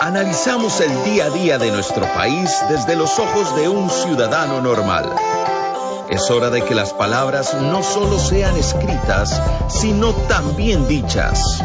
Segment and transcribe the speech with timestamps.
[0.00, 5.08] Analizamos el día a día de nuestro país desde los ojos de un ciudadano normal.
[6.10, 11.62] Es hora de que las palabras no solo sean escritas, sino también dichas.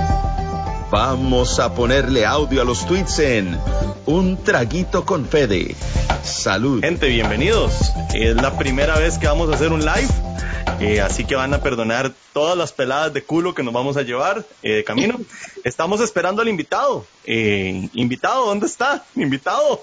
[0.90, 3.60] Vamos a ponerle audio a los tweets en
[4.06, 5.76] Un Traguito con Fede.
[6.24, 6.82] Salud.
[6.82, 7.92] Gente, bienvenidos.
[8.14, 10.27] Es la primera vez que vamos a hacer un live.
[10.80, 14.04] Eh, así que van a perdonar todas las peladas de culo que nos vamos a
[14.04, 15.20] llevar eh, de camino.
[15.64, 17.06] Estamos esperando al invitado.
[17.26, 19.04] Eh, invitado, ¿dónde está?
[19.16, 19.82] Invitado.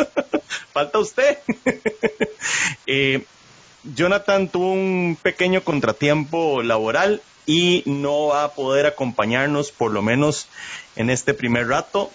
[0.72, 1.38] Falta usted.
[3.84, 10.48] Jonathan tuvo un pequeño contratiempo laboral y no va a poder acompañarnos por lo menos
[10.96, 12.10] en este primer rato.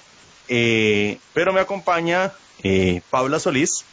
[0.47, 2.33] pero me acompaña
[3.09, 3.85] Paula Solís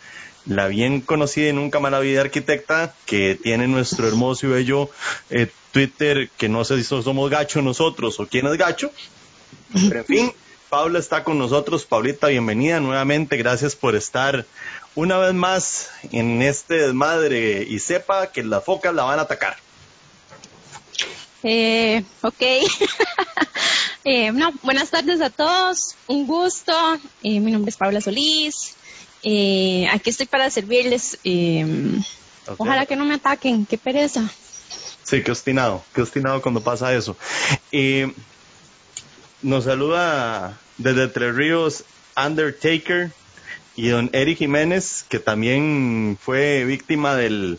[0.46, 4.91] la bien conocida y nunca mala vida arquitecta que tiene nuestro hermoso y bello
[5.30, 8.90] eh, Twitter, que no sé si somos gacho nosotros o quién es gacho.
[9.73, 10.32] Pero en fin,
[10.68, 11.84] Paula está con nosotros.
[11.84, 13.37] Paulita, bienvenida nuevamente.
[13.37, 14.46] Gracias por estar
[14.95, 19.56] una vez más en este desmadre y sepa que las focas la van a atacar.
[21.43, 22.40] Eh, ok.
[24.04, 25.95] eh, buenas tardes a todos.
[26.06, 26.73] Un gusto.
[27.23, 28.74] Eh, mi nombre es Paula Solís.
[29.29, 31.19] Eh, aquí estoy para servirles.
[31.24, 31.66] Eh,
[32.59, 34.30] ojalá que no me ataquen, qué pereza.
[35.02, 37.16] Sí, qué obstinado, qué obstinado cuando pasa eso.
[37.73, 38.13] Eh,
[39.43, 41.85] nos saluda desde Tres Ríos
[42.16, 43.10] Undertaker
[43.74, 47.59] y don Eric Jiménez, que también fue víctima del,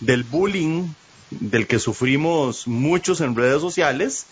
[0.00, 0.88] del bullying
[1.28, 4.26] del que sufrimos muchos en redes sociales,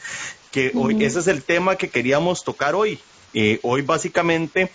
[0.50, 2.98] que hoy ese es el tema que queríamos tocar hoy.
[3.34, 4.70] Eh, hoy básicamente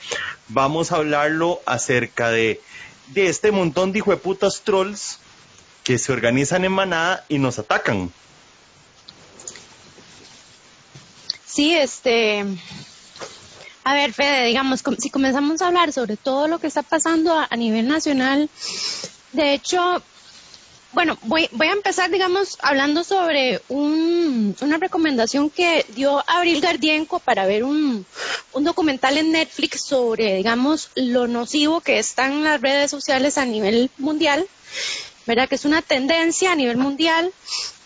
[0.47, 2.61] vamos a hablarlo acerca de,
[3.07, 5.19] de este montón de hijueputas trolls
[5.83, 8.11] que se organizan en manada y nos atacan.
[11.45, 12.43] Sí, este,
[13.83, 17.55] a ver, Fede, digamos, si comenzamos a hablar sobre todo lo que está pasando a
[17.55, 18.49] nivel nacional,
[19.31, 20.01] de hecho,
[20.95, 27.19] bueno, voy, voy a empezar, digamos, hablando sobre un, una recomendación que dio Abril Gardienco
[27.19, 28.05] para ver un,
[28.53, 34.47] documental en Netflix sobre, digamos, lo nocivo que están las redes sociales a nivel mundial,
[35.27, 35.49] ¿verdad?
[35.49, 37.33] Que es una tendencia a nivel mundial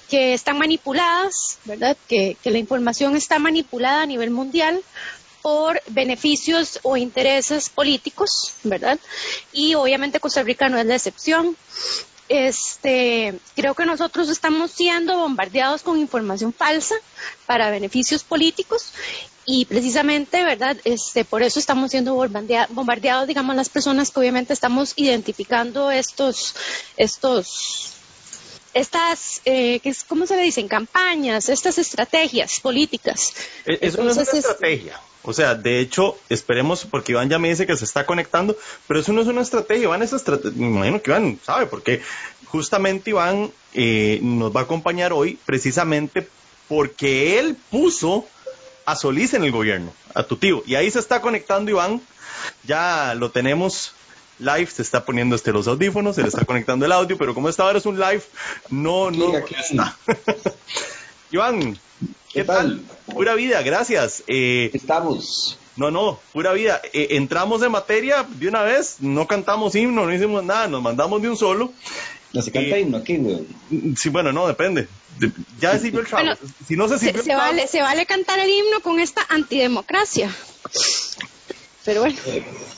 [0.07, 1.97] que están manipuladas, ¿verdad?
[2.07, 4.83] Que la información está manipulada a nivel mundial
[5.41, 8.99] por beneficios o intereses políticos, ¿verdad?
[9.51, 11.57] Y obviamente Costa Rica no es la excepción
[12.29, 16.95] este, creo que nosotros estamos siendo bombardeados con información falsa
[17.45, 18.93] para beneficios políticos
[19.45, 20.77] y precisamente, ¿verdad?
[20.83, 26.55] Este, por eso estamos siendo bombardeados, digamos, las personas que obviamente estamos identificando estos,
[26.97, 27.93] estos,
[28.73, 30.67] estas, eh, ¿cómo se le dicen?
[30.67, 33.33] Campañas, estas estrategias políticas.
[33.65, 34.99] E-, eso no es una estrategia.
[35.21, 38.57] O sea, de hecho, esperemos, porque Iván ya me dice que se está conectando,
[38.87, 42.01] pero eso no es una estrategia, Iván es estrategia, me imagino que Iván sabe, porque
[42.45, 46.27] justamente Iván eh, nos va a acompañar hoy precisamente
[46.69, 48.25] porque él puso
[48.85, 52.01] a Solís en el gobierno, a tu tío, y ahí se está conectando Iván,
[52.63, 53.93] ya lo tenemos
[54.39, 57.49] live, se está poniendo este los audífonos, se le está conectando el audio, pero como
[57.49, 58.23] esta ahora es un live,
[58.69, 59.97] no, no está.
[61.31, 61.77] Iván,
[62.33, 62.81] ¿Qué, tal?
[63.11, 64.23] Pura vida, gracias.
[64.27, 65.57] Eh, Estamos.
[65.75, 66.81] No, no, pura vida.
[66.93, 71.21] Eh, entramos en materia de una vez, no cantamos himno, no hicimos nada, nos mandamos
[71.21, 71.73] de un solo.
[72.33, 73.47] No se canta eh, himno aquí, güey.
[73.95, 74.87] Sí, bueno, no, depende.
[75.59, 76.39] ya sirvió el trabajo.
[76.67, 80.33] si no se sirvió se, vale, se vale cantar el himno con esta antidemocracia.
[81.85, 82.17] Pero bueno.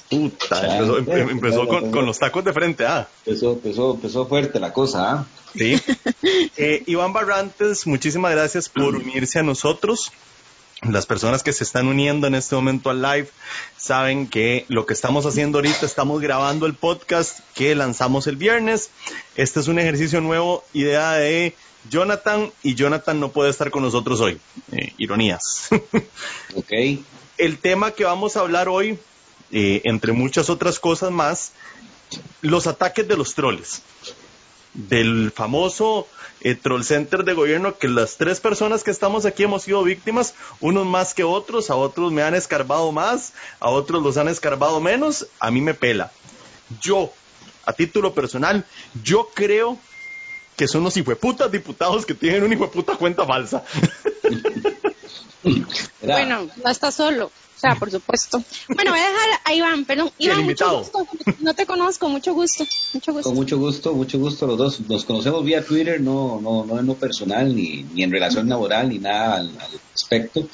[0.09, 3.07] Puta, empezó, con, los tacos de frente, ah.
[3.25, 5.25] Empezó, empezó, empezó fuerte la cosa, ah.
[5.55, 5.81] Sí.
[6.57, 10.11] Eh, Iván Barrantes, muchísimas gracias por unirse a nosotros.
[10.81, 13.29] Las personas que se están uniendo en este momento al live
[13.77, 18.89] saben que lo que estamos haciendo ahorita, estamos grabando el podcast que lanzamos el viernes.
[19.35, 21.55] Este es un ejercicio nuevo, idea de
[21.89, 24.39] Jonathan, y Jonathan no puede estar con nosotros hoy.
[24.71, 25.69] Eh, ironías.
[26.55, 26.73] ok.
[27.41, 28.99] El tema que vamos a hablar hoy,
[29.51, 31.53] eh, entre muchas otras cosas más,
[32.41, 33.81] los ataques de los troles
[34.75, 36.07] del famoso
[36.41, 40.35] eh, troll center de gobierno que las tres personas que estamos aquí hemos sido víctimas,
[40.59, 44.79] unos más que otros, a otros me han escarbado más, a otros los han escarbado
[44.79, 46.11] menos, a mí me pela.
[46.79, 47.11] Yo,
[47.65, 48.67] a título personal,
[49.03, 49.79] yo creo
[50.55, 53.63] que son los hijueputas diputados que tienen una hijueputa cuenta falsa.
[56.01, 57.31] bueno, no está solo.
[57.55, 58.43] sea, por supuesto.
[58.69, 60.09] Bueno, voy a dejar a Iván, perdón.
[60.17, 61.07] Iván, mucho gusto.
[61.41, 62.65] No te conozco, mucho gusto.
[62.93, 63.29] Mucho gusto.
[63.29, 64.79] Con mucho gusto, mucho gusto los dos.
[64.89, 68.89] Nos conocemos vía Twitter, no, no, no en lo personal, ni, ni en relación laboral,
[68.89, 70.47] ni nada al, al respecto.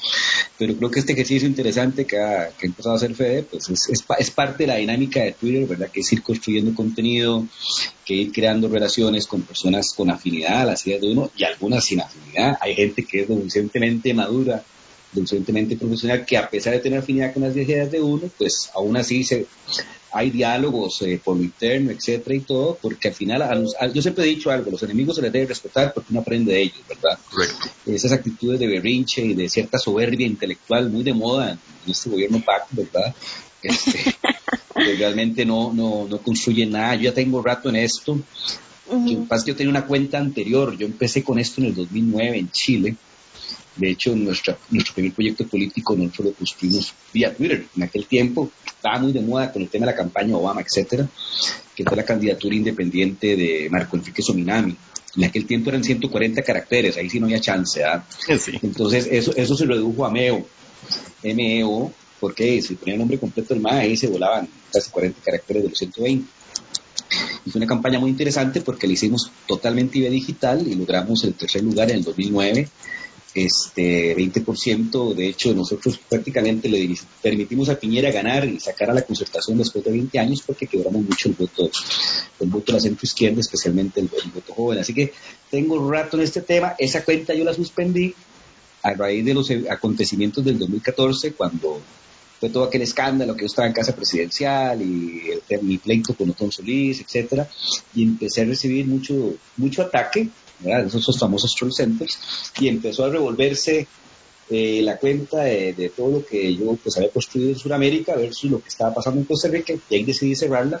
[0.58, 3.70] Pero creo que este ejercicio interesante que ha, que ha empezado a hacer Fede, pues
[3.70, 5.88] es, es, pa- es parte de la dinámica de Twitter, ¿verdad?
[5.90, 7.46] Que es ir construyendo contenido,
[8.04, 11.84] que ir creando relaciones con personas con afinidad a las ideas de uno y algunas
[11.86, 12.58] sin afinidad.
[12.60, 14.62] Hay gente que es lo suficientemente madura,
[15.14, 18.96] suficientemente profesional, que a pesar de tener afinidad con las ideas de uno, pues aún
[18.96, 19.46] así se,
[20.12, 23.88] hay diálogos eh, por lo interno, etcétera y todo, porque al final, a los- a-
[23.88, 26.62] yo siempre he dicho algo, los enemigos se les debe respetar porque uno aprende de
[26.62, 27.18] ellos, ¿verdad?
[27.30, 27.68] Correcto.
[27.86, 31.58] Esas actitudes de berrinche y de cierta soberbia intelectual muy de moda en,
[31.90, 33.14] este gobierno PAC, ¿verdad?
[33.62, 33.98] Este,
[34.74, 36.94] que realmente no, no, no construyen nada.
[36.96, 38.18] Yo ya tengo rato en esto.
[39.06, 40.76] Que pasa es que yo tenía una cuenta anterior.
[40.78, 42.96] Yo empecé con esto en el 2009 en Chile.
[43.78, 47.66] De hecho, nuestra, nuestro primer proyecto político nosotros lo construimos vía Twitter.
[47.76, 51.08] En aquel tiempo estaba muy de moda con el tema de la campaña Obama, etcétera,
[51.74, 54.76] que fue la candidatura independiente de Marco Enrique Sominami.
[55.16, 57.82] En aquel tiempo eran 140 caracteres, ahí sí no había chance.
[57.84, 58.04] ¿ah?
[58.38, 58.58] Sí.
[58.62, 60.44] Entonces, eso, eso se redujo a MEO.
[61.22, 65.62] MEO, porque si ponía el nombre completo del MAE, ahí se volaban casi 40 caracteres
[65.62, 66.28] de los 120.
[67.46, 71.34] Y fue una campaña muy interesante porque la hicimos totalmente vía digital y logramos el
[71.34, 72.68] tercer lugar en el 2009.
[73.34, 79.02] Este 20%, de hecho, nosotros prácticamente le permitimos a Piñera ganar y sacar a la
[79.02, 81.70] concertación después de 20 años porque quebramos mucho el voto,
[82.40, 84.78] el voto de la centro izquierda, especialmente el, el voto joven.
[84.78, 85.12] Así que
[85.50, 86.74] tengo rato en este tema.
[86.78, 88.14] Esa cuenta yo la suspendí
[88.82, 91.80] a raíz de los e- acontecimientos del 2014, cuando
[92.40, 96.30] fue todo aquel escándalo que yo estaba en casa presidencial y el, mi pleito con
[96.30, 97.48] Otón Solís, etcétera,
[97.94, 100.28] y empecé a recibir mucho, mucho ataque,
[100.60, 100.86] ¿verdad?
[100.86, 102.18] Esos, famosos troll centers,
[102.60, 103.86] y empezó a revolverse
[104.50, 108.50] eh, la cuenta de, de todo lo que yo pues había construido en Sudamérica versus
[108.50, 110.80] lo que estaba pasando en Costa Rica, y ahí decidí cerrarla,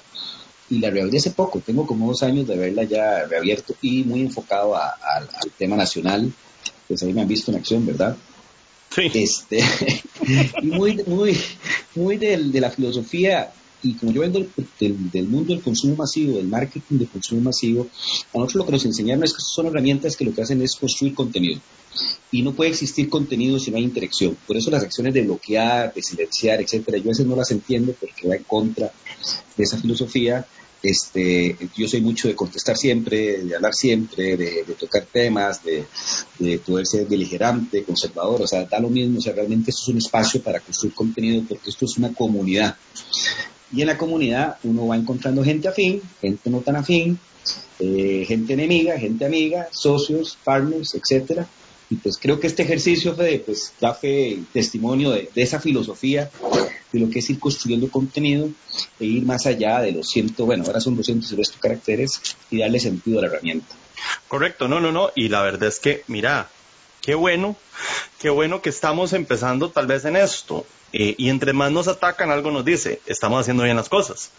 [0.70, 4.20] y la reabrí hace poco, tengo como dos años de haberla ya reabierto y muy
[4.20, 6.30] enfocado a- a- al tema nacional,
[6.86, 8.16] pues ahí me han visto en acción, ¿verdad?
[8.94, 9.10] Sí.
[9.14, 9.58] este
[10.62, 11.38] y muy muy
[11.94, 13.52] muy de la filosofía
[13.82, 14.44] y como yo vengo
[14.80, 17.86] del, mundo del consumo masivo del marketing de consumo masivo
[18.34, 20.74] a nosotros lo que nos enseñaron es que son herramientas que lo que hacen es
[20.76, 21.60] construir contenido.
[22.30, 24.36] Y no puede existir contenido si no hay interacción.
[24.46, 27.94] Por eso las acciones de bloquear de silenciar etcétera yo a veces no las entiendo
[27.98, 28.92] porque va en contra
[29.56, 30.46] de esa filosofía.
[30.80, 35.84] Este, yo soy mucho de contestar siempre, de hablar siempre, de, tocar temas, de,
[36.38, 39.88] de poder ser beligerante, conservador, o sea, da lo mismo, o sea, realmente esto es
[39.88, 42.76] un espacio para construir contenido porque esto es una comunidad.
[43.72, 47.18] Y en la comunidad uno va encontrando gente afín, gente no tan afín,
[47.80, 51.46] eh, gente enemiga, gente amiga, socios, partners, etcétera.
[51.90, 56.30] Y pues creo que este ejercicio Fede, pues, da fe testimonio de, esa filosofía,
[56.92, 58.50] de lo que es ir construyendo contenido
[59.00, 62.58] e ir más allá de los ciento, bueno, ahora son 200 y resto caracteres y
[62.58, 63.74] darle sentido a la herramienta.
[64.26, 65.10] Correcto, no, no, no.
[65.14, 66.50] Y la verdad es que, mira,
[67.00, 67.56] qué bueno,
[68.18, 70.66] qué bueno que estamos empezando tal vez en esto.
[70.92, 74.30] Eh, y entre más nos atacan, algo nos dice, estamos haciendo bien las cosas.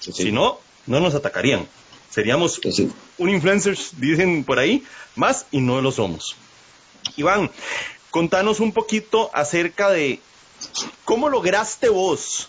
[0.00, 0.24] Sí, sí.
[0.24, 1.66] Si no, no nos atacarían.
[2.10, 2.60] Seríamos
[3.18, 4.84] un influencers, dicen por ahí,
[5.16, 6.36] más y no lo somos.
[7.16, 7.50] Iván,
[8.10, 10.20] contanos un poquito acerca de
[11.04, 12.48] cómo lograste vos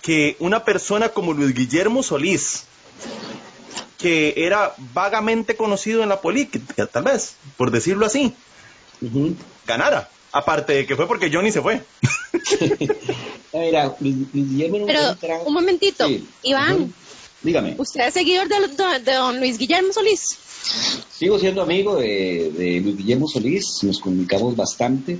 [0.00, 2.64] que una persona como Luis Guillermo Solís,
[3.98, 8.34] que era vagamente conocido en la política, tal vez, por decirlo así,
[9.66, 10.08] ganara.
[10.34, 11.82] Aparte de que fue porque Johnny se fue.
[13.52, 16.26] Mira, Luis, Luis Guillermo no Pero, entra- un momentito, Sí.
[16.44, 16.92] Iván.
[17.42, 17.74] Dígame.
[17.76, 20.22] ¿usted es seguidor de, de- de don Luis Guillermo Solís?
[21.10, 25.18] Sigo siendo amigo de, de Luis Guillermo Solís, nos comunicamos bastante.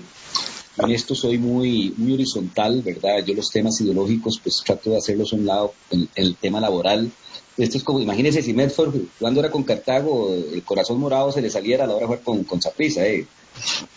[0.78, 3.22] En esto soy muy, muy horizontal, ¿verdad?
[3.26, 5.74] Yo los temas ideológicos, pues trato de hacerlos a un lado,
[6.14, 7.10] el tema laboral.
[7.58, 11.50] Esto es como, imagínense si Medford, jugando era con Cartago, el corazón morado se le
[11.50, 13.26] saliera a la hora de jugar con, con Saprissa, ¿eh?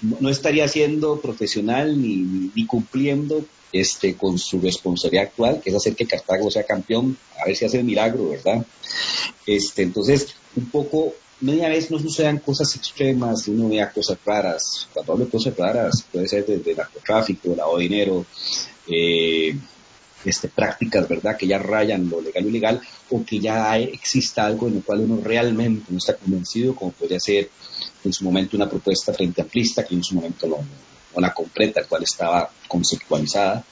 [0.02, 3.46] No, estaría siendo profesional ni cumpliendo
[3.76, 7.66] este, con su responsabilidad actual, que es hacer que Cartago sea campeón, a ver si
[7.66, 8.66] hace el milagro, ¿verdad?
[9.46, 14.88] Este, entonces, un poco, media vez no sucedan cosas extremas, uno vea cosas raras.
[14.94, 18.26] Cuando hablo de cosas raras, puede ser desde narcotráfico, lavado de dinero,
[18.88, 19.58] eh,
[20.26, 24.46] este, prácticas, ¿verdad?, que ya rayan lo legal y ilegal, o que ya hay- exista
[24.46, 27.50] algo en lo cual uno realmente no está convencido, como podría ser
[28.04, 31.70] en su momento una propuesta frente amplista, que en su momento no, no la compré,
[31.70, 33.64] tal cual estaba conceptualizada.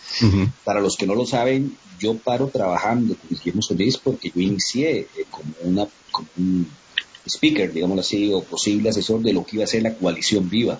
[0.63, 4.99] Para los que no lo saben, yo paro trabajando con Guillermo Solís porque yo inicié
[4.99, 6.67] eh, como, una, como un
[7.25, 10.79] speaker, digamos así, o posible asesor de lo que iba a ser la coalición viva,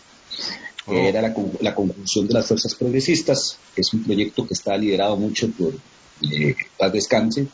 [0.86, 1.08] que oh.
[1.08, 5.16] era la, la conjunción de las fuerzas progresistas, que es un proyecto que está liderado
[5.18, 5.74] mucho por
[6.22, 7.48] eh, Paz Descanse,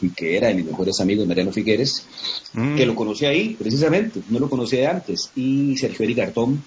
[0.00, 2.04] y que era de mis mejores amigos, Mariano Figueres,
[2.52, 2.76] mm.
[2.76, 6.62] que lo conocí ahí, precisamente, no lo conocía de antes, y Sergio Erigartón,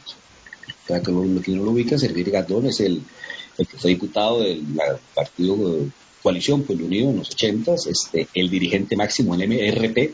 [0.87, 3.01] para que, lo, que no lo ubican, Sergio Erigartón es el,
[3.57, 4.63] el que fue diputado del
[5.13, 5.87] partido
[6.25, 10.11] coalición Pueblo Unido en los 80, este, el dirigente máximo en MRP,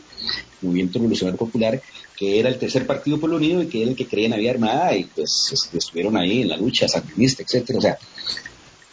[0.60, 1.80] Movimiento Revolucionario Popular,
[2.22, 4.50] que era el tercer partido Pueblo Unido y que era el que creía en la
[4.52, 7.80] armada y pues estuvieron ahí en la lucha sandinista, etcétera.
[7.80, 7.98] O sea,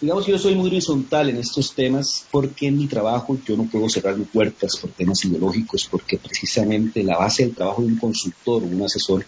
[0.01, 3.65] digamos que yo soy muy horizontal en estos temas porque en mi trabajo yo no
[3.65, 8.63] puedo cerrarme puertas por temas ideológicos porque precisamente la base del trabajo de un consultor
[8.63, 9.23] o un asesor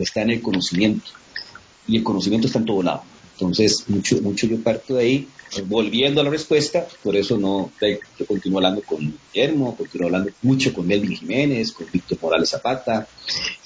[0.00, 1.12] está en el conocimiento
[1.86, 3.02] y el conocimiento está en todo lado.
[3.34, 5.28] Entonces, mucho, mucho yo parto de ahí
[5.62, 7.70] volviendo a la respuesta, por eso no,
[8.18, 8.98] yo continúo hablando con
[9.32, 13.06] Guillermo, continúo hablando mucho con Melvin Jiménez, con Víctor Morales Zapata,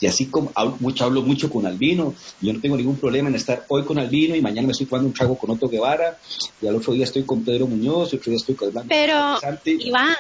[0.00, 3.34] y así como hablo mucho, hablo mucho con Albino, yo no tengo ningún problema en
[3.34, 6.18] estar hoy con Albino y mañana me estoy jugando un trago con Otto Guevara,
[6.60, 10.16] y al otro día estoy con Pedro Muñoz, y otro día estoy con Pero, Iván,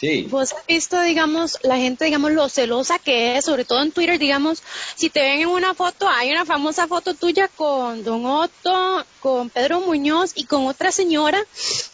[0.00, 0.26] Sí.
[0.30, 4.18] Vos has visto, digamos, la gente, digamos, lo celosa que es, sobre todo en Twitter,
[4.18, 4.62] digamos,
[4.94, 9.48] si te ven en una foto, hay una famosa foto tuya con Don Otto, con
[9.48, 11.42] Pedro Muñoz y con otra señora,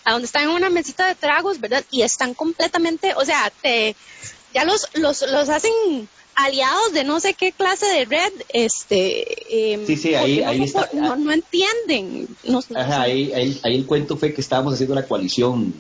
[0.04, 1.84] a donde están en una mesita de tragos, ¿verdad?
[1.90, 3.94] Y están completamente, o sea, te,
[4.52, 5.72] ya los, los, los hacen
[6.34, 10.62] aliados de no sé qué clase de red, este, em, sí, sí, ahí, no, ahí
[10.62, 12.28] está, no, entienden.
[12.74, 15.74] Ajá, ahí, ahí, el cuento fue que estábamos haciendo la coalición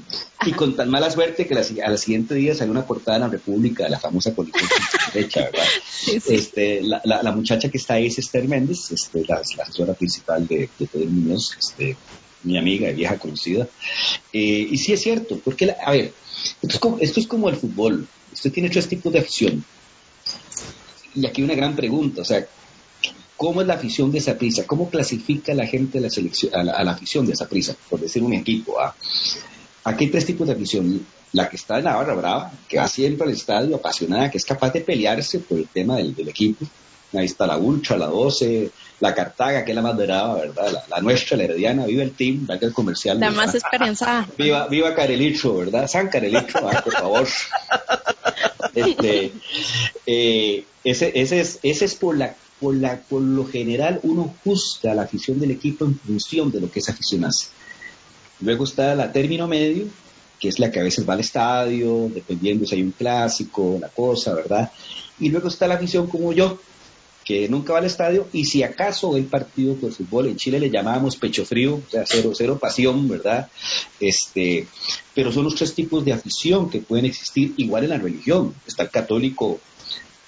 [0.44, 3.28] y con tan mala suerte que la, al siguiente día salió una portada en la
[3.28, 4.68] República, la famosa coalición
[5.12, 5.66] derecha, ¿verdad?
[6.28, 10.68] Este, la, la, muchacha que está ahí es Esther Méndez, este, la, asesora principal de,
[10.78, 11.96] de Pedro Muñoz, este,
[12.44, 13.68] mi amiga y vieja conocida.
[14.32, 16.12] Eh, y sí es cierto, porque, a ver,
[16.62, 18.06] esto es, como, esto es como el fútbol.
[18.32, 19.64] Usted tiene tres tipos de afición
[21.14, 22.46] y aquí una gran pregunta, o sea,
[23.36, 24.64] ¿cómo es la afición de esa prisa?
[24.66, 27.74] ¿Cómo clasifica la gente a la, selección, a la, afición de esa prisa?
[27.90, 28.80] Por decir un equipo.
[28.80, 28.94] ¿ah?
[29.84, 31.04] Aquí hay tres tipos de afición.
[31.32, 34.44] La que está en la barra brava, que va siempre al estadio apasionada, que es
[34.44, 36.66] capaz de pelearse por el tema del, equipo.
[37.14, 40.84] Ahí está la Ultra, la 12, la Cartaga, que es la más dorada, ¿verdad?
[40.90, 43.18] La, nuestra, la Herediana, viva el team, valga el comercial.
[43.18, 44.28] La más experienciada.
[44.36, 45.88] Viva, viva Carelicho, ¿verdad?
[45.88, 47.26] San Carelicho, ah, por favor.
[48.74, 49.32] Este,
[50.06, 54.94] eh, ese, ese, es, ese es por la, por la, por lo general uno juzga
[54.94, 57.48] la afición del equipo en función de lo que esa afición hace.
[58.40, 59.86] Luego está la término medio,
[60.38, 63.88] que es la que a veces va al estadio, dependiendo si hay un clásico, la
[63.88, 64.72] cosa, ¿verdad?
[65.20, 66.58] Y luego está la afición como yo,
[67.24, 70.70] que nunca va al estadio, y si acaso el partido por fútbol, en Chile le
[70.70, 73.48] llamábamos pecho frío, o sea, cero, cero pasión, ¿verdad?
[74.00, 74.66] Este,
[75.14, 78.54] pero son los tres tipos de afición que pueden existir igual en la religión.
[78.66, 79.60] Está el católico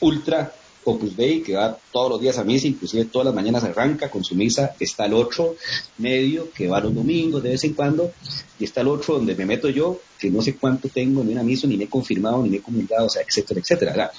[0.00, 0.52] ultra
[0.84, 4.22] Opus Dei, que va todos los días a misa, inclusive todas las mañanas arranca con
[4.22, 5.56] su misa, está el otro
[5.98, 8.12] medio que va los domingos de vez en cuando,
[8.58, 11.42] y está el otro donde me meto yo, que no sé cuánto tengo ni una
[11.42, 14.12] misa, ni me he confirmado, ni me he comunicado, o sea, etcétera, etcétera.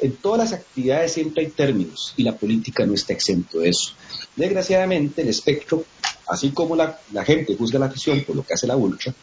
[0.00, 3.94] En todas las actividades siempre hay términos y la política no está exento de eso.
[4.36, 5.84] Desgraciadamente, el espectro,
[6.26, 9.14] así como la, gente juzga la afición por lo que hace la ultra,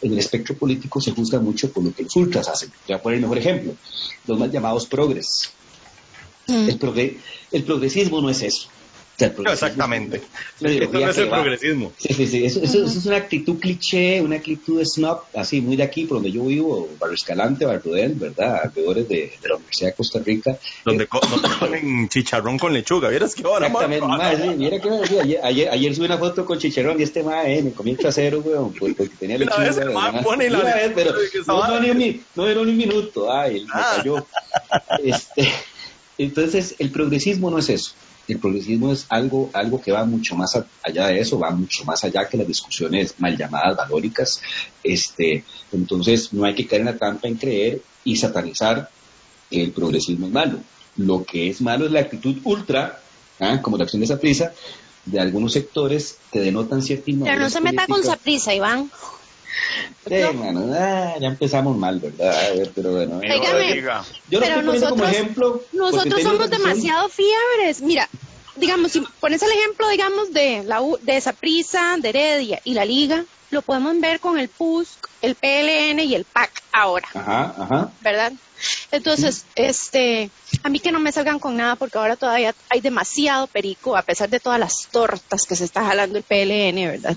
[0.00, 2.70] en el espectro político se juzga mucho por lo que los ultras hacen.
[2.86, 3.74] Voy a poner el mejor ejemplo,
[4.26, 5.50] los mal llamados progres.
[6.46, 6.68] Mm.
[6.68, 7.18] El,
[7.52, 8.68] el progresismo no es eso.
[9.18, 10.20] Exactamente.
[10.60, 11.92] Eso no es el progresismo.
[11.96, 12.44] Sí, sí, sí.
[12.44, 16.44] Eso, es una actitud cliché, una actitud snob, así, muy de aquí, por donde yo
[16.44, 18.60] vivo, Barrio Escalante, Barbudel, ¿verdad?
[18.64, 20.58] Alrededores de, de, la Universidad de Costa Rica.
[20.84, 24.88] Donde, ponen chicharrón con lechuga, ¿vieras qué hora, Exactamente, más, sí, mira que
[25.20, 27.98] ayer, ayer, ayer, subí una foto con chicharrón y este más, eh, me comí el
[27.98, 29.70] trasero, weón, porque tenía lechuga.
[29.70, 31.12] Vez, pone la vez, pero
[31.46, 33.94] no, no, ni un, no, no, ni un minuto, ay, me ah.
[33.96, 34.26] cayó.
[35.02, 35.48] Este,
[36.18, 37.94] entonces, el progresismo no es eso
[38.28, 42.04] el progresismo es algo, algo que va mucho más allá de eso, va mucho más
[42.04, 44.40] allá que las discusiones mal llamadas valóricas.
[44.82, 48.88] Este, entonces no hay que caer en la trampa en creer y satanizar
[49.50, 50.58] que el progresismo es malo.
[50.96, 53.00] Lo que es malo es la actitud ultra,
[53.40, 53.60] ¿ah?
[53.60, 54.52] como la acción de esa prisa,
[55.04, 58.90] de algunos sectores que denotan cierta Pero no se meta con esa prisa, Iván.
[60.06, 62.52] Sí, ah, ya empezamos mal, ¿verdad?
[62.74, 63.20] pero bueno.
[64.28, 65.62] yo lo estoy nosotros, como ejemplo.
[65.72, 67.80] Nosotros somos demasiado fiebres.
[67.80, 68.08] Mira,
[68.56, 72.84] digamos, si pones el ejemplo, digamos, de la de esa prisa, de Heredia y la
[72.84, 77.08] Liga, lo podemos ver con el PUSC, el PLN y el PAC ahora.
[77.14, 77.90] Ajá, ajá.
[78.00, 78.32] ¿Verdad?
[78.90, 80.30] Entonces, este,
[80.62, 84.02] a mí que no me salgan con nada porque ahora todavía hay demasiado perico, a
[84.02, 87.16] pesar de todas las tortas que se está jalando el PLN, ¿verdad?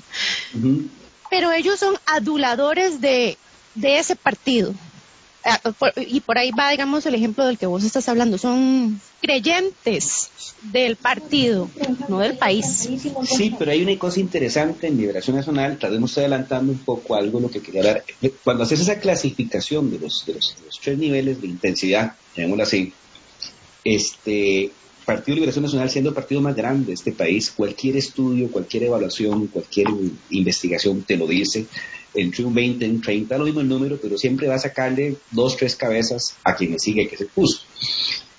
[1.29, 3.37] Pero ellos son aduladores de,
[3.81, 4.73] ese partido.
[5.43, 5.61] Ah,
[5.95, 8.37] y por ahí va, digamos, el ejemplo del que vos estás hablando.
[8.37, 10.29] Son creyentes
[10.61, 11.69] del partido,
[12.09, 12.89] no del país.
[13.25, 16.79] Sí, pero hay una cosa interesante en Liberación Nacional, tal vez me estoy adelantando un
[16.79, 18.03] poco algo lo que quería hablar.
[18.43, 22.93] Cuando haces esa clasificación de los, de los, tres niveles de intensidad, llamémoslo así,
[23.83, 24.71] este,
[25.07, 28.83] Partido de Liberación Nacional siendo el partido más grande de este país, cualquier estudio, cualquier
[28.83, 29.87] evaluación, cualquier
[30.31, 31.65] investigación te lo dice,
[32.13, 35.15] entre un 20 y un 30, lo mismo el número, pero siempre va a sacarle
[35.31, 37.65] dos, tres cabezas a quien le sigue, que es el PUS.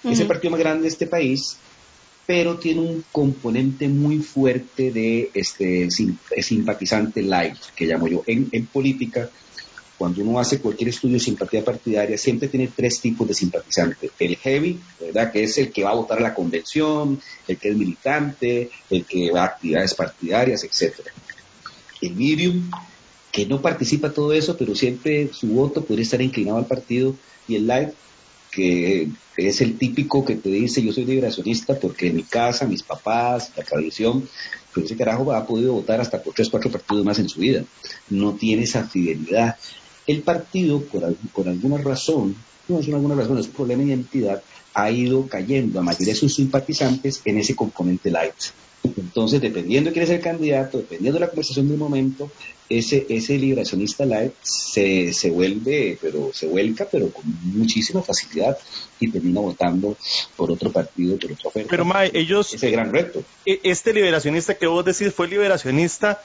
[0.05, 1.57] Es el partido más grande de este país,
[2.27, 8.25] pero tiene un componente muy fuerte de este simpatizante light, que llamo yo.
[8.27, 9.31] En, en política,
[9.99, 14.11] cuando uno hace cualquier estudio de simpatía partidaria, siempre tiene tres tipos de simpatizante.
[14.21, 15.33] El heavy, ¿verdad?
[15.33, 19.05] Que es el que va a votar a la convención, el que es militante, el
[19.05, 21.11] que va a actividades partidarias, etcétera.
[22.00, 22.71] El medium,
[23.33, 27.17] que no participa todo eso, pero siempre su voto podría estar inclinado al partido.
[27.49, 27.90] Y el light,
[28.52, 32.85] que es el típico que te dice yo soy liberacionista porque en mi casa, mis
[32.85, 34.28] papás, la tradición,
[34.73, 37.64] pero ese carajo ha podido votar hasta por tres, cuatro partidos más en su vida.
[38.11, 39.57] No tiene esa fidelidad
[40.09, 42.35] el partido, por, por alguna razón,
[42.67, 44.43] no es alguna razón, es un problema de identidad,
[44.75, 48.35] ha ido cayendo a mayoría de sus simpatizantes en ese componente light.
[48.83, 52.31] Entonces, dependiendo de quién es el candidato, dependiendo de la conversación del momento,
[52.69, 58.57] ese, ese liberacionista light se, se vuelve, pero se vuelca, pero con muchísima facilidad
[59.00, 59.97] y termina votando
[60.37, 61.69] por otro partido, por otra oferta.
[61.71, 62.55] Pero, Mae, ellos.
[62.55, 63.23] Ese gran reto.
[63.45, 66.23] E, este liberacionista que vos decís fue liberacionista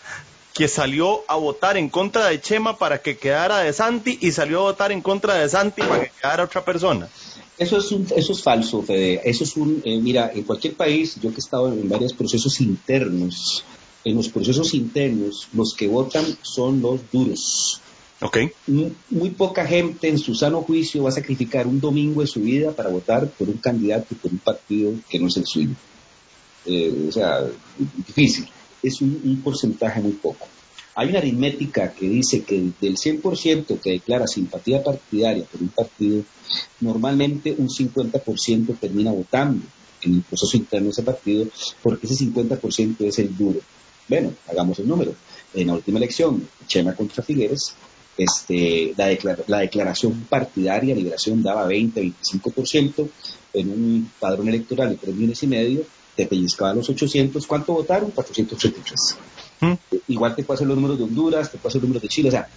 [0.53, 4.59] que salió a votar en contra de Chema para que quedara de Santi y salió
[4.59, 7.09] a votar en contra de Santi para que quedara otra persona.
[7.57, 9.21] Eso es, un, eso es falso, Fede.
[9.23, 12.61] Eso es un, eh, mira, en cualquier país, yo que he estado en varios procesos
[12.61, 13.63] internos,
[14.03, 17.79] en los procesos internos, los que votan son los duros.
[18.21, 18.51] Okay.
[18.67, 22.71] Muy, poca gente en su sano juicio va a sacrificar un domingo de su vida
[22.71, 25.75] para votar por un candidato y por un partido que no es el suyo.
[26.65, 27.45] Eh, o sea,
[28.07, 28.47] difícil
[28.83, 30.47] es un, porcentaje muy poco.
[30.95, 36.23] Hay una aritmética que dice que del 100% que declara simpatía partidaria por un partido,
[36.81, 39.65] normalmente un 50% termina votando
[40.03, 41.47] en el proceso interno de ese partido,
[41.81, 43.59] porque ese 50% es el duro.
[44.07, 45.15] Bueno, hagamos el número.
[45.53, 47.73] En la última elección, Chema contra Figueres,
[48.17, 53.09] este, la, la declaración partidaria, liberación, daba 20-25%,
[53.53, 58.11] en un padrón electoral de 3 millones y medio, te pellizcaba los 800, ¿cuánto votaron?
[58.11, 59.17] 483.
[59.61, 59.73] ¿Mm?
[60.09, 62.47] Igual te paso los números de Honduras, te paso los números de Chile, o sea,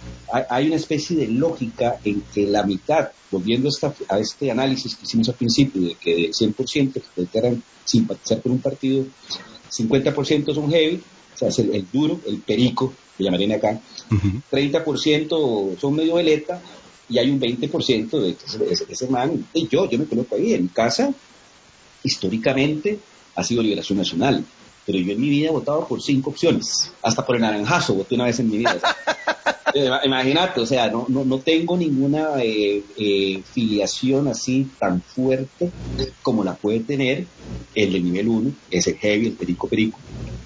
[0.49, 3.69] hay, una especie de lógica en que la mitad, volviendo
[4.09, 8.51] a, este análisis que hicimos al principio, de que del 100% que declaran simpatizar por
[8.51, 9.05] un partido,
[9.71, 11.01] 50% son heavy,
[11.33, 13.79] o sea, es el, duro, el perico, que llamarían acá,
[14.51, 16.61] 30% son medio veleta,
[17.09, 18.35] y hay un 20% de
[18.69, 21.13] ese, ese man, y yo, yo me coloco ahí, en mi casa,
[22.03, 22.99] históricamente,
[23.37, 24.43] ha sido Liberación Nacional.
[24.87, 26.93] Pero yo en mi vida he votado por cinco opciones.
[27.03, 28.79] Hasta por el naranjazo voté una vez en mi vida.
[29.73, 35.71] Eh, imagínate, o sea, no, no, no tengo ninguna eh, eh, filiación así tan fuerte
[36.23, 37.27] como la puede tener
[37.75, 39.99] el de nivel 1, es el heavy, el perico perico,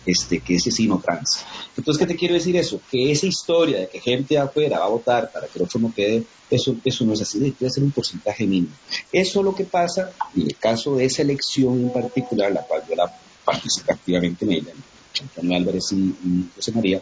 [0.05, 1.45] este, que ese sí no trans.
[1.77, 2.81] Entonces, ¿qué te quiero decir eso?
[2.89, 5.79] Que esa historia de que gente de afuera va a votar para que el otro
[5.79, 8.73] no quede, eso, eso no es así, debe ser un porcentaje mínimo.
[9.11, 12.83] Eso es lo que pasa en el caso de esa elección en particular, la cual
[12.89, 14.73] yo la participé activamente en ella,
[15.21, 16.13] Antonio Álvarez y,
[16.55, 17.01] José María,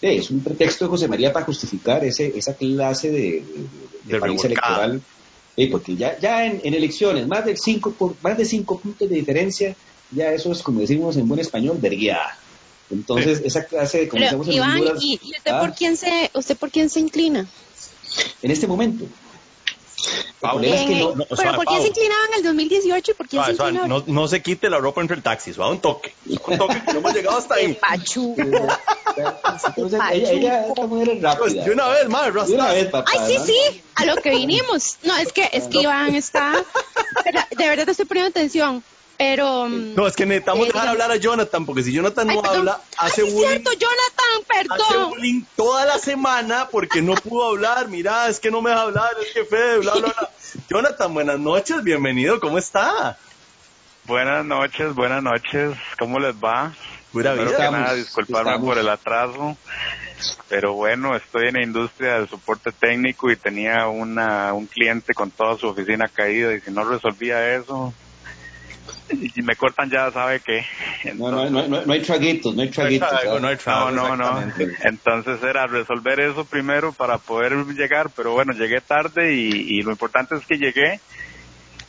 [0.00, 3.44] es un pretexto de José María para justificar ese, esa clase de,
[4.04, 5.02] de, país electoral.
[5.70, 9.76] porque ya, ya en, elecciones, más de, cinco, por, más de cinco puntos de diferencia,
[10.10, 12.38] ya eso es, como decimos en buen español, verguiada.
[12.90, 15.74] Entonces, esa clase de, como Pero, Iván, ¿y, usted, por ¿ah?
[15.76, 17.46] quién se, usted por quién se inclina?
[18.42, 19.04] En este momento,
[20.40, 23.86] pero ¿por qué se inclinaba en el 2018 y por qué se inclinaba?
[23.88, 26.14] No, no, se quite la ropa entre el taxi, va un toque.
[26.26, 27.78] Un toque que no hemos llegado hasta ahí.
[29.76, 31.38] Entonces, ella, ella, esta mujer es rápida.
[31.38, 33.10] Pues de una vez más, De una vez, papá.
[33.12, 34.98] Ay, sí, sí, a lo que vinimos.
[35.02, 36.52] No, es que, es que Iván está.
[37.56, 38.82] De verdad te estoy poniendo atención.
[39.20, 39.68] Pero.
[39.68, 43.20] Mm, no, es que necesitamos dejar hablar a Jonathan, porque si Jonathan no habla, hace
[43.20, 44.78] Ay, cierto, Jonathan, perdón.
[44.80, 47.88] Hace bullying toda la semana porque no pudo hablar.
[47.88, 50.30] Mira, es que no me deja hablar, es que Fede, bla, bla, bla.
[50.70, 53.18] Jonathan, buenas noches, bienvenido, ¿cómo está?
[54.04, 56.72] Buenas noches, buenas noches, ¿cómo les va?
[57.12, 57.54] Pura vida.
[57.54, 59.54] Que nada, disculparme por el atraso,
[60.48, 65.30] pero bueno, estoy en la industria del soporte técnico y tenía una, un cliente con
[65.30, 67.92] toda su oficina caída y si no resolvía eso,
[69.12, 70.62] y me cortan ya sabe que
[71.14, 73.12] no, no, no, no, hay traguitos no hay traguitos
[73.66, 74.52] no, no, no,
[74.84, 80.36] entonces era resolver eso primero para poder llegar pero bueno llegué tarde y, lo importante
[80.36, 81.00] es que llegué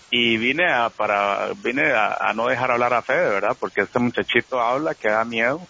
[0.09, 4.59] y vine a para vine a, no dejar hablar a Fede verdad porque este muchachito
[4.59, 5.61] habla que da miedo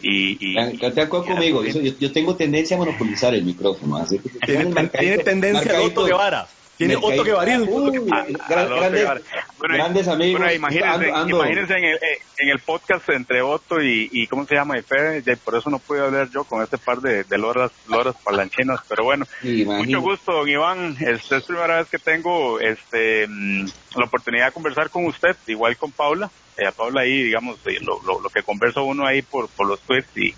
[0.00, 3.96] y, y, te conmigo, yo, tengo tendencia a monopolizar el micrófono.
[3.96, 6.48] Así que tiene, tiene tendencia a Guevara.
[6.78, 7.58] Tiene Otto Guevara.
[9.58, 10.40] grandes amigos.
[10.40, 11.98] Bueno, imagínense, imagínense en, el,
[12.38, 14.78] en, el, podcast entre Otto y, y ¿cómo se llama?
[14.78, 18.14] Y Fede, por eso no pude hablar yo con este par de, de loras, loras
[18.22, 18.80] palanchinas.
[18.88, 20.96] Pero bueno, mucho gusto, don Iván.
[21.00, 25.36] Esta es la primera vez que tengo este mm, la oportunidad de conversar con usted,
[25.48, 26.30] igual con Paula
[26.66, 29.80] a Paula ahí, digamos, eh, lo, lo, lo, que converso uno ahí por, por los
[29.80, 30.34] tweets y,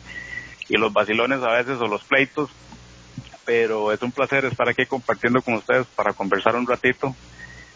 [0.68, 2.50] y los vacilones a veces o los pleitos,
[3.50, 7.16] pero es un placer estar aquí compartiendo con ustedes para conversar un ratito.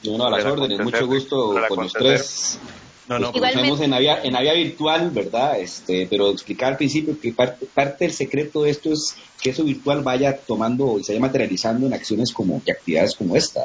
[0.05, 2.61] No, a las órdenes, mucho gusto con los tres.
[3.09, 5.59] No, no, Nos en la, vía, en la vía virtual, ¿verdad?
[5.59, 9.65] Este, pero explicar al principio que parte, parte del secreto de esto es que eso
[9.65, 13.61] virtual vaya tomando y se vaya materializando en acciones como y actividades como esta.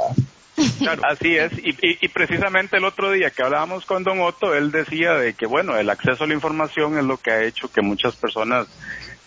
[0.79, 1.51] Claro, así es.
[1.59, 5.45] Y, y, precisamente el otro día que hablábamos con Don Otto, él decía de que,
[5.45, 8.67] bueno, el acceso a la información es lo que ha hecho que muchas personas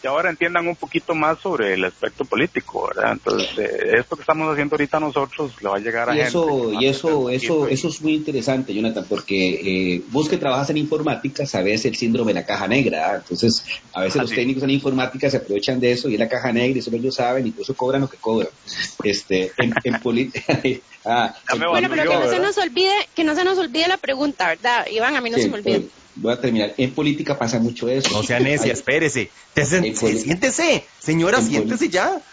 [0.03, 3.13] que ahora entiendan un poquito más sobre el aspecto político, ¿verdad?
[3.13, 6.73] Entonces, eh, esto que estamos haciendo ahorita nosotros le va a llegar a y eso,
[6.73, 11.47] Y eso, eso, eso es muy interesante, Jonathan, porque eh, vos que trabajas en informática
[11.47, 15.37] sabes el síndrome de la caja negra, entonces a veces los técnicos en informática se
[15.37, 17.75] aprovechan de eso y es la caja negra y solo ellos saben y por eso
[17.75, 18.51] cobran lo que cobran.
[19.05, 20.61] Este, en, política...
[21.05, 24.49] ah, bueno, pero que no se nos olvide, que no se nos olvide la pregunta,
[24.49, 24.85] ¿verdad?
[24.91, 25.79] Iván, a mí no se me olvida.
[25.79, 26.75] Pues, voy a terminar.
[26.77, 28.11] En política pasa mucho eso.
[28.11, 29.31] No sea necia, espérese.
[29.55, 32.21] siéntese, señora, siéntese ya.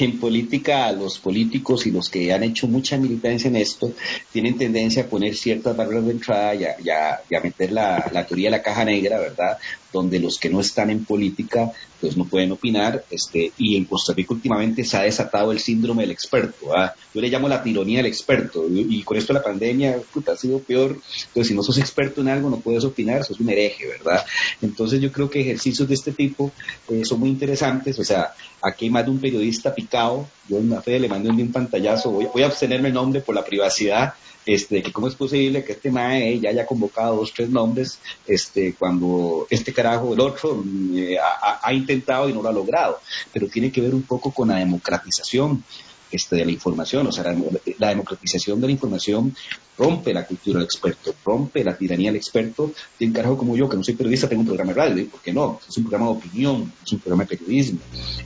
[0.00, 3.92] En política, los políticos y los que han hecho mucha militancia en esto
[4.32, 8.56] tienen tendencia a poner ciertas barreras de entrada y a, meter la, la, teoría de
[8.56, 9.56] la caja negra, ¿verdad?
[9.92, 14.12] donde los que no están en política pues no pueden opinar, este, y en Costa
[14.12, 16.94] Rica últimamente se ha desatado el síndrome del experto, ¿ah?
[17.12, 20.60] yo le llamo la tironía del experto, y, con esto la pandemia puta, ha sido
[20.60, 24.24] peor, entonces si no sos experto en algo no puedes opinar, sos un hereje, ¿verdad?
[24.62, 26.52] Entonces yo creo que ejercicios de este tipo
[26.88, 30.70] eh, son muy interesantes, o sea, aquí hay más de un periodista picado, yo en
[30.70, 34.14] la fe le mandé un pantallazo, voy, voy a abstenerme el nombre por la privacidad,
[34.48, 38.72] este, que cómo es posible que este MAE ya haya convocado dos, tres nombres, este,
[38.72, 42.98] cuando este carajo, el otro, eh, ha, intentado y no lo ha logrado.
[43.30, 45.62] Pero tiene que ver un poco con la democratización
[46.10, 47.24] este, de la información, o sea,
[47.78, 49.34] la, democratización de la información
[49.76, 53.68] rompe la cultura del experto, rompe la tiranía del experto, de un carajo como yo,
[53.68, 55.60] que no soy periodista, tengo un programa de radio, ¿por qué no?
[55.68, 57.80] Es un programa de opinión, es un programa de periodismo.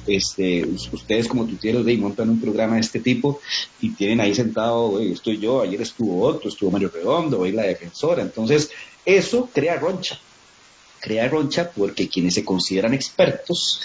[0.06, 3.40] Este, ustedes como tuiteros de montan un programa de este tipo
[3.80, 8.22] y tienen ahí sentado, estoy yo, ayer estuvo otro, estuvo Mario Redondo, hoy la defensora,
[8.22, 8.70] entonces
[9.04, 10.18] eso crea roncha,
[11.00, 13.80] crea roncha porque quienes se consideran expertos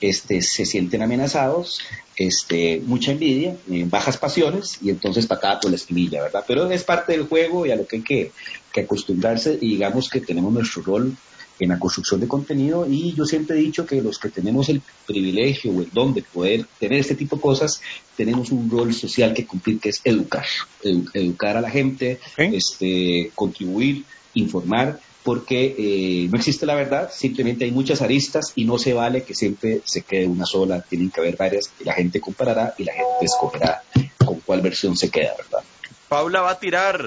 [0.00, 1.80] este, se sienten amenazados,
[2.16, 6.44] este, mucha envidia, eh, bajas pasiones y entonces patada por la esquinilla, ¿verdad?
[6.46, 8.32] Pero es parte del juego y a lo que hay que,
[8.74, 11.14] acostumbrarse y digamos que tenemos nuestro rol
[11.58, 14.80] en la construcción de contenido y yo siempre he dicho que los que tenemos el
[15.06, 17.82] privilegio o el don de poder tener este tipo de cosas,
[18.16, 20.46] tenemos un rol social que cumplir que es educar,
[20.82, 27.70] educar a la gente, este, contribuir, informar porque eh, no existe la verdad, simplemente hay
[27.70, 31.36] muchas aristas y no se vale que siempre se quede una sola, tienen que haber
[31.36, 33.82] varias y la gente comparará y la gente escogerá
[34.24, 35.64] con cuál versión se queda, ¿verdad?
[36.08, 37.04] Paula va a tirar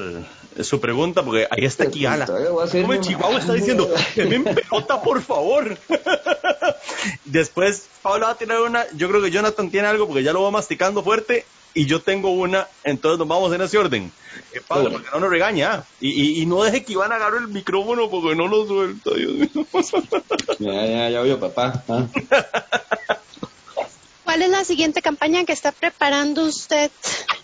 [0.62, 2.26] su pregunta porque ahí está aquí Ala.
[2.26, 3.94] ¿Cómo el Chihuahua está diciendo?
[4.16, 5.78] Me pelota, por favor.
[7.26, 8.86] Después Paula va a tirar una.
[8.96, 12.32] Yo creo que Jonathan tiene algo porque ya lo va masticando fuerte y yo tengo
[12.32, 14.12] una, entonces nos vamos en ese orden.
[14.54, 15.84] Eh, Pablo, porque no nos regaña.
[16.00, 19.50] Y, y, no deje que Iván agarre el micrófono porque no lo suelta, Dios mío.
[20.60, 21.84] ya, ya, ya veo, papá.
[21.90, 22.08] ¿ah?
[24.24, 26.90] ¿Cuál es la siguiente campaña que está preparando usted?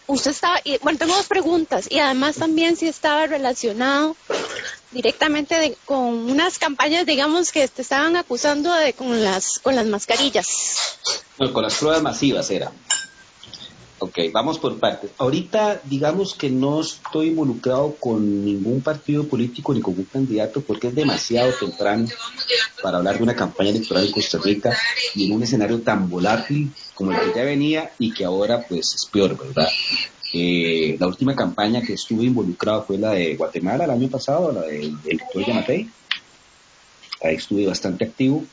[0.07, 4.15] Usted estaba, bueno, tengo dos preguntas y además también si estaba relacionado
[4.91, 10.47] directamente con unas campañas, digamos, que te estaban acusando de con las con las mascarillas.
[11.37, 12.71] No, con las pruebas masivas era.
[14.03, 15.11] Ok, vamos por partes.
[15.19, 20.87] Ahorita, digamos que no estoy involucrado con ningún partido político ni con un candidato porque
[20.87, 22.07] es demasiado temprano
[22.81, 24.75] para hablar de una campaña electoral en Costa Rica
[25.13, 28.95] y en un escenario tan volátil como el que ya venía y que ahora pues
[28.95, 29.69] es peor, ¿verdad?
[30.33, 34.61] Eh, la última campaña que estuve involucrado fue la de Guatemala el año pasado, la
[34.61, 35.87] del, doctor Yamatei.
[37.23, 38.43] Ahí estuve bastante activo.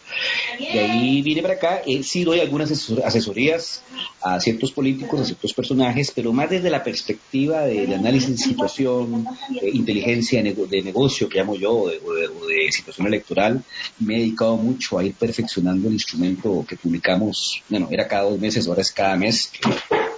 [0.58, 3.82] Y ahí vine para acá, eh, sí doy algunas asesorías
[4.20, 9.26] a ciertos políticos, a ciertos personajes, pero más desde la perspectiva de, análisis de situación,
[9.62, 13.62] inteligencia de negocio, que llamo yo, o de, situación electoral.
[13.98, 18.38] Me he dedicado mucho a ir perfeccionando el instrumento que publicamos, bueno, era cada dos
[18.38, 19.50] meses, ahora es cada mes,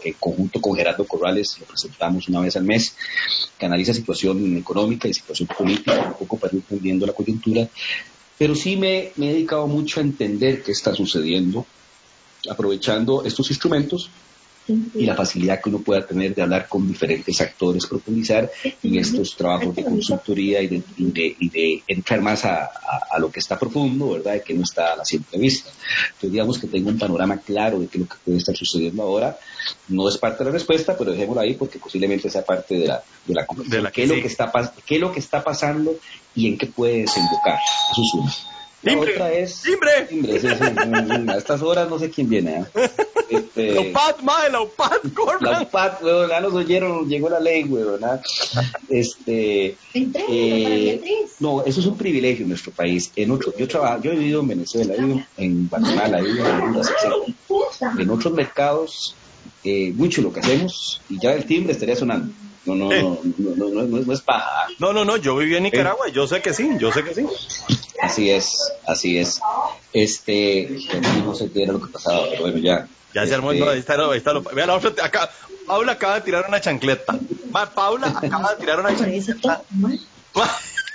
[0.03, 2.97] que, conjunto con Gerardo Corrales lo presentamos una vez al mes,
[3.59, 7.69] que analiza situación económica y situación política, un poco para ir entendiendo la coyuntura
[8.40, 11.66] pero sí me, he dedicado mucho a entender qué está sucediendo,
[12.48, 14.09] aprovechando estos instrumentos
[14.94, 19.37] y la facilidad que uno pueda tener de hablar con diferentes actores, profundizar en estos
[19.37, 22.70] trabajos de consultoría y de, entrar más a,
[23.18, 24.35] lo que está profundo, ¿verdad?
[24.35, 25.70] De que no está a la simple vista.
[26.06, 29.02] Entonces, digamos que tengo un panorama claro de qué es lo que puede estar sucediendo
[29.02, 29.38] ahora.
[29.88, 33.02] No es parte de la respuesta, pero dejémoslo ahí porque posiblemente sea parte de la,
[33.26, 33.90] de la conversación.
[33.92, 35.94] ¿Qué, es lo que está, ¿Qué es lo que está pasando
[36.35, 37.59] y en qué puede desembocar.
[37.92, 38.60] Eso es uno.
[38.83, 39.61] La otra es.
[39.61, 39.90] ¡Timbre!
[40.09, 42.64] Timbre, sí, sí, a estas horas no sé quién viene.
[42.75, 42.90] ¿eh?
[43.29, 44.93] Este, la UPAD, madre, la UPAD.
[45.40, 48.01] La UPAD, weón, ya nos oyeron, llegó la ley, weón.
[48.88, 49.77] Este.
[49.95, 51.01] Eh,
[51.40, 53.12] no, eso es un privilegio en nuestro país.
[53.16, 56.49] En otro, yo, trabajo, yo he vivido en Venezuela, he vivido en Guatemala, he vivido
[56.49, 57.93] en Honduras, etc.
[57.99, 59.14] En otros mercados,
[59.62, 62.33] eh, mucho lo que hacemos y ya el timbre estaría sonando.
[62.66, 64.66] No, no, no, no, no, no, es paja.
[64.79, 67.27] No, no, no, yo viví en Nicaragua, yo sé que sí, yo sé que sí.
[68.03, 69.40] Así es, así es.
[69.92, 70.79] Este,
[71.25, 72.87] no sé qué era lo que pasaba, pero bueno, ya.
[73.14, 75.31] Ya se armó, no, ahí está, ahí está vea la otra, acá,
[75.66, 77.18] Paula acaba de tirar una chancleta.
[77.75, 79.62] Paula acaba de tirar una chancleta.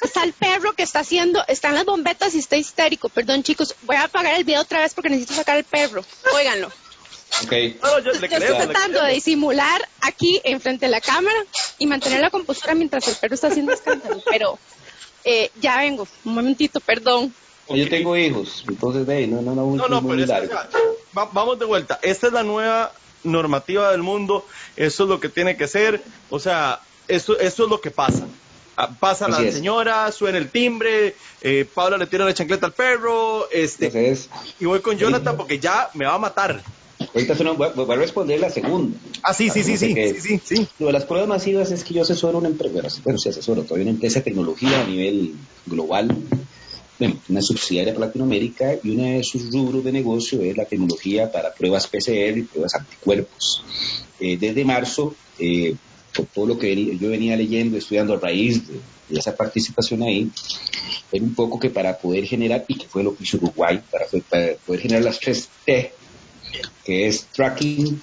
[0.02, 3.10] Está el perro que está haciendo, están las bombetas y está histérico.
[3.10, 6.04] Perdón, chicos, voy a apagar el video otra vez porque necesito sacar el perro.
[6.34, 6.72] Óiganlo.
[7.44, 7.78] Okay.
[8.04, 11.38] yo, estoy tratando de disimular aquí enfrente de la cámara
[11.78, 14.58] y mantener la compostura mientras el perro está haciendo escándalo, pero
[15.24, 17.34] eh, ya vengo, un momentito, perdón.
[17.68, 22.00] Yo tengo hijos, entonces ve, no, no, no, no, no pero vamos de vuelta.
[22.04, 22.94] Esta es la nueva
[23.24, 24.46] normativa del mundo,
[24.76, 28.28] eso es lo que tiene que ser, o sea, esto, esto es lo que pasa.
[28.78, 33.50] Ah, pasa la señora, suena el timbre, eh, Paula le tira la chancleta al perro,
[33.50, 34.18] este,
[34.60, 36.62] y voy con Jonathan porque ya me va a matar.
[37.16, 38.98] Ahorita voy, a responder la segunda.
[39.24, 42.02] Ah, sí, sí, sí, sí, sí, sí, Lo de las pruebas masivas es que yo
[42.02, 45.34] asesoro una empresa, bueno, sí asesoro todavía una empresa de tecnología a nivel
[45.66, 46.14] global,
[47.00, 51.32] bueno, una subsidiaria para Latinoamérica y uno de sus rubros de negocio es la tecnología
[51.32, 53.64] para pruebas PCR y pruebas anticuerpos.
[54.20, 55.74] Eh, desde marzo, eh,
[56.14, 58.82] por todo lo que yo venía leyendo, estudiando a raíz de,
[59.18, 60.30] esa participación ahí,
[61.14, 64.06] era un poco que para poder generar, y que fue lo que hizo Uruguay, para,
[64.30, 65.94] para poder generar las tres T
[66.84, 68.02] que es tracking,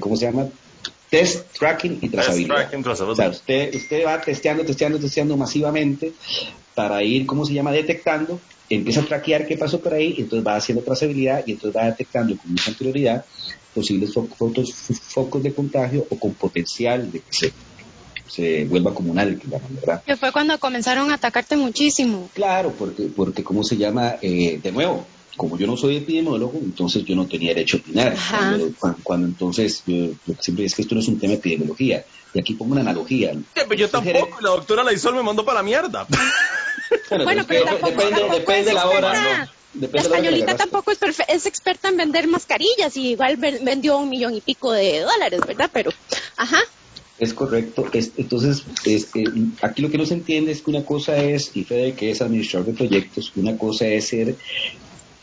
[0.00, 0.48] ¿cómo se llama?
[1.10, 2.72] Test, tracking y trazabilidad.
[2.86, 6.12] O sea, usted, usted va testeando, testeando, testeando masivamente
[6.74, 10.46] para ir, ¿cómo se llama?, detectando, empieza a traquear qué pasó por ahí, y entonces
[10.46, 13.24] va haciendo trazabilidad y entonces va detectando con mucha anterioridad
[13.74, 17.52] posibles focos, focos de contagio o con potencial de que se
[18.32, 20.02] se vuelva comunal, ¿verdad?
[20.06, 22.30] Que fue cuando comenzaron a atacarte muchísimo.
[22.32, 24.16] Claro, porque, porque ¿cómo se llama?
[24.22, 25.04] Eh, de nuevo,
[25.36, 28.16] como yo no soy epidemiólogo, entonces yo no tenía derecho a opinar.
[29.02, 32.04] Cuando, entonces, yo, lo que siempre es que esto no es un tema de epidemiología.
[32.34, 33.32] Y aquí pongo una analogía.
[33.76, 36.06] yo tampoco, la doctora Laisol me mandó para la mierda.
[37.10, 39.50] bueno, pero depende, depende de la hora.
[39.74, 44.40] la españolita tampoco es, es experta en vender mascarillas y igual vendió un millón y
[44.40, 45.70] pico de dólares, ¿verdad?
[45.72, 45.90] Pero,
[46.36, 46.60] ajá.
[47.18, 47.88] Es correcto.
[48.16, 48.64] entonces,
[49.60, 52.20] aquí lo que no se entiende es que una cosa es, y Fede que es
[52.20, 54.36] administrador de proyectos, una cosa es ser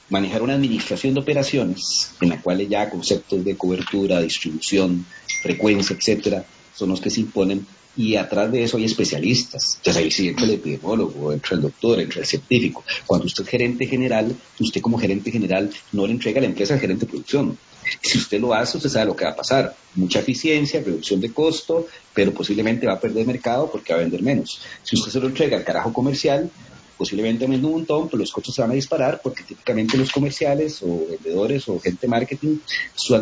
[0.10, 5.06] manejar una administración de operaciones en la cual ya conceptos de cobertura, distribución,
[5.42, 6.46] frecuencia, etcétera,
[6.76, 9.76] son los que se imponen y atrás de eso hay especialistas.
[9.78, 12.84] Entonces ahí sí entra el epidemiólogo, entra el doctor, entra el científico.
[13.06, 16.76] Cuando usted es gerente general, usted como gerente general no le entrega a la empresa
[16.76, 17.58] al gerente de producción.
[18.02, 19.76] Si usted lo hace, usted sabe lo que va a pasar.
[19.96, 24.22] Mucha eficiencia, reducción de costo, pero posiblemente va a perder mercado porque va a vender
[24.22, 24.62] menos.
[24.84, 26.50] Si usted se lo entrega al carajo comercial,
[27.00, 30.84] posiblemente menos un montón, pero los costos se van a disparar porque típicamente los comerciales
[30.84, 32.58] o vendedores o gente marketing,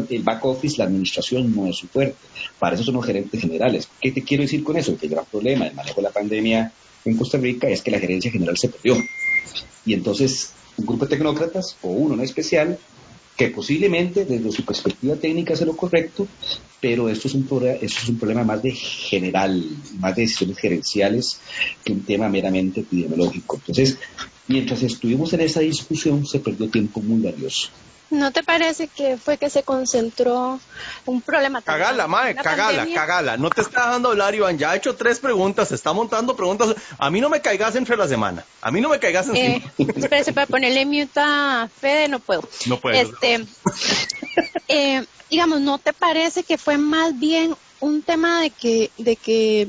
[0.10, 2.18] el back office, la administración no es su fuerte.
[2.58, 3.88] Para eso son los gerentes generales.
[4.02, 4.98] ¿Qué te quiero decir con eso?
[4.98, 6.74] Que el gran problema del manejo de la pandemia
[7.06, 8.98] en Costa Rica es que la gerencia general se perdió.
[9.86, 12.80] Y entonces un grupo de tecnócratas o uno en especial
[13.38, 16.28] que posiblemente desde su perspectiva técnica hace lo correcto,
[16.82, 19.64] pero esto es un, esto es un problema más de general,
[20.00, 21.40] más de decisiones gerenciales
[21.84, 23.58] que un tema meramente epidemiológico.
[23.58, 24.00] Entonces,
[24.48, 27.70] mientras estuvimos en esa discusión, se perdió tiempo muy valioso.
[28.10, 30.60] ¿No te parece que fue que se concentró
[31.06, 31.62] un problema?
[31.62, 33.38] Cagala, mae, cagala, cagala.
[33.38, 34.58] No te está dejando hablar, Iván.
[34.58, 36.74] Ya ha hecho tres preguntas, está montando preguntas.
[36.98, 38.46] A mí no me caigas entre la semana.
[38.62, 39.56] A mí no me caigas encima.
[39.56, 42.48] Eh, espérese, para ponerle mute a Fede no puedo.
[42.66, 42.98] No puedo.
[42.98, 43.46] Este,
[44.70, 49.68] eh, digamos, ¿no te parece que fue más bien un tema de que, de que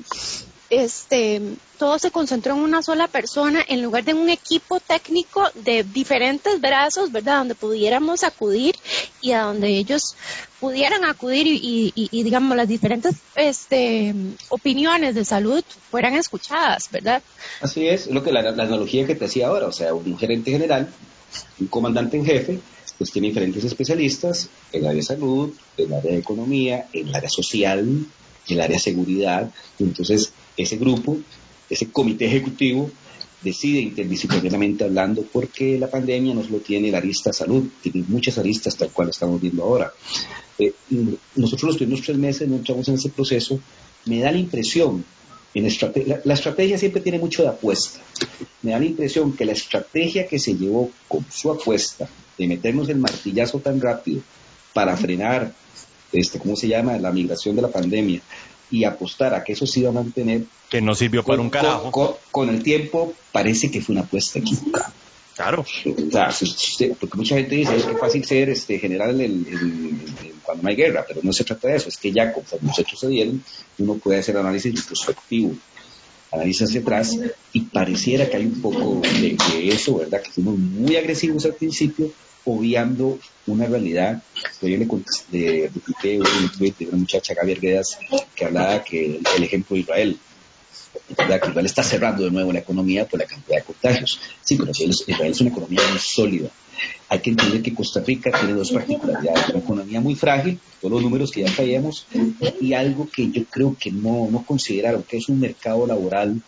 [0.71, 1.41] este,
[1.79, 6.61] todo se concentró en una sola persona en lugar de un equipo técnico de diferentes
[6.61, 7.39] brazos, ¿verdad?
[7.39, 8.75] Donde pudiéramos acudir
[9.23, 10.15] y a donde ellos
[10.61, 14.15] pudieran acudir y, digamos, las diferentes este,
[14.49, 17.23] opiniones de salud fueran escuchadas, ¿verdad?
[17.61, 20.89] Así es, lo que la, analogía que te hacía ahora, o sea, un gerente general,
[21.61, 22.61] un comandante en jefe,
[22.99, 27.79] pues tiene diferentes especialistas en área de salud, en área de economía, en área social,
[27.79, 28.09] en
[28.49, 29.51] el área de seguridad.
[29.79, 31.17] Entonces, ese grupo,
[31.71, 32.91] ese comité ejecutivo,
[33.41, 38.77] decide interdisciplinariamente hablando porque la pandemia no solo tiene la arista salud, tiene muchas aristas
[38.77, 39.93] tal cual estamos viendo ahora.
[40.59, 40.73] Eh,
[41.37, 43.61] nosotros los primeros tres meses no entramos en ese proceso.
[44.07, 45.05] Me da la impresión,
[45.55, 48.01] en la, la, estrategia siempre tiene mucho de apuesta.
[48.63, 52.89] Me da la impresión que la estrategia que se llevó con su apuesta de meternos
[52.89, 54.21] el martillazo tan rápido
[54.73, 55.53] para frenar,
[56.13, 58.21] este, ¿cómo se llama?, la migración de la pandemia
[58.71, 60.45] y apostar a que eso se iba a mantener.
[60.69, 62.19] Que no sirvió para un carajo.
[62.31, 64.93] Con, el tiempo parece que fue una apuesta equivocada.
[65.35, 65.65] Claro.
[66.99, 69.17] porque mucha gente dice, es que fácil ser este, general
[70.43, 72.79] cuando no hay guerra, pero no se trata de eso, es que ya conforme los
[72.81, 73.45] hechos se dieron,
[73.79, 75.55] uno puede hacer análisis introspectivo,
[76.31, 77.17] análisis hacia atrás,
[77.53, 79.37] y pareciera que hay un poco de,
[79.69, 80.23] eso, ¿verdad?
[80.23, 82.11] Que fuimos muy agresivos al principio,
[82.45, 84.23] obviando una realidad.
[84.63, 84.87] Yo le
[85.31, 85.71] de,
[86.03, 87.99] de, un tweet de una muchacha, Gaby Arguedas,
[88.35, 90.19] que hablaba que el, ejemplo de Israel,
[91.17, 91.41] ¿verdad?
[91.41, 94.21] que Israel está cerrando de nuevo la economía por la cantidad de contagios.
[94.43, 96.49] Sí, pero Israel es una economía muy sólida.
[97.09, 99.49] Hay que entender que Costa Rica tiene dos particularidades.
[99.49, 102.07] Una economía muy frágil, todos los números que ya traíamos,
[102.61, 106.41] y algo que yo creo que no, no consideraron, que es un mercado laboral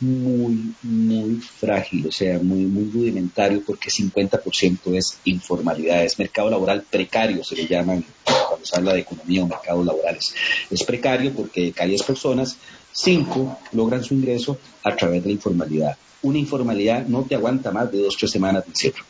[0.00, 6.84] muy, muy frágil, o sea, muy, muy rudimentario, porque 50% es informalidad, es mercado laboral
[6.88, 8.00] precario, se le llama
[8.48, 10.34] cuando se habla de economía o mercados laborales.
[10.70, 12.56] Es precario porque de 10 personas,
[12.98, 15.96] 5 logran su ingreso a través de la informalidad.
[16.22, 19.04] Una informalidad no te aguanta más de dos, tres semanas de encierro.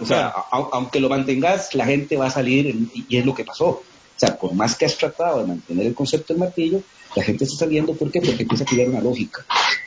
[0.00, 3.66] O sea, aunque lo mantengas, la gente va a salir y es lo que pasó.
[3.68, 3.82] O
[4.14, 6.80] sea, por más que has tratado de mantener el concepto del martillo,
[7.16, 8.20] la gente está saliendo, ¿por qué?
[8.20, 9.44] Porque empieza a crear una lógica,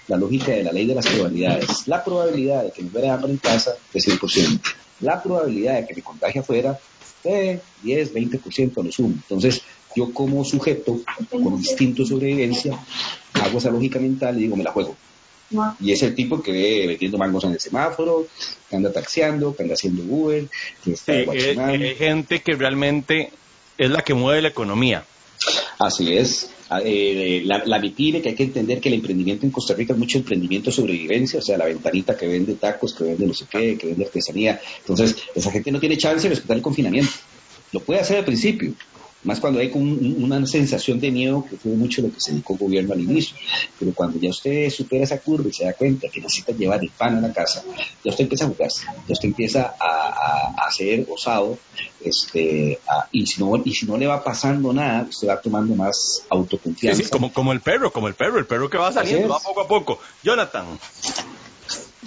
[0.08, 1.88] la lógica de la ley de las probabilidades.
[1.88, 4.60] La probabilidad de que me muera de hambre en casa es 100%.
[5.02, 6.78] La probabilidad de que me contagie afuera
[7.24, 9.14] es 10, 20% a lo sumo.
[9.16, 9.62] Entonces,
[9.96, 11.00] yo como sujeto
[11.30, 12.78] con instinto de sobrevivencia
[13.34, 14.96] hago esa lógica mental y digo, me la juego.
[15.80, 18.28] Y es el tipo que ve vendiendo mangos en el semáforo,
[18.70, 20.48] que anda taxiando, que anda haciendo Uber,
[20.84, 23.32] que está sí, hay gente que realmente
[23.78, 25.04] es la que mueve la economía.
[25.80, 26.50] Así es.
[26.70, 30.00] Ah, eh, la, la que hay que entender que el emprendimiento en Costa Rica es
[30.00, 33.46] mucho emprendimiento de sobrevivencia, o sea, la ventanita que vende tacos, que vende no sé
[33.50, 34.62] qué, que vende artesanía.
[34.80, 37.12] Entonces, esa gente no tiene chance de respetar el confinamiento.
[37.74, 38.74] Lo puede hacer al principio,
[39.24, 42.60] más cuando hay una sensación de miedo, que fue mucho lo que se dedicó el
[42.60, 43.36] gobierno al inicio.
[43.80, 46.90] Pero cuando ya usted supera esa curva y se da cuenta que necesita llevar el
[46.90, 47.64] pan a la casa,
[48.04, 51.58] ya usted empieza a jugarse, ya usted empieza a, a, ser osado,
[52.04, 52.80] este,
[53.12, 57.04] y, si no, y si no le va pasando nada, usted va tomando más autoconfianza.
[57.04, 59.62] Sí, como, como el perro, como el perro, el perro que va saliendo, va poco
[59.62, 60.00] a poco.
[60.24, 60.66] Jonathan.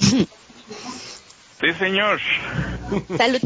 [1.64, 2.20] Sí, señor.
[3.16, 3.40] Salud.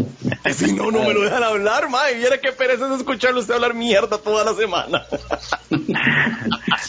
[0.53, 2.17] Si no, no me lo dejan hablar, mae.
[2.17, 5.05] Viera qué pereza es escucharlo usted hablar mierda toda la semana.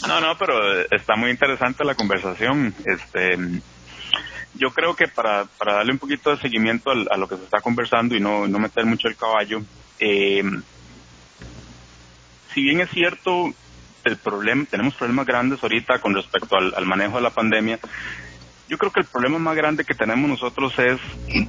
[0.07, 2.73] No, no, pero está muy interesante la conversación.
[2.83, 3.37] Este,
[4.55, 7.61] yo creo que para, para darle un poquito de seguimiento a, lo que se está
[7.61, 9.61] conversando y no, no meter mucho el caballo,
[9.99, 10.43] eh,
[12.53, 13.53] si bien es cierto,
[14.03, 17.79] el problema, tenemos problemas grandes ahorita con respecto al manejo de la pandemia,
[18.69, 20.99] yo creo que el problema más grande que tenemos nosotros es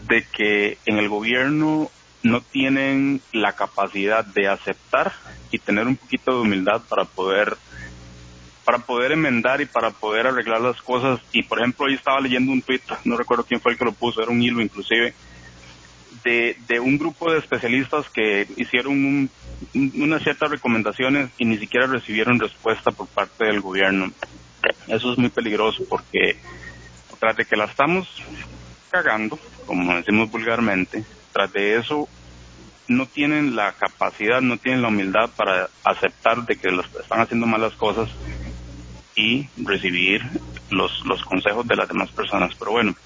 [0.08, 1.90] de que en el gobierno
[2.22, 5.12] no tienen la capacidad de aceptar
[5.50, 7.56] y tener un poquito de humildad para poder
[8.64, 11.20] para poder enmendar y para poder arreglar las cosas.
[11.32, 13.92] Y por ejemplo hoy estaba leyendo un tweet no recuerdo quién fue el que lo
[13.92, 15.12] puso era un hilo inclusive
[16.24, 19.30] de, de un grupo de especialistas que hicieron
[19.74, 24.10] unas ciertas recomendaciones y ni siquiera recibieron respuesta por parte del gobierno.
[24.88, 26.36] Eso es muy peligroso porque
[27.20, 28.08] tras de que la estamos
[28.90, 32.08] cagando, como decimos vulgarmente, tras de eso
[32.88, 37.46] no tienen la capacidad, no tienen la humildad para aceptar de que los, están haciendo
[37.46, 38.08] malas cosas
[39.14, 40.22] y recibir
[40.70, 42.52] los, los consejos de las demás personas.
[42.58, 42.96] Pero bueno,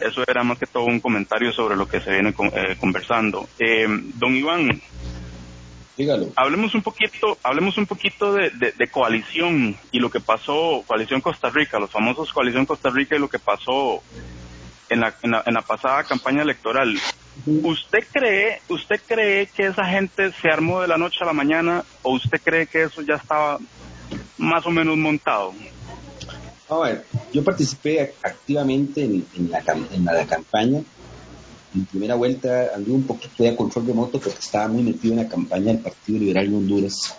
[0.00, 3.48] eso era más que todo un comentario sobre lo que se viene eh, conversando.
[3.58, 4.80] Eh, don Iván,
[5.96, 6.32] Dígalo.
[6.36, 11.78] Hablemos un poquito, hablemos un poquito de, coalición y lo que pasó, coalición Costa Rica,
[11.78, 14.02] los famosos coalición Costa Rica y lo que pasó
[14.88, 16.98] en la, en la, en la pasada campaña electoral.
[17.46, 21.84] ¿Usted cree, usted cree que esa gente se armó de la noche a la mañana
[22.02, 23.58] o usted cree que eso ya estaba
[24.38, 25.52] más o menos montado?
[26.68, 29.62] A ver, yo participé activamente en, la,
[29.92, 30.82] en la campaña
[31.74, 35.20] en primera vuelta anduve un poquito de control de moto porque estaba muy metido en
[35.20, 37.14] la campaña del Partido Liberal de Honduras.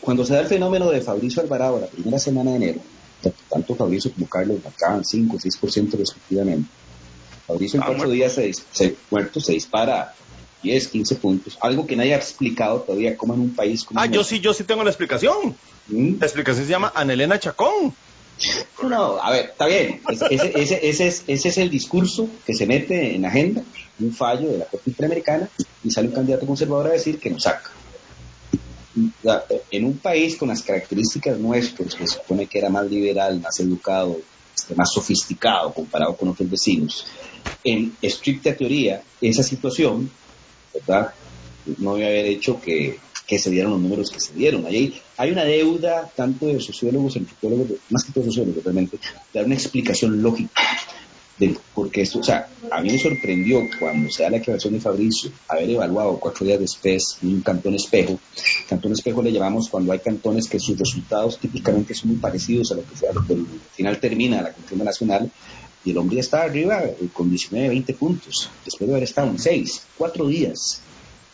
[0.00, 2.80] Cuando se da el fenómeno de Fabricio Alvarado la primera semana de enero,
[3.50, 6.70] tanto Fabricio como Carlos marcaban 5 o 6% respectivamente.
[7.46, 10.14] Fabricio en ah, cuatro días se, se, muerto, se dispara
[10.62, 14.00] 10, 15 puntos, algo que nadie ha explicado todavía cómo en un país como...
[14.00, 15.56] Ah, yo sí, yo sí tengo la explicación.
[15.88, 16.14] ¿Mm?
[16.20, 17.94] La explicación se llama Anelena Chacón.
[18.82, 20.00] No, a ver, está bien.
[20.30, 20.88] Ese,
[21.26, 23.62] es, el discurso que se mete en agenda,
[24.00, 25.48] un fallo de la Corte Interamericana,
[25.82, 27.70] y sale un candidato conservador a decir que nos saca.
[29.70, 33.58] En un país con las características nuestras, que se supone que era más liberal, más
[33.60, 34.18] educado,
[34.54, 37.06] este, más sofisticado comparado con otros vecinos,
[37.64, 40.10] en estricta teoría, esa situación,
[40.74, 41.12] ¿verdad?
[41.78, 42.98] No debe haber hecho que,
[43.28, 44.64] que se dieron los números que se dieron.
[44.64, 48.98] Ahí hay una deuda tanto de sociólogos, antropólogos, más que todo sociólogos realmente,
[49.34, 50.62] dar una explicación lógica
[51.38, 54.80] de porque esto, o sea, a mí me sorprendió cuando se da la declaración de
[54.80, 58.18] Fabricio haber evaluado cuatro días después un cantón espejo.
[58.68, 62.76] Cantón espejo le llamamos cuando hay cantones que sus resultados típicamente son muy parecidos a
[62.76, 65.30] lo que, sea, lo que al final termina la contienda nacional
[65.84, 69.28] y el hombre ya está arriba eh, con 19, 20 puntos, después de haber estado
[69.28, 70.80] en 6, cuatro días.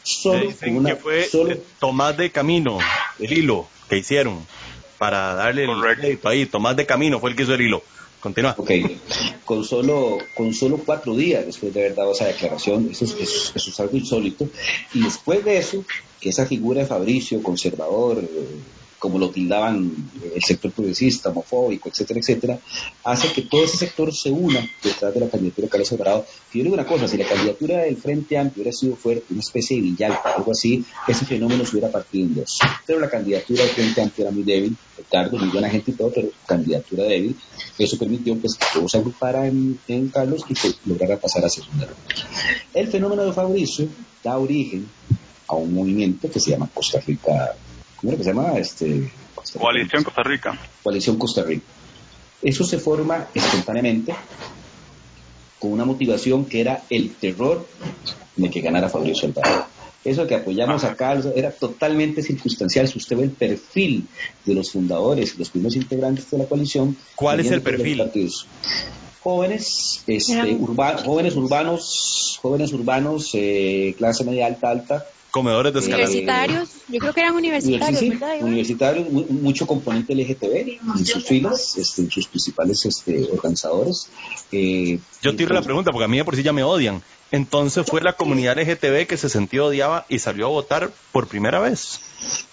[0.05, 0.49] Solo
[0.85, 1.29] que fue
[1.81, 2.79] Tomás de Camino,
[3.19, 4.47] el hilo que hicieron
[4.99, 6.47] para darle el ahí.
[6.47, 7.83] Tomás de Camino fue el que hizo el hilo.
[8.21, 8.55] Continúa.
[8.57, 8.71] Ok,
[9.45, 13.53] con solo, con solo cuatro días después de haber dado esa declaración, eso es, eso,
[13.55, 14.49] eso es algo insólito.
[14.95, 15.85] Y después de eso,
[16.21, 18.23] que esa figura de Fabricio, conservador,
[19.05, 19.95] como lo tildaban
[20.35, 22.59] el sector progresista, homofóbico, etcétera, etcétera,
[23.05, 26.27] hace que todo ese sector se una detrás de la candidatura de Carlos Alvarado.
[26.55, 29.41] Y yo digo una cosa, si la candidatura del Frente Amplio hubiera sido fuerte, una
[29.41, 32.59] especie de Villalta, algo así, ese fenómeno se hubiera partido en dos.
[32.87, 36.11] Pero la candidatura del Frente Amplio era muy débil, Ricardo, muy buena gente y todo,
[36.11, 37.37] pero candidatura débil.
[37.77, 39.79] Eso permitió pues, que todo se agrupara en,
[40.15, 42.03] Carlos y que lograra pasar a segunda ronda.
[42.73, 43.87] El fenómeno de Fabricio
[44.23, 44.89] da origen
[45.47, 47.55] a un movimiento que se llama Costa Rica
[48.05, 48.59] ¿cómo que se llama?
[48.59, 49.11] Este,
[49.59, 50.59] Coalición Costa Rica.
[50.83, 51.65] Coalición Costa Rica.
[52.43, 54.15] Eso se forma espontáneamente
[55.59, 57.67] con una motivación que era el terror
[58.37, 59.67] de que ganara Fabricio Alvarado.
[60.05, 62.87] Eso que apoyamos acá era totalmente circunstancial.
[62.87, 64.07] Si usted ve el perfil
[64.45, 66.95] de los fundadores los primeros integrantes de la coalición.
[67.15, 68.03] ¿Cuál es el perfil?
[69.23, 70.59] Jóvenes, este,
[71.03, 77.21] jóvenes urbanos, jóvenes urbanos, eh, clase media alta, alta, comedores de Universitarios, yo creo que
[77.21, 78.01] eran universitarios,
[78.41, 84.11] Universitarios, mucho componente LGTB en sus filas, este, en sus principales este, organizadores.
[84.53, 87.03] Eh, yo tiro la pregunta porque a mí por sí ya me odian.
[87.33, 91.59] Entonces fue la comunidad LGTB que se sintió odiada y salió a votar por primera
[91.59, 91.99] vez.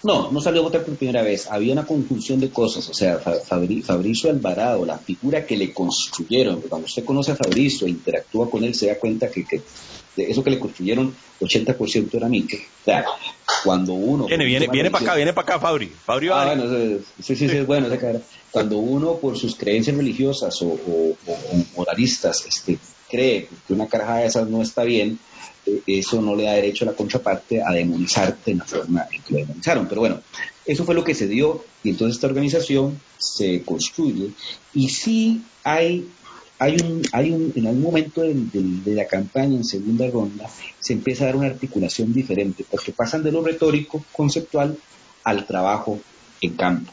[0.02, 1.46] No, no salió a votar por primera vez.
[1.50, 2.88] Había una conjunción de cosas.
[2.88, 7.90] O sea, Fabricio Alvarado, la figura que le construyeron, cuando usted conoce a Fabricio e
[7.90, 9.62] interactúa con él, se da cuenta que, que
[10.16, 12.56] de eso que le construyeron 80% era mito.
[12.56, 13.04] O sea,
[13.64, 14.26] cuando uno...
[14.26, 15.86] Viene, viene, viene para acá, viene para acá, Fabri.
[15.86, 16.64] Fabri ah, bueno,
[17.20, 17.88] sí, sí, sí, es bueno.
[18.50, 20.78] Cuando uno por sus creencias religiosas o,
[21.76, 22.78] moralistas este,
[23.12, 25.18] cree que una carajada de esas no está bien,
[25.66, 29.22] eh, eso no le da derecho a la contraparte a demonizarte en la forma en
[29.22, 29.86] que lo demonizaron.
[29.86, 30.20] Pero bueno,
[30.64, 34.30] eso fue lo que se dio y entonces esta organización se construye
[34.74, 36.08] y sí hay
[36.58, 40.48] hay un, hay un, en algún momento de, la campaña, en segunda ronda,
[40.78, 44.78] se empieza a dar una articulación diferente, porque pasan de lo retórico, conceptual,
[45.24, 45.98] al trabajo
[46.40, 46.92] en campo.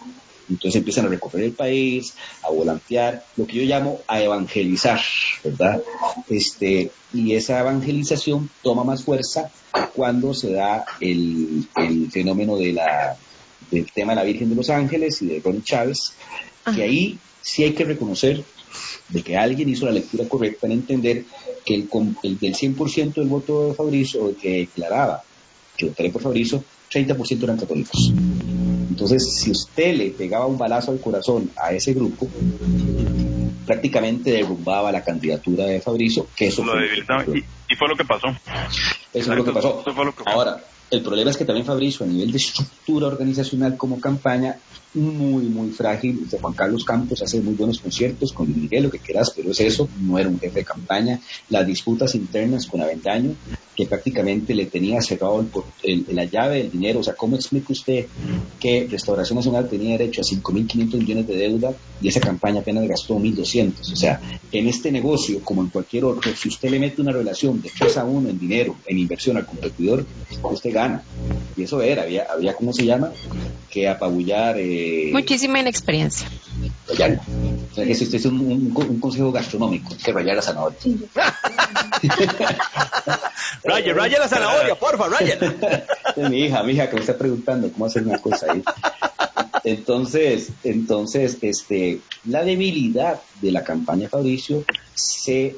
[0.50, 5.00] Entonces empiezan a recorrer el país, a volantear, lo que yo llamo a evangelizar,
[5.44, 5.82] ¿verdad?
[6.30, 9.52] Este, y esa evangelización toma más fuerza
[9.96, 13.18] cuando se da el, el fenómeno de la,
[13.72, 16.14] del tema de la Virgen de los Ángeles y de Ronnie Chávez,
[16.76, 18.44] que ahí sí hay que reconocer
[19.10, 21.26] de que alguien hizo la lectura correcta en entender
[21.66, 21.90] que el,
[22.24, 25.24] el del 100% del voto de Fabrizio, que declaraba
[25.76, 28.12] que votaría por Fabrizio, 30% eran católicos.
[28.90, 32.28] Entonces, si usted le pegaba un balazo al corazón a ese grupo,
[33.66, 38.28] prácticamente derrumbaba la candidatura de Fabrizio, que eso y, fue lo que pasó.
[39.14, 39.84] Eso es lo que pasó.
[40.26, 40.60] Ahora,
[40.92, 44.58] el problema es que también Fabricio, a nivel de estructura organizacional como campaña,
[44.94, 46.28] muy, muy frágil.
[46.42, 49.88] Juan Carlos Campos hace muy buenos conciertos con Miguel, lo que quieras, pero es eso,
[50.02, 51.20] no era un jefe de campaña.
[51.50, 53.36] Las disputas internas con Avendaño,
[53.76, 55.46] que prácticamente le tenía cerrado
[55.84, 57.00] la llave del dinero.
[57.00, 58.08] O sea, ¿cómo explica usted
[58.60, 63.20] que Restauración Nacional tenía derecho a 5.500 millones de deuda y esa campaña apenas gastó
[63.20, 63.92] 1.200?
[63.94, 64.20] O sea,
[64.52, 67.98] en este negocio, como en cualquier otro, si usted le mete una relación de 3
[67.98, 70.06] a 1 en dinero, en inversión al competidor,
[70.44, 71.04] usted gana.
[71.56, 73.12] Y eso era, había, había ¿cómo se llama?
[73.70, 74.56] Que apabullar.
[74.58, 76.28] Eh, Muchísima inexperiencia.
[76.88, 77.20] Rayar.
[77.72, 80.80] O sea, que eso, es un, consejo gastronómico, que rayar la zanahoria.
[83.64, 85.38] raya, raya la zanahoria, porfa, raya.
[86.30, 88.64] mi hija, mi hija que me está preguntando cómo hacer una cosa ahí.
[89.64, 94.64] Entonces, entonces, este, la debilidad de la campaña Fabricio
[94.94, 95.56] se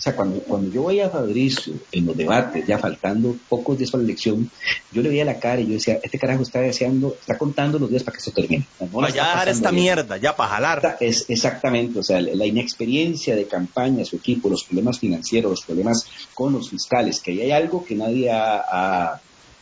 [0.00, 3.90] o sea, cuando, cuando yo voy a Fabricio en los debates, ya faltando pocos días
[3.90, 4.50] para la elección,
[4.92, 7.90] yo le veía la cara y yo decía, este carajo está deseando, está contando los
[7.90, 8.66] días para que esto termine.
[8.80, 10.96] No ya dejar esta mierda, ya para jalar.
[11.00, 16.06] Es, exactamente, o sea, la inexperiencia de campaña, su equipo, los problemas financieros, los problemas
[16.32, 19.20] con los fiscales, que ahí hay algo que nadie ha,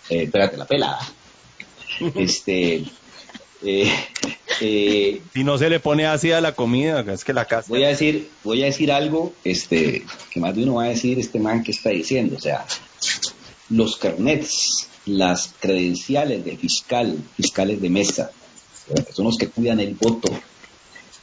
[0.08, 1.00] eh, espérate, la pelada.
[2.14, 2.84] Este,
[3.62, 3.90] eh,
[4.60, 7.66] eh, si no se le pone así a la comida, es que la casa.
[7.68, 11.18] Voy a decir, voy a decir algo, este, que más de uno va a decir
[11.18, 12.66] este man que está diciendo, o sea,
[13.70, 18.30] los carnets, las credenciales del fiscal, fiscales de mesa,
[18.94, 20.30] que son los que cuidan el voto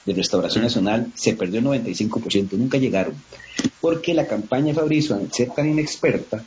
[0.06, 3.16] de Restauración Nacional, se perdió el 95%, nunca llegaron,
[3.82, 6.44] porque la campaña de Fabrizio, al ser tan inexperta,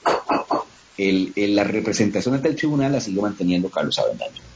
[0.96, 4.47] el, la representación ante el tribunal la siguió manteniendo Carlos Avendaño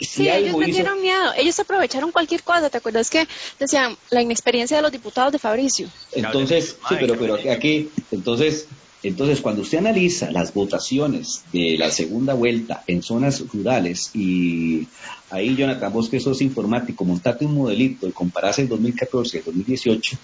[0.00, 1.32] sí, ellos dieron miedo.
[1.36, 2.70] Ellos aprovecharon cualquier cosa.
[2.70, 3.26] ¿Te acuerdas que
[3.58, 5.88] decían la inexperiencia de los diputados de Fabricio?
[6.12, 8.66] Entonces, sí, pero, pero aquí, entonces,
[9.02, 14.86] entonces, cuando usted analiza las votaciones de la segunda vuelta en zonas rurales y
[15.30, 19.44] ahí, Jonathan, vos que sos informático, montate un modelito y comparase el 2014 y el
[19.46, 20.16] 2018,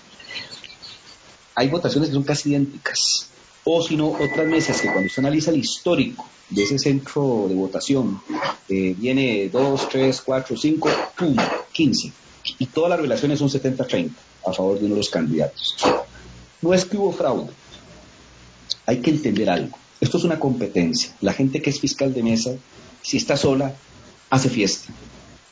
[1.55, 3.31] hay votaciones que son casi idénticas.
[3.69, 7.55] O si no, otras mesas que cuando usted analiza el histórico de ese centro de
[7.57, 8.23] votación
[8.69, 10.89] eh, viene 2, 3, 4, 5,
[11.19, 11.37] ¡pum!
[11.73, 12.12] 15.
[12.61, 14.11] Y todas las relaciones son 70-30
[14.47, 15.75] a favor de uno de los candidatos.
[16.62, 17.51] No es que hubo fraude.
[18.87, 19.77] Hay que entender algo.
[20.01, 21.11] Esto es una competencia.
[21.21, 22.53] La gente que es fiscal de mesa,
[23.03, 23.75] si está sola,
[24.31, 24.93] hace fiesta.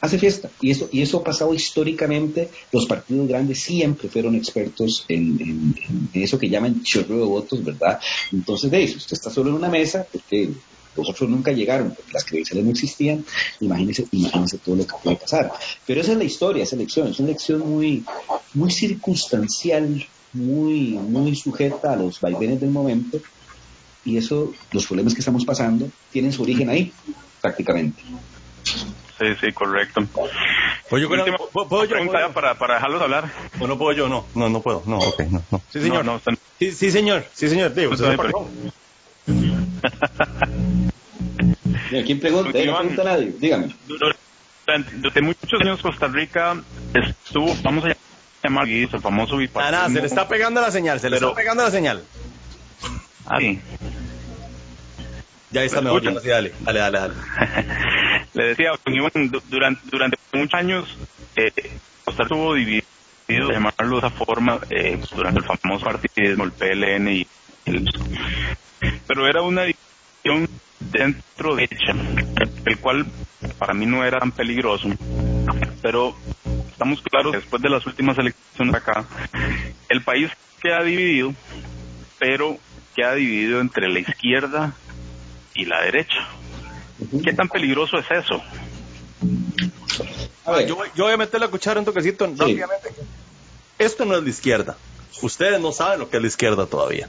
[0.00, 0.50] Hace fiesta.
[0.60, 2.50] Y eso, y eso ha pasado históricamente.
[2.72, 5.74] Los partidos grandes siempre fueron expertos en,
[6.12, 7.98] eso que llaman chorro de votos, ¿verdad?
[8.32, 10.50] Entonces, de eso, usted está solo en una mesa, porque
[10.96, 13.24] los otros nunca llegaron porque las credenciales no existían,
[13.60, 15.52] imagínense, imagínense todo lo que puede pasar.
[15.86, 18.04] Pero esa es la historia, esa elección, es una elección muy,
[18.52, 23.20] muy circunstancial, muy, muy sujeta a los vaivenes del momento,
[24.04, 26.92] y eso, los problemas que estamos pasando, tienen su origen ahí,
[27.40, 28.02] prácticamente.
[29.18, 30.02] Sí, sí, correcto.
[30.88, 33.30] Pues yo ¿puedo, yo, para, para dejarlos hablar.
[33.60, 34.08] ¿O no puedo yo?
[34.08, 34.82] No, no, no puedo.
[34.86, 35.62] No, ok, no, no.
[35.70, 36.04] Sí, señor.
[36.04, 36.20] No,
[36.58, 37.24] sí, sí, señor.
[37.32, 37.74] Sí, señor.
[37.74, 37.92] Digo,
[42.04, 42.58] ¿Quién pregunta?
[42.64, 43.32] ¿No pregunta nadie?
[43.38, 43.74] Dígame.
[43.86, 46.56] Durante, muchos años Costa Rica
[46.94, 47.96] estuvo, vamos a
[48.42, 49.78] llamar el famoso bipartidismo.
[49.78, 52.02] Nada, se le está pegando la señal, se le está pegando la señal.
[53.26, 53.60] Ah, sí.
[55.54, 57.14] Ya está mejor, dale, dale, dale, dale.
[58.34, 58.72] le decía,
[59.48, 60.98] durante, durante muchos años
[61.36, 61.52] eh,
[62.04, 62.84] Costa estuvo dividido,
[63.28, 67.26] llamarlo de esa forma, eh, durante el famoso partidismo, el PLN y
[67.66, 67.88] el...
[69.06, 70.48] Pero era una división
[70.80, 71.94] dentro de ella,
[72.64, 73.06] el cual
[73.56, 74.88] para mí no era tan peligroso,
[75.80, 76.16] pero
[76.68, 79.04] estamos claros después de las últimas elecciones acá,
[79.88, 81.32] el país queda dividido,
[82.18, 82.58] pero
[82.96, 84.74] queda dividido entre la izquierda
[85.54, 86.28] y la derecha.
[87.22, 88.42] ¿Qué tan peligroso es eso?
[90.66, 92.90] yo, voy a meter la cuchara un toquecito rápidamente.
[93.78, 94.76] Esto no es la izquierda.
[95.22, 97.08] Ustedes no saben lo que es la izquierda todavía.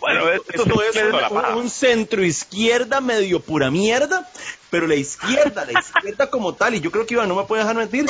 [0.00, 4.28] Bueno, esto, es un, centro izquierda medio pura mierda,
[4.70, 7.62] pero la izquierda, la izquierda como tal, y yo creo que Iván no me puede
[7.62, 8.06] dejar mentir,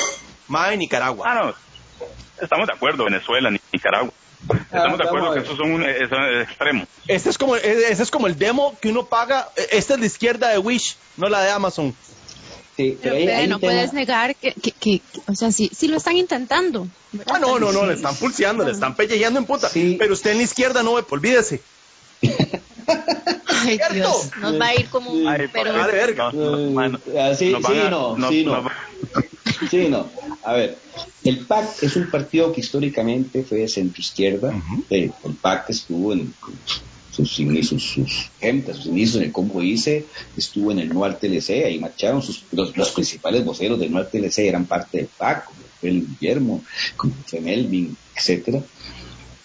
[0.49, 1.27] más de Nicaragua.
[1.29, 1.55] Ah, no,
[2.41, 4.13] estamos de acuerdo, Venezuela, Nicaragua.
[4.51, 6.89] Estamos de acuerdo que esos son un, extremos.
[7.07, 9.49] Este es como, este es como el demo que uno paga.
[9.71, 11.95] Esta es la izquierda de Wish, no la de Amazon.
[12.77, 16.89] pero, no puedes negar que, que, o sea, sí, sí lo están intentando.
[17.27, 19.71] Ah, no, no, no, le están pulseando, le están pellejeando en puta.
[19.73, 21.61] Pero usted en la izquierda no, olvídese.
[23.47, 25.25] Ay, Dios, nos va a ir como un...
[25.53, 25.73] pero...
[25.73, 26.31] Vale, verga.
[27.37, 28.71] sí, sí, no, sí, no.
[29.71, 30.09] Sí, no.
[30.45, 30.79] A ver,
[31.25, 34.53] el PAC es un partido que históricamente fue de centro izquierda.
[34.91, 36.35] el PAC estuvo en,
[37.13, 41.65] sus, sus, sus gente, sus inicios en el Congo ICE, estuvo en el NUAR TLC,
[41.67, 45.91] ahí marcharon sus, los, principales voceros del NUAR TLC eran parte del PAC, como fue
[45.91, 46.65] el Guillermo,
[46.97, 48.63] como fue Melvin, etcétera.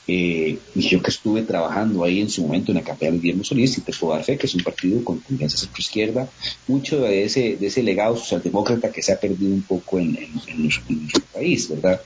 [0.07, 3.43] Eh, y yo que estuve trabajando ahí en su momento en la campaña de Guillermo
[3.43, 6.29] Solís, y te puedo dar fe que es un partido con tendencia centro-izquierda,
[6.67, 10.63] mucho de ese, de ese legado socialdemócrata que se ha perdido un poco en, en
[10.63, 12.01] nuestro país, ¿verdad?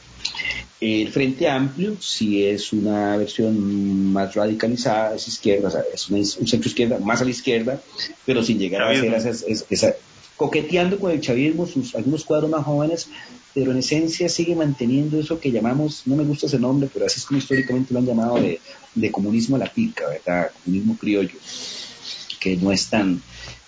[0.80, 6.97] El Frente Amplio sí es una versión más radicalizada, es izquierda, es un centro izquierda,
[6.97, 7.80] más a la izquierda,
[8.26, 9.36] pero sin llegar a ser
[9.70, 9.93] esa,
[10.38, 13.08] coqueteando con el chavismo, sus, algunos cuadros más jóvenes,
[13.54, 17.20] pero en esencia sigue manteniendo eso que llamamos, no me gusta ese nombre, pero así
[17.20, 20.52] es como históricamente lo han llamado de, comunismo a la pica, ¿verdad?
[20.64, 21.38] Comunismo criollo,
[22.39, 23.22] que no es tan,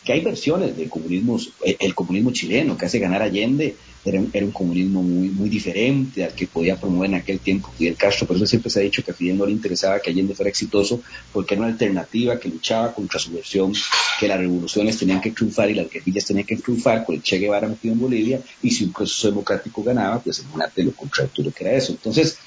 [0.04, 3.76] que hay versiones del comunismo, el comunismo chileno que hace ganar Allende,
[4.06, 8.28] era, un comunismo muy, muy diferente al que podía promover en aquel tiempo Fidel Castro.
[8.28, 10.50] Por eso siempre se ha dicho que a Fidel no le interesaba que Allende fuera
[10.50, 11.02] exitoso,
[11.32, 13.74] porque era una alternativa que luchaba contra su versión,
[14.20, 17.38] que las revoluciones tenían que triunfar y las guerrillas tenían que triunfar, con el Che
[17.38, 21.64] Guevara metido en Bolivia, y si un proceso democrático ganaba, pues imagínate lo contrario que
[21.64, 21.94] era eso.
[21.94, 22.38] Entonces,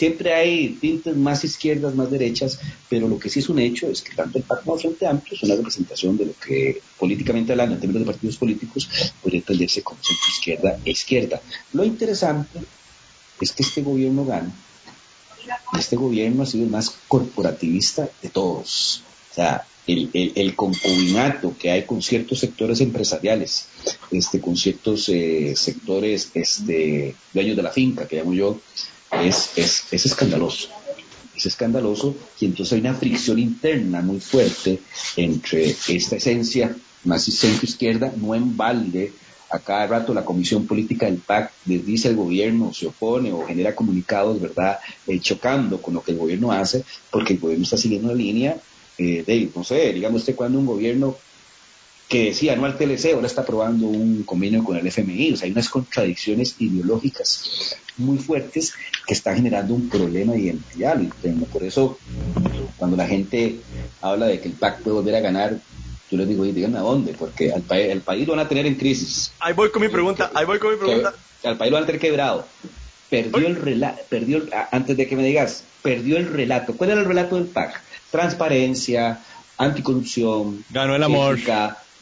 [0.00, 4.00] Siempre hay tintes más izquierdas, más derechas, pero lo que sí es un hecho es
[4.00, 7.52] que tanto el Pacto como el Frente Amplio es una representación de lo que políticamente
[7.52, 8.88] hablando, en términos de partidos políticos,
[9.22, 11.42] podría entenderse como centro izquierda e izquierda.
[11.74, 12.60] Lo interesante
[13.42, 14.50] es que este gobierno gana.
[15.78, 19.02] Este gobierno ha sido el más corporativista de todos.
[19.32, 23.66] O sea, el, el, concubinato que hay con ciertos sectores empresariales,
[24.10, 28.58] este, con ciertos eh, sectores este, dueños de la finca, que llamo yo,
[29.12, 30.68] es, es, es escandaloso.
[31.36, 34.80] Es escandaloso y entonces hay una fricción interna muy fuerte
[35.16, 39.12] entre esta esencia más centro-izquierda, no en balde
[39.50, 43.44] a cada rato la comisión política del PAC les dice al gobierno, se opone o
[43.46, 47.76] genera comunicados, ¿verdad?, eh, chocando con lo que el gobierno hace, porque el gobierno está
[47.76, 48.60] siguiendo una línea
[48.98, 51.16] eh, de, no sé, digamos usted cuando un gobierno
[52.10, 55.32] que decía no al TLC, ahora está aprobando un convenio con el FMI.
[55.32, 58.72] O sea, hay unas contradicciones ideológicas muy fuertes
[59.10, 61.10] que están generando un problema identitario.
[61.52, 61.98] Por eso,
[62.76, 63.56] cuando la gente
[64.00, 65.58] habla de que el PAC puede volver a ganar,
[66.08, 68.76] yo les digo, digan a dónde, porque al, el país lo van a tener en
[68.76, 69.32] crisis.
[69.40, 71.12] Ahí voy con mi pregunta, ahí voy con mi pregunta.
[71.42, 72.46] al país lo van a tener quebrado.
[73.08, 76.76] Perdió el relato, perdió, antes de que me digas, perdió el relato.
[76.76, 77.82] ¿Cuál era el relato del PAC?
[78.12, 79.18] Transparencia,
[79.58, 81.36] anticorrupción, ganó el amor,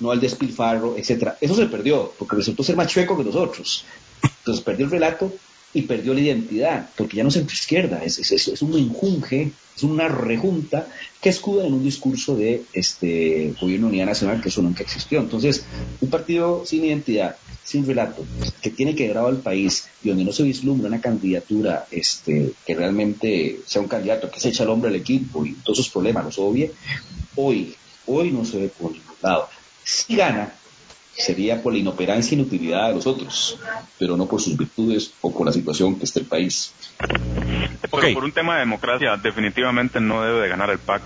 [0.00, 1.38] no al despilfarro, etcétera.
[1.40, 3.86] Eso se perdió, porque resultó ser más chueco que nosotros.
[4.22, 5.32] Entonces perdió el relato
[5.74, 9.82] y perdió la identidad, porque ya no es centro izquierda, es, es, un enjunge, es
[9.82, 10.88] una rejunta
[11.20, 15.20] que escuda en un discurso de este gobierno de unidad nacional, que eso nunca existió.
[15.20, 15.64] Entonces,
[16.00, 18.24] un partido sin identidad, sin relato,
[18.62, 23.60] que tiene quebrado al país y donde no se vislumbra una candidatura este, que realmente
[23.66, 26.38] sea un candidato que se echa al hombre al equipo y todos sus problemas los
[26.38, 26.72] obvie,
[27.36, 27.74] hoy,
[28.06, 29.48] hoy no se ve por ningún lado.
[29.84, 30.52] Si gana,
[31.18, 33.58] sería por la inoperancia e inutilidad de los otros,
[33.98, 36.72] pero no por sus virtudes o por la situación que está el país.
[37.90, 41.02] Pero por un tema de democracia, definitivamente no debe de ganar el PAC.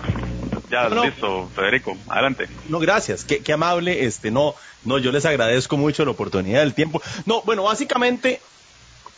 [0.69, 2.47] Ya, listo, Federico, adelante.
[2.69, 4.55] No, gracias, qué, qué, amable, este, no,
[4.85, 7.01] no, yo les agradezco mucho la oportunidad del tiempo.
[7.25, 8.39] No, bueno, básicamente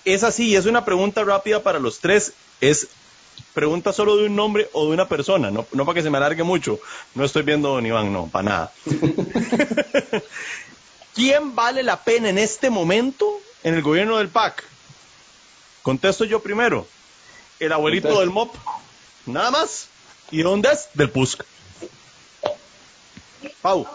[0.06, 2.88] es así, es una pregunta rápida para los tres, es
[3.54, 6.18] pregunta solo de un nombre o de una persona, no, no para que se me
[6.18, 6.80] alargue mucho.
[7.16, 8.72] No estoy viendo don Iván, no, para nada.
[11.16, 14.66] ¿Quién vale la pena en este momento en el gobierno del PAC?
[15.82, 16.86] Contesto yo primero.
[17.58, 18.54] El abuelito del MOP.
[19.26, 19.88] Nada más.
[20.30, 20.90] ¿Y dónde es?
[20.94, 21.46] Del PUSC.
[23.62, 23.88] Pau.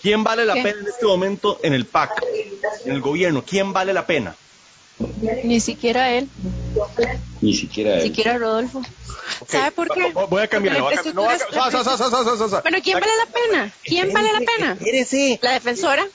[0.00, 2.24] ¿Quién vale la pena en este momento en el PAC?
[2.86, 3.44] En el gobierno.
[3.46, 4.34] ¿Quién vale la pena?
[5.44, 6.28] Ni siquiera él.
[7.40, 8.02] Ni siquiera él.
[8.02, 8.82] Ni siquiera Rodolfo.
[9.46, 10.12] ¿Sabe por qué?
[10.28, 10.80] Voy a cambiar.
[10.80, 10.98] Bueno,
[12.82, 13.72] ¿quién vale la pena?
[13.84, 14.76] ¿Quién vale la pena?
[15.42, 16.06] La defensora.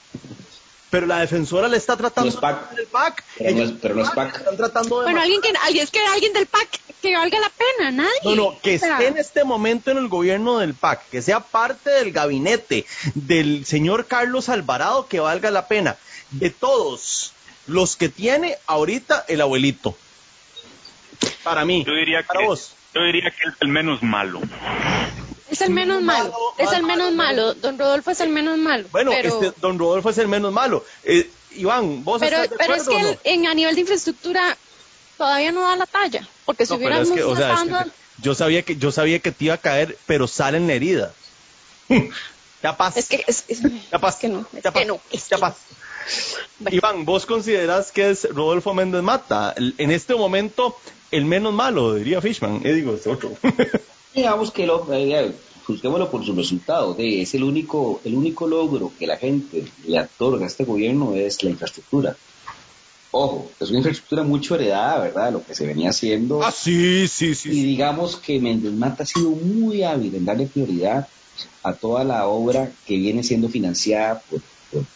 [0.88, 2.70] Pero la defensora le está tratando no PAC.
[2.70, 3.24] del PAC.
[3.38, 4.36] Pero, no es, pero no es PAC.
[4.36, 7.50] Están tratando de bueno, alguien que, alguien, es que alguien del PAC que valga la
[7.50, 8.20] pena, nadie.
[8.24, 11.90] No, no, que esté en este momento en el gobierno del PAC, que sea parte
[11.90, 15.96] del gabinete del señor Carlos Alvarado, que valga la pena.
[16.30, 17.32] De todos,
[17.66, 19.96] los que tiene ahorita el abuelito.
[21.42, 21.84] Para mí.
[21.84, 22.72] Yo diría para que, vos.
[22.94, 24.40] Yo diría que es el menos malo.
[25.50, 27.54] Es el menos malo, es el menos malo.
[27.54, 28.88] Don Rodolfo es el menos malo.
[28.90, 30.84] Bueno, este, don Rodolfo es el menos malo.
[31.04, 34.56] Eh, Iván, vos pero, estás de pero es que en, a nivel de infraestructura
[35.16, 37.08] todavía no da la talla, porque si hubiéramos
[38.18, 41.12] yo sabía que yo sabía que te iba a caer, pero sale en la herida.
[42.62, 42.98] ya pasa.
[42.98, 43.60] Es que es, es,
[43.90, 44.18] ya pasa.
[44.18, 45.38] que no, es que no, ya
[46.62, 46.74] pasa.
[46.74, 49.54] Iván, ¿vos considerás que es Rodolfo Méndez Mata?
[49.56, 50.76] En este momento,
[51.10, 52.60] el menos malo, diría Fishman.
[52.64, 53.32] Eh, digo, es otro.
[54.14, 55.32] Digamos que lo, eh,
[55.66, 56.94] juzguémoslo por su resultado.
[56.94, 61.14] De, es el único, el único logro que la gente le otorga a este gobierno
[61.14, 62.16] es la infraestructura.
[63.10, 65.32] Ojo, es una infraestructura mucho heredada, ¿verdad?
[65.32, 66.42] Lo que se venía haciendo.
[66.42, 67.50] Ah, sí, sí, sí.
[67.50, 71.08] Y digamos que Méndez Mata ha sido muy hábil en darle prioridad
[71.62, 74.40] a toda la obra que viene siendo financiada por,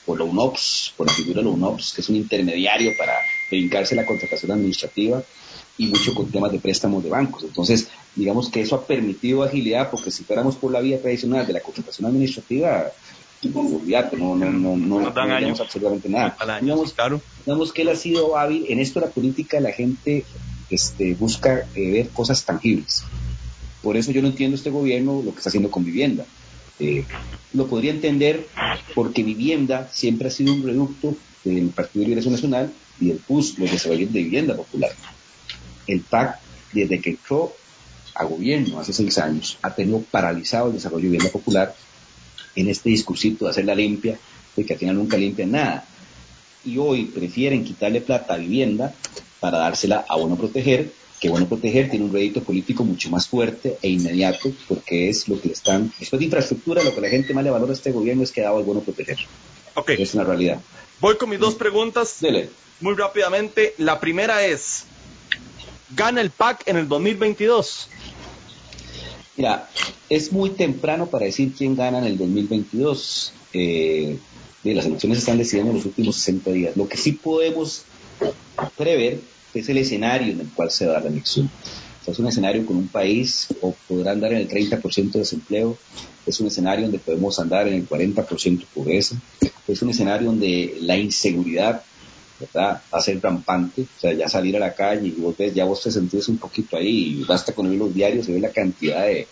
[0.05, 3.15] por, la UNOPS, por la figura de la UNOPS, que es un intermediario para
[3.51, 5.23] brincarse la contratación administrativa
[5.79, 7.45] y mucho con temas de préstamos de bancos.
[7.45, 11.55] Entonces, digamos que eso ha permitido agilidad, porque si fuéramos por la vía tradicional de
[11.55, 12.93] la contratación administrativa,
[13.43, 15.61] no, no, no, no, no, dan años.
[15.61, 16.37] absolutamente nada.
[16.61, 16.95] digamos,
[17.47, 18.67] digamos que él ha sido hábil.
[18.69, 20.25] En esto la política la gente
[20.69, 23.03] este, busca eh, ver cosas tangibles.
[23.83, 26.27] Por eso yo no entiendo este gobierno lo que está haciendo con vivienda.
[26.81, 27.05] Eh,
[27.53, 28.47] lo podría entender
[28.95, 33.59] porque vivienda siempre ha sido un reducto del Partido de Liberación Nacional y el PUS,
[33.59, 34.91] los desarrollos de vivienda popular.
[35.87, 36.39] El PAC,
[36.73, 37.53] desde que entró
[38.15, 41.75] a gobierno hace seis años, ha tenido paralizado el desarrollo de vivienda popular
[42.55, 44.19] en este discursito de hacer la limpia,
[44.57, 45.85] de que al final nunca limpian nada.
[46.65, 48.95] Y hoy prefieren quitarle plata a vivienda
[49.41, 53.77] para dársela a Bueno Proteger, que Bueno Proteger tiene un rédito político mucho más fuerte
[53.83, 57.35] e inmediato, porque es lo que le están, después de infraestructura, lo que la gente
[57.35, 59.19] más le valora a este gobierno es que ha dado el Bueno Proteger.
[59.75, 59.91] Ok.
[59.91, 60.61] Es una realidad.
[61.01, 62.19] Voy con mis dos preguntas.
[62.21, 62.49] Dele.
[62.81, 63.75] Muy rápidamente.
[63.77, 64.85] La primera es,
[65.95, 67.89] ¿gana el PAC en el 2022?
[69.37, 69.69] Mira,
[70.09, 73.33] es muy temprano para decir quién gana en el 2022.
[73.53, 74.19] Eh,
[74.65, 76.77] las elecciones se están decidiendo en los últimos 60 días.
[76.77, 77.85] Lo que sí podemos
[78.77, 79.21] prever
[79.55, 81.51] es el escenario en el cual se va a dar la elección.
[82.07, 85.79] es un escenario con un país, o podrá andar en el 30% de desempleo,
[86.27, 89.17] es un escenario donde podemos andar en el 40% de pobreza,
[89.69, 91.83] es un escenario donde la inseguridad
[92.41, 92.81] ¿verdad?
[92.93, 95.65] Va a ser rampante, o sea, ya salir a la calle y vos ves, ya
[95.67, 98.51] vos te sentís un poquito ahí, y basta con ver los diarios y ver la
[98.51, 99.29] cantidad de,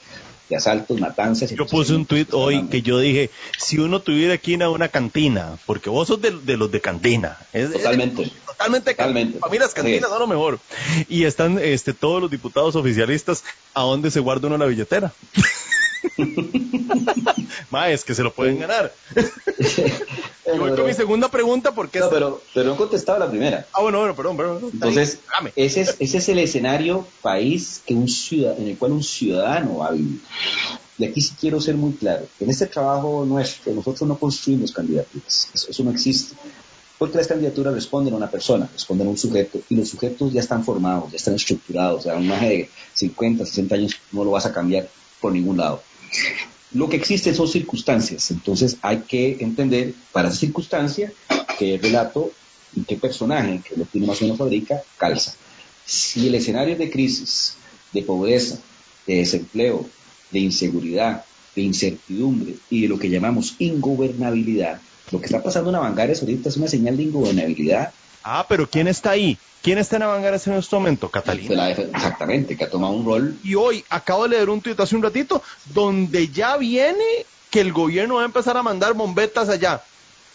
[0.57, 1.51] asaltos, matanzas.
[1.51, 5.59] Yo puse un tuit hoy que yo dije, si uno tuviera aquí en una cantina,
[5.66, 7.38] porque vos sos de, los de cantina.
[7.53, 8.30] totalmente.
[8.46, 8.90] totalmente.
[8.92, 9.38] totalmente.
[9.38, 10.59] Para mí las cantinas son lo mejor.
[11.09, 13.44] Y están este, todos los diputados oficialistas,
[13.74, 15.12] ¿a dónde se guarda uno la billetera?
[17.70, 18.92] Más que se lo pueden ganar.
[20.57, 22.01] voy con mi segunda pregunta porque...
[22.01, 23.66] No, pero, pero no contestaba la primera.
[23.72, 24.70] Ah, bueno, bueno, perdón, perdón.
[24.72, 25.18] Entonces,
[25.57, 29.78] ese es, ese es el escenario país que un ciudad, en el cual un ciudadano
[29.78, 30.20] va a vivir.
[30.99, 32.26] Y aquí sí quiero ser muy claro.
[32.40, 35.49] En este trabajo nuestro, nosotros no construimos candidaturas.
[35.55, 36.34] Eso, no existe.
[36.99, 40.40] Porque las candidaturas responden a una persona, responden a un sujeto, y los sujetos ya
[40.40, 42.01] están formados, ya están estructurados.
[42.01, 44.88] O sea, un más de 50, 60 años no lo vas a cambiar
[45.20, 45.82] por ningún lado.
[46.72, 51.12] Lo que existe son circunstancias, entonces hay que entender para circunstancia
[51.59, 52.30] qué relato
[52.74, 55.34] y qué personaje que lo tiene más o menos fabrica calza.
[55.86, 57.54] Si el escenario de crisis,
[57.92, 58.59] de pobreza,
[59.06, 59.88] de desempleo,
[60.30, 61.24] de inseguridad,
[61.56, 64.80] de incertidumbre y de lo que llamamos ingobernabilidad,
[65.11, 67.92] lo que está pasando en Avangares ahorita es una señal de ingobernabilidad.
[68.22, 69.38] Ah, pero ¿quién está ahí?
[69.62, 71.09] ¿Quién está en Avangares en este momento?
[71.09, 71.70] Catalina.
[71.70, 73.38] exactamente, que ha tomado un rol.
[73.42, 75.42] Y hoy acabo de leer un tuit hace un ratito
[75.72, 77.04] donde ya viene
[77.50, 79.82] que el gobierno va a empezar a mandar bombetas allá.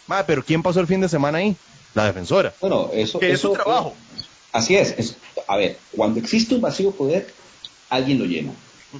[0.07, 1.55] Madre, pero ¿quién pasó el fin de semana ahí?
[1.93, 2.53] La defensora.
[2.59, 3.93] Bueno, eso, que es su trabajo.
[4.51, 5.15] así es,
[5.47, 7.33] A ver, cuando existe un vacío de poder,
[7.89, 8.51] alguien lo llena.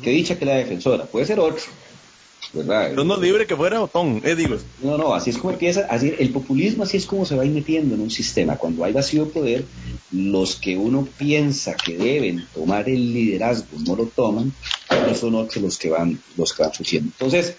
[0.02, 1.64] Que dicha que la defensora, puede ser otro,
[2.54, 4.58] no no libre que fuera Otón, eh, digo.
[4.82, 7.96] No, no, así es como empieza, así, el populismo así es como se va metiendo
[7.96, 8.58] en un sistema.
[8.58, 9.66] Cuando hay vacío de poder,
[10.12, 14.54] los que uno piensa que deben tomar el liderazgo no lo toman,
[15.12, 17.12] y son otros los que van, los que van surgiendo.
[17.12, 17.56] Entonces,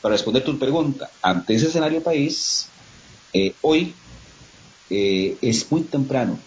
[0.00, 2.68] para responder tu pregunta, ante ese escenario país,
[3.32, 3.92] eh, hoy
[4.90, 6.38] eh, es muy temprano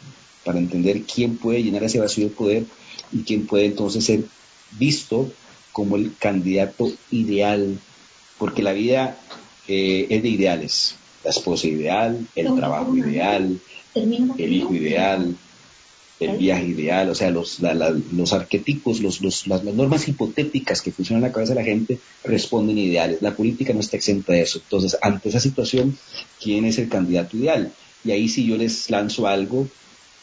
[0.46, 2.66] para entender quién puede llenar ese vacío de poder
[3.12, 4.24] y quién puede entonces ser
[4.72, 5.32] visto
[5.72, 7.80] como el candidato ideal,
[8.38, 9.18] porque la vida
[9.68, 10.96] eh, es de ideales.
[11.24, 13.60] La esposa ideal, el trabajo ideal,
[13.94, 15.36] el hijo ideal,
[16.22, 17.60] el viaje ideal, o sea, los,
[18.12, 22.78] los arquetipos, los, las, normas hipotéticas que funcionan en la cabeza de la gente responden
[22.78, 23.22] ideales.
[23.22, 24.60] La política no está exenta de eso.
[24.60, 25.98] Entonces, ante esa situación,
[26.42, 27.74] ¿quién es el candidato ideal?
[28.04, 29.68] Y ahí sí yo les lanzo algo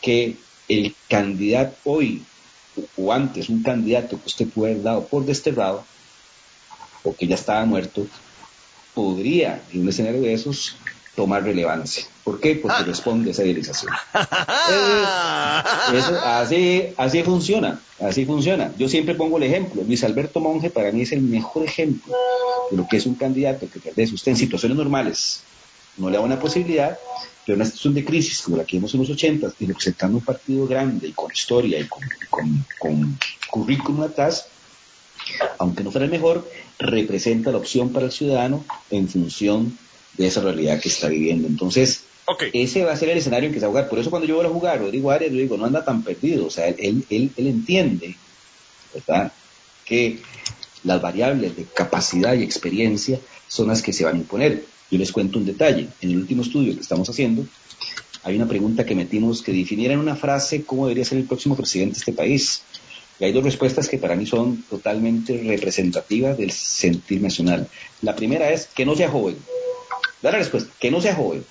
[0.01, 0.37] que
[0.69, 2.23] el candidato hoy
[2.97, 5.85] o antes un candidato que usted puede haber dado por desterrado
[7.03, 8.07] o que ya estaba muerto,
[8.95, 10.77] podría en un escenario de esos
[11.15, 12.05] tomar relevancia.
[12.23, 12.55] ¿Por qué?
[12.57, 12.85] Porque ah.
[12.85, 13.93] responde a esa idealización.
[16.25, 18.73] así, así funciona, así funciona.
[18.79, 19.83] Yo siempre pongo el ejemplo.
[19.83, 22.15] Luis Alberto Monge para mí es el mejor ejemplo
[22.71, 25.43] de lo que es un candidato que tal vez usted en situaciones normales
[25.99, 26.99] no le da una posibilidad,
[27.45, 30.25] pero una situación de crisis como la que vimos en los 80 y representando un
[30.25, 32.03] partido grande y con historia y con,
[32.79, 33.19] con,
[33.51, 34.47] currículum atrás,
[35.59, 39.79] aunque no fuera el mejor, representa la opción para el ciudadano en función
[40.17, 41.49] de esa realidad que está viviendo.
[41.49, 42.05] Entonces,
[42.53, 43.89] ese va a ser el escenario en que se va a jugar.
[43.89, 46.47] Por eso cuando yo voy a jugar, Rodrigo Arias, yo digo, no anda tan perdido.
[46.47, 48.15] O sea, él, él, él entiende,
[48.93, 49.33] ¿verdad?
[49.85, 50.19] Que
[50.85, 53.19] las variables de capacidad y experiencia
[53.49, 54.65] son las que se van a imponer.
[54.91, 55.89] Yo les cuento un detalle.
[56.01, 57.47] En el último estudio que estamos haciendo,
[58.23, 61.57] hay una pregunta que metimos que definiera en una frase cómo debería ser el próximo
[61.57, 62.63] presidente de este país.
[63.21, 67.69] Y hay dos respuestas que para mí son totalmente representativas del sentir nacional.
[68.03, 69.37] La primera es que no sea joven.
[70.23, 71.45] Da la respuesta, que no sea joven.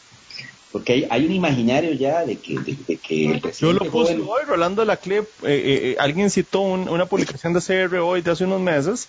[0.71, 3.59] Porque hay, un imaginario ya de que, de, que el presidente.
[3.61, 7.95] Yo lo puse hoy, Rolando la eh, eh, eh, alguien citó una publicación de CR
[7.97, 9.07] hoy de hace unos meses.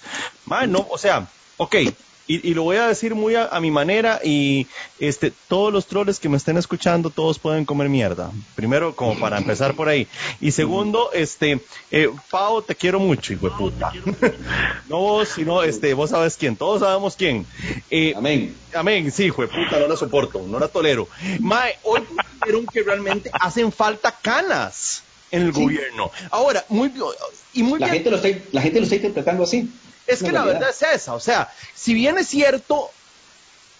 [0.69, 1.77] no, o sea, ok,
[2.29, 4.67] y, lo voy a decir muy a, mi manera y
[5.01, 8.31] este todos los troles que me estén escuchando todos pueden comer mierda.
[8.55, 10.07] Primero como para empezar por ahí.
[10.39, 11.61] Y segundo este
[11.91, 13.93] eh, Pau te quiero mucho hijo de puta.
[14.89, 16.57] No vos sino este vos sabes quién.
[16.57, 17.47] Todos sabemos quién.
[17.91, 18.55] Eh, amén.
[18.75, 19.11] Amén.
[19.11, 21.09] Sí hijo de puta no la soporto no la tolero.
[21.41, 22.03] Mae hoy
[22.35, 26.93] dijeron que realmente hacen falta canas en el gobierno ahora muy
[27.53, 29.71] y muy la gente lo está la gente lo está interpretando así
[30.09, 32.91] es que la verdad es esa, o sea, si bien es cierto,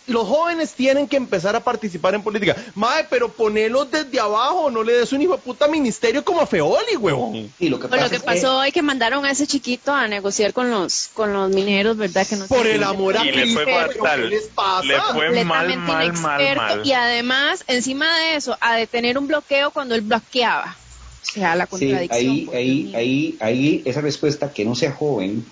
[0.07, 2.55] los jóvenes tienen que empezar a participar en política.
[2.75, 6.47] Mae, pero ponelos desde abajo, no le des un hijo de puta ministerio como a
[6.47, 7.51] Feoli, huevón.
[7.59, 10.71] Y lo que, lo que pasó hoy que mandaron a ese chiquito a negociar con
[10.71, 12.27] los con los mineros, ¿verdad?
[12.27, 14.85] Que no Por el amor a Cristo, ¿qué les pasa?
[14.85, 16.83] Le fue mal, mal, mal, mal.
[16.87, 20.77] Y además, encima de eso, a detener un bloqueo cuando él bloqueaba.
[21.23, 22.21] O sea, la contradicción.
[22.21, 25.45] Sí, ahí, ahí, ahí, ahí, esa respuesta que no sea joven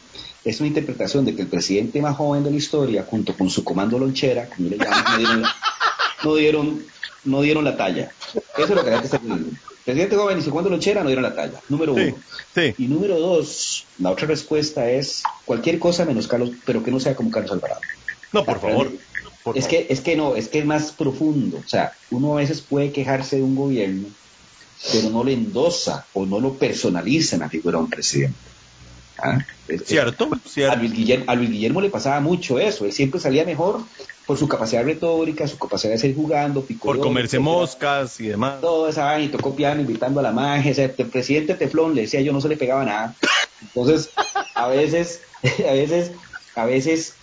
[0.47, 3.65] es una interpretación de que el presidente más joven de la historia, junto con su
[3.65, 5.43] comando lonchera, como le llaman,
[6.23, 6.85] no dieron,
[7.25, 8.13] no dieron, la talla.
[8.33, 9.51] Eso es lo que la gente está diciendo.
[9.51, 11.61] El presidente joven y su comando lonchera no dieron la talla.
[11.69, 12.15] Número uno.
[12.79, 17.17] Y número dos, la otra respuesta es cualquier cosa menos Carlos, pero que no sea
[17.17, 17.81] como Carlos Alvarado.
[18.33, 18.93] No, por favor.
[19.55, 21.59] es que es que no, es que es más profundo.
[21.65, 24.09] O sea, uno a veces puede quejarse de un gobierno,
[24.93, 28.37] pero no le endosa o no lo personaliza en la figura de un presidente.
[29.19, 29.39] ¿Ah?
[29.85, 30.29] ¿Cierto?
[30.69, 33.81] A, Luis Guillermo, le pasaba mucho eso, él siempre salía mejor
[34.27, 38.61] por su capacidad retórica, su capacidad de seguir jugando, por comerse moscas y demás.
[38.61, 42.33] Todo esa y tocó piano invitando a la magia, el presidente Teflón le decía yo
[42.33, 43.15] no se le pegaba nada.
[43.63, 44.11] Entonces,
[44.55, 45.23] a veces,
[45.69, 46.13] a veces,
[46.55, 47.15] a veces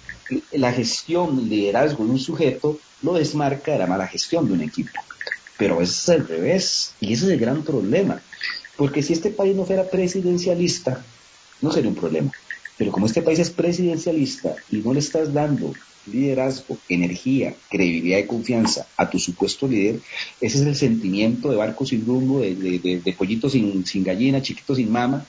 [0.51, 4.91] la gestión, liderazgo de un sujeto lo desmarca de la mala gestión de un equipo.
[5.57, 8.21] Pero es al revés, y ese es el gran problema.
[8.75, 11.03] Porque si este país no fuera presidencialista,
[11.61, 12.31] no sería un problema.
[12.77, 15.73] Pero como este país es presidencialista y no le estás dando
[16.05, 19.99] liderazgo, energía, credibilidad y confianza a tu supuesto líder,
[20.41, 24.41] ese es el sentimiento de barco sin rumbo, de, de, de, pollito sin, sin gallina,
[24.41, 25.25] chiquito sin mama,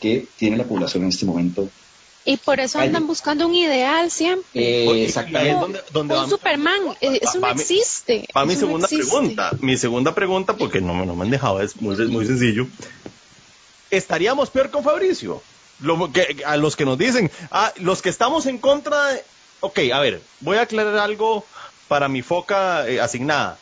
[0.00, 1.68] que tiene la población en este momento
[2.24, 4.48] y por eso andan buscando un ideal siempre.
[4.54, 5.82] Eh, exactamente.
[5.94, 8.26] un Superman, eh, eso no existe.
[8.32, 11.96] Para mi segunda pregunta, mi segunda pregunta, porque no, no me han dejado, es muy,
[12.08, 12.66] muy sencillo.
[13.90, 15.42] ¿Estaríamos peor con Fabricio?
[16.46, 19.24] a los que nos dicen, ah, los que estamos en contra de...
[19.60, 21.44] Ok, a ver, voy a aclarar algo
[21.94, 23.56] para mi foca eh, asignada.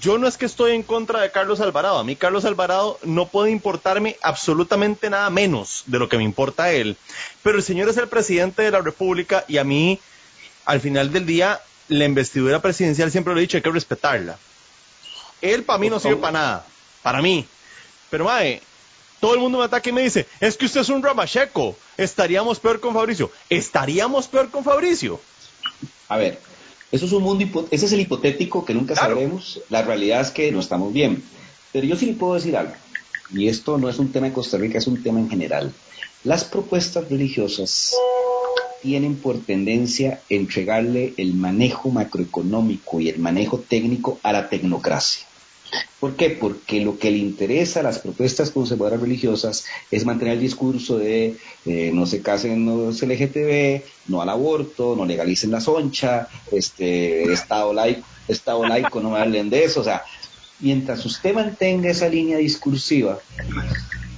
[0.00, 1.96] Yo no es que estoy en contra de Carlos Alvarado.
[1.96, 6.64] A mí Carlos Alvarado no puede importarme absolutamente nada menos de lo que me importa
[6.64, 6.96] a él.
[7.44, 10.00] Pero el señor es el presidente de la República y a mí,
[10.64, 14.36] al final del día, la investidura presidencial siempre lo he dicho, hay que respetarla.
[15.40, 16.66] Él para mí no sirve para nada.
[17.00, 17.46] Para mí.
[18.10, 18.60] Pero, mae,
[19.20, 22.58] todo el mundo me ataca y me dice, es que usted es un ramacheco, estaríamos
[22.58, 23.30] peor con Fabricio.
[23.48, 25.20] ¿Estaríamos peor con Fabricio?
[26.08, 26.40] A ver,
[26.92, 30.52] eso es un mundo, ese es el hipotético que nunca sabremos, la realidad es que
[30.52, 31.22] no estamos bien.
[31.72, 32.74] Pero yo sí le puedo decir algo,
[33.32, 35.72] y esto no es un tema de Costa Rica, es un tema en general.
[36.22, 37.94] Las propuestas religiosas
[38.82, 45.26] tienen por tendencia entregarle el manejo macroeconómico y el manejo técnico a la tecnocracia.
[46.00, 46.30] ¿Por qué?
[46.30, 51.36] Porque lo que le interesa a las propuestas conservadoras religiosas es mantener el discurso de
[51.64, 57.72] eh, no se casen los LGTB, no al aborto, no legalicen la soncha, este, Estado
[57.72, 59.80] laico, Estado laico, no me hablen de eso.
[59.80, 60.02] O sea,
[60.60, 63.18] mientras usted mantenga esa línea discursiva,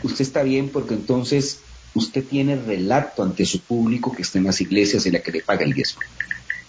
[0.03, 1.61] usted está bien porque entonces
[1.95, 5.43] usted tiene relato ante su público que está en las iglesias y la que le
[5.43, 6.03] paga el diezmo.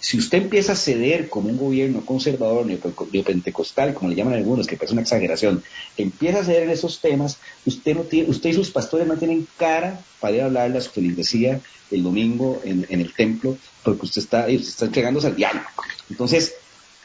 [0.00, 4.76] Si usted empieza a ceder como un gobierno conservador, neopentecostal, como le llaman algunos, que
[4.76, 5.62] parece una exageración,
[5.96, 9.48] empieza a ceder en esos temas, usted, no tiene, usted y sus pastores no tienen
[9.56, 14.22] cara para ir a hablarle a su feligresía el domingo en, el templo, porque usted
[14.22, 15.62] está, usted está entregándose al diablo.
[16.10, 16.54] Entonces,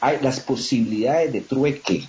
[0.00, 2.04] hay las posibilidades de trueque,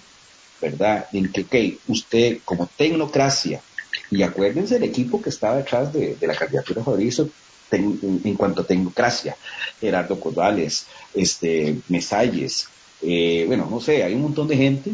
[0.60, 1.08] ¿verdad?
[1.14, 3.62] En que, usted como tecnocracia,
[4.10, 7.30] y acuérdense del equipo que estaba detrás de, la candidatura de Fabrizio,
[7.78, 9.36] en, cuanto a tecnocracia.
[9.80, 12.68] Gerardo Cordales, este, Mesalles,
[13.02, 14.92] eh, bueno, no sé, hay un montón de gente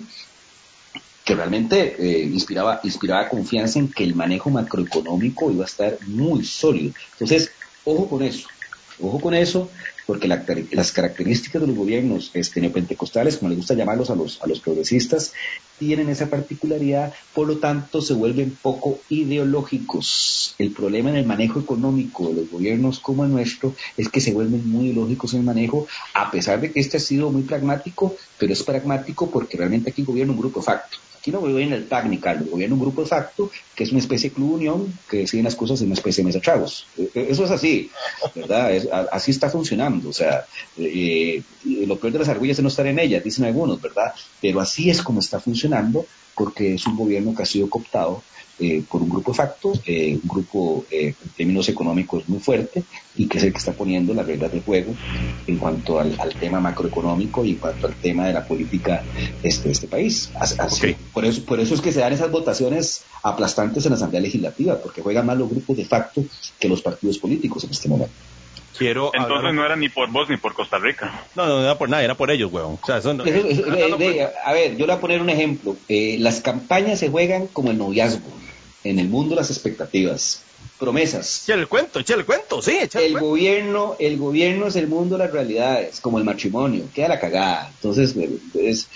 [1.24, 6.44] que realmente eh, inspiraba, inspiraba confianza en que el manejo macroeconómico iba a estar muy
[6.44, 6.94] sólido.
[7.14, 7.52] Entonces,
[7.86, 8.48] ojo con eso,
[9.00, 9.70] ojo con eso,
[10.08, 14.48] porque las características de los gobiernos este, neopentecostales, como les gusta llamarlos a los, a
[14.48, 15.34] los progresistas,
[15.80, 20.54] tienen esa particularidad, por lo tanto se vuelven poco ideológicos.
[20.60, 24.34] El problema en el manejo económico de los gobiernos como el nuestro es que se
[24.34, 28.16] vuelven muy ideológicos en el manejo, a pesar de que este ha sido muy pragmático,
[28.38, 30.98] pero es pragmático porque realmente aquí gobierna un grupo facto.
[31.20, 34.00] Aquí no gobierna el TAC ni Carlos, gobierna un grupo de facto que es una
[34.00, 36.86] especie de club unión que deciden las cosas en una especie de mesa chavos.
[36.98, 37.90] E, e, eso es así,
[38.36, 38.72] ¿verdad?
[39.12, 40.10] así está funcionando.
[40.10, 40.46] O sea,
[40.78, 44.14] eh, lo peor de las argollas es no estar en ellas, dicen algunos, ¿verdad?
[44.42, 45.69] Pero así es como está funcionando
[46.36, 48.24] porque es un gobierno que ha sido cooptado
[48.62, 52.84] eh, por un grupo de facto, eh, un grupo eh, en términos económicos muy fuerte
[53.16, 54.94] y que es el que está poniendo las reglas de juego
[55.48, 59.02] en cuanto al, tema macroeconómico y en cuanto al tema de la política
[59.44, 60.30] este, de este país.
[61.14, 64.78] por, eso, por eso es que se dan esas votaciones aplastantes en la Asamblea Legislativa,
[64.78, 66.26] porque juegan más los grupos de facto
[66.60, 68.14] que los partidos políticos en este momento.
[68.78, 71.26] Quiero Entonces no era ni por vos ni por Costa Rica.
[71.36, 72.80] No, no, era por nada, era por ellos, weón.
[72.86, 75.76] a ver, yo le voy a poner un ejemplo.
[75.88, 78.40] las campañas se juegan como el noviazgo
[78.84, 80.44] en el mundo las expectativas,
[80.78, 81.44] promesas.
[81.44, 85.18] Echa el cuento, echa el cuento, sí, echa el, gobierno, el gobierno es el mundo
[85.18, 87.72] de las realidades, como el matrimonio, queda la cagada.
[87.76, 88.16] Entonces,
[88.56, 88.88] es,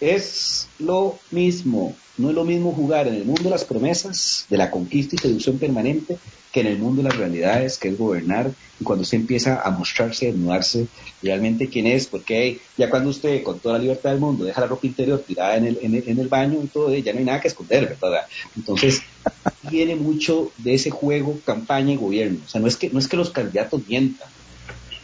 [0.00, 1.96] es lo mismo.
[2.16, 5.18] No es lo mismo jugar en el mundo de las promesas, de la conquista y
[5.18, 6.16] seducción permanente,
[6.52, 9.70] que en el mundo de las realidades, que es gobernar, y cuando usted empieza a
[9.70, 10.86] mostrarse, a desnudarse
[11.20, 14.68] realmente quién es, porque ya cuando usted, con toda la libertad del mundo, deja la
[14.68, 17.48] ropa interior tirada en el, en el, baño y todo, ya no hay nada que
[17.48, 18.22] esconder, ¿verdad?
[18.54, 19.02] Entonces,
[19.68, 22.38] tiene mucho de ese juego, campaña y gobierno.
[22.46, 24.28] O sea, no es que, no es que los candidatos mientan,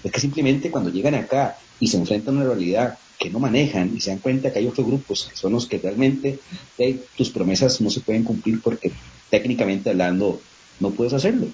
[0.03, 3.93] es que simplemente cuando llegan acá y se enfrentan a una realidad que no manejan
[3.95, 6.39] y se dan cuenta que hay otros grupos que son los que realmente
[7.17, 8.93] tus promesas no se pueden cumplir porque
[9.29, 10.41] técnicamente hablando
[10.81, 11.47] no puedes hacerlo.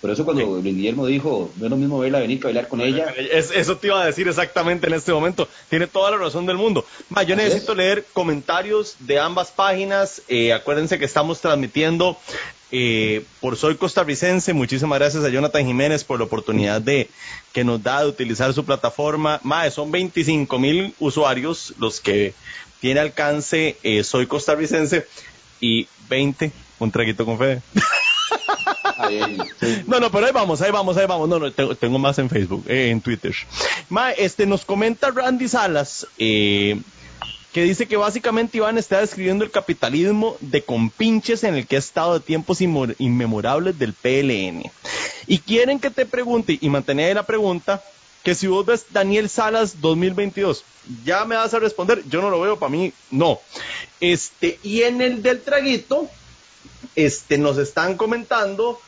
[0.00, 3.14] Por eso cuando Guillermo dijo, no es lo mismo verla venir que bailar con ella.
[3.16, 5.48] eso te iba a decir exactamente en este momento.
[5.70, 6.84] Tiene toda la razón del mundo.
[7.24, 10.22] yo necesito leer comentarios de ambas páginas.
[10.26, 12.18] Eh, acuérdense que estamos transmitiendo
[12.72, 14.52] eh, por Soy Costarricense.
[14.54, 17.08] Muchísimas gracias a Jonathan Jiménez por la oportunidad de
[17.52, 19.38] que nos da de utilizar su plataforma.
[19.44, 22.34] Más, son 25 mil usuarios los que
[22.80, 25.06] tiene alcance eh, Soy Costarricense
[25.60, 26.50] y 20,
[26.80, 27.62] un traguito con fe.
[29.86, 31.28] No, no, pero ahí vamos, ahí vamos, ahí vamos.
[31.28, 33.34] No, no, tengo, más en Facebook, eh, en Twitter.
[33.88, 36.80] Ma, este, nos comenta Randy Salas, eh,
[37.52, 41.78] que dice que básicamente Iván está describiendo el capitalismo de compinches en el que ha
[41.78, 44.62] estado de tiempos inmemorables del PLN.
[45.26, 47.82] Y quieren que te pregunte, y mantener la pregunta,
[48.22, 50.64] que si vos ves Daniel Salas 2022,
[51.04, 53.38] ya me vas a responder, yo no lo veo, para mí no.
[54.00, 56.08] Este, y en el del traguito,
[56.96, 58.80] este, nos están comentando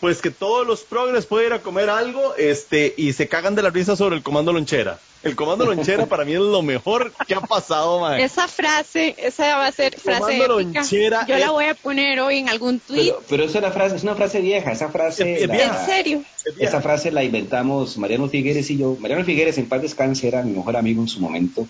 [0.00, 3.62] pues que todos los progres pueden ir a comer algo este, y se cagan de
[3.62, 4.98] la risa sobre el comando lonchera.
[5.22, 8.22] El comando lonchera para mí es lo mejor que ha pasado, mae.
[8.22, 12.48] Esa frase, esa va a ser frase lonchera Yo la voy a poner hoy en
[12.48, 13.14] algún tweet.
[13.28, 15.44] Pero, esa es una frase, es una frase vieja, esa frase.
[15.44, 16.22] ¿En serio?
[16.58, 18.96] Esa frase la inventamos Mariano Figueres y yo.
[19.00, 21.66] Mariano Figueres en paz descanse era mi mejor amigo en su momento.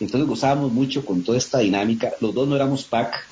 [0.00, 2.12] Entonces gozábamos mucho con toda esta dinámica.
[2.20, 3.24] Los dos no éramos pack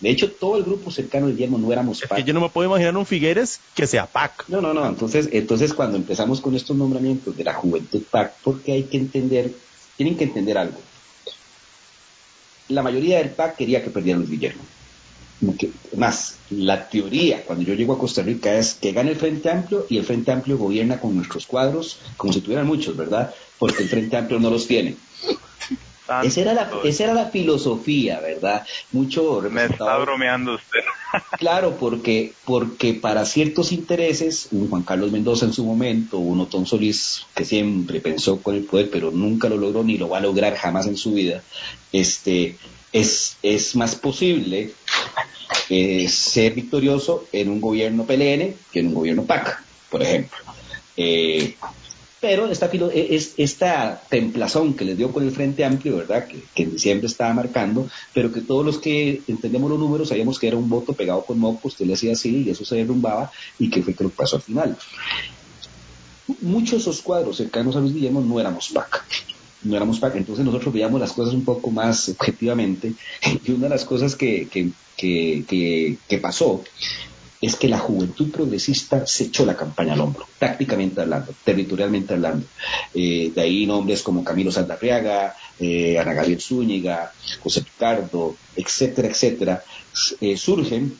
[0.00, 2.18] de hecho, todo el grupo cercano de Guillermo no éramos PAC.
[2.18, 4.44] que yo no me puedo imaginar un Figueres que sea PAC.
[4.48, 4.86] No, no, no.
[4.86, 9.52] Entonces, entonces cuando empezamos con estos nombramientos de la juventud PAC, porque hay que entender,
[9.96, 10.78] tienen que entender algo.
[12.68, 14.62] La mayoría del PAC quería que perdiera Luis Guillermo.
[15.96, 19.86] más, la teoría cuando yo llego a Costa Rica es que gane el Frente Amplio
[19.88, 23.32] y el Frente Amplio gobierna con nuestros cuadros, como si tuvieran muchos, ¿verdad?
[23.58, 24.96] Porque el Frente Amplio no los tiene.
[26.22, 28.66] Esa era, la, esa era la filosofía, ¿verdad?
[28.92, 30.80] Mucho Me está bromeando usted.
[31.38, 36.66] claro, porque, porque para ciertos intereses, un Juan Carlos Mendoza en su momento, un Otón
[36.66, 40.22] Solís, que siempre pensó con el poder, pero nunca lo logró ni lo va a
[40.22, 41.42] lograr jamás en su vida,
[41.90, 42.58] este,
[42.92, 44.72] es, es más posible
[45.70, 50.36] eh, ser victorioso en un gobierno PLN que en un gobierno PAC, por ejemplo.
[50.96, 51.56] Eh,
[52.24, 56.26] pero esta, e, es, esta templazón que les dio con el Frente Amplio, ¿verdad?
[56.26, 60.48] Que, en diciembre estaba marcando, pero que todos los que entendemos los números sabíamos que
[60.48, 63.68] era un voto pegado con moco, usted le hacía así y eso se derrumbaba y
[63.68, 64.74] que fue que lo pasó al final.
[66.40, 69.04] Muchos de esos cuadros cercanos a Luis Guillermo no éramos PAC
[69.64, 72.94] no éramos PAC, entonces nosotros veíamos las cosas un poco más objetivamente
[73.44, 76.62] y una de las cosas que, que, que, que pasó
[77.40, 82.46] es que la juventud progresista se echó la campaña al hombro, tácticamente hablando, territorialmente hablando.
[82.94, 87.12] Eh, de ahí nombres como Camilo Saldarriaga, eh, Ana Gabriel Zúñiga,
[87.42, 89.64] José Ricardo, etcétera, etcétera,
[90.20, 90.96] eh, surgen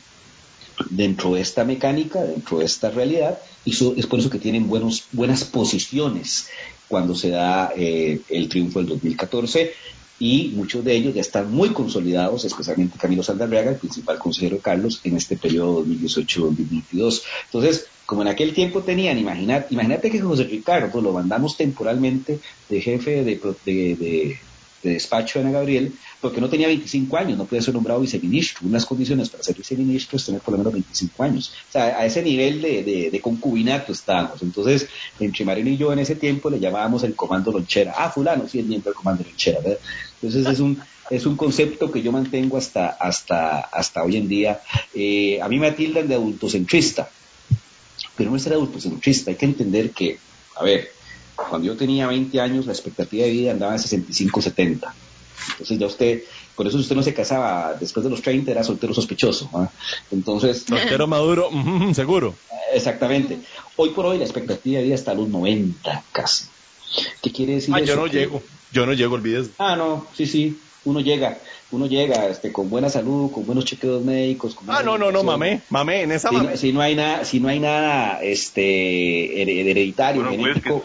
[0.89, 5.05] dentro de esta mecánica, dentro de esta realidad, y es por eso que tienen buenos,
[5.13, 6.49] buenas posiciones
[6.87, 9.73] cuando se da el triunfo del 2014
[10.19, 15.01] y muchos de ellos ya están muy consolidados, especialmente Camilo Saldarriaga, el principal consejero Carlos,
[15.03, 17.21] en este periodo 2018-2022.
[17.45, 22.39] Entonces, como en aquel tiempo tenían, imagínate que José Ricardo lo mandamos temporalmente
[22.69, 24.39] de jefe de, de
[24.83, 28.67] despacho de Ana Gabriel, porque no tenía 25 años, no podía ser nombrado viceministro.
[28.67, 31.53] Unas condiciones para ser viceministro es tener por lo menos 25 años.
[31.69, 34.41] O sea, a ese nivel de, concubinato estábamos.
[34.41, 34.87] Entonces,
[35.19, 37.93] entre Marino y yo en ese tiempo le llamábamos el comando lonchera.
[37.97, 39.59] Ah, fulano, sí es miembro del comando lonchera.
[39.59, 39.79] ¿verdad?
[40.21, 44.61] Entonces es un, es un concepto que yo mantengo hasta, hasta, hasta hoy en día.
[44.93, 47.09] Eh, a mí me tildan de adultocentrista,
[48.15, 49.31] pero no es ser adultocentrista.
[49.31, 50.17] Hay que entender que,
[50.55, 50.89] a ver,
[51.35, 54.95] cuando yo tenía 20 años, la expectativa de vida andaba en 65, 70.
[55.51, 56.23] Entonces ya usted,
[56.55, 59.49] por eso usted no se casaba después de los 30, era soltero sospechoso.
[60.11, 60.63] Entonces...
[60.67, 61.49] Soltero maduro,
[61.93, 62.35] seguro.
[62.73, 63.39] Exactamente.
[63.75, 66.45] Hoy por hoy la expectativa de vida está a los 90 casi.
[67.21, 69.49] ¿Qué quiere decir ah, yo no llego, yo no llego, olvides.
[69.57, 71.39] Ah, no, sí, sí, uno llega,
[71.71, 74.55] uno llega este, con buena salud, con buenos chequeos médicos.
[74.67, 77.49] ah, no, no, no, mamé, mamé, en esa si, si, no hay nada, si no
[77.49, 80.83] hay nada este, hereditario, genético,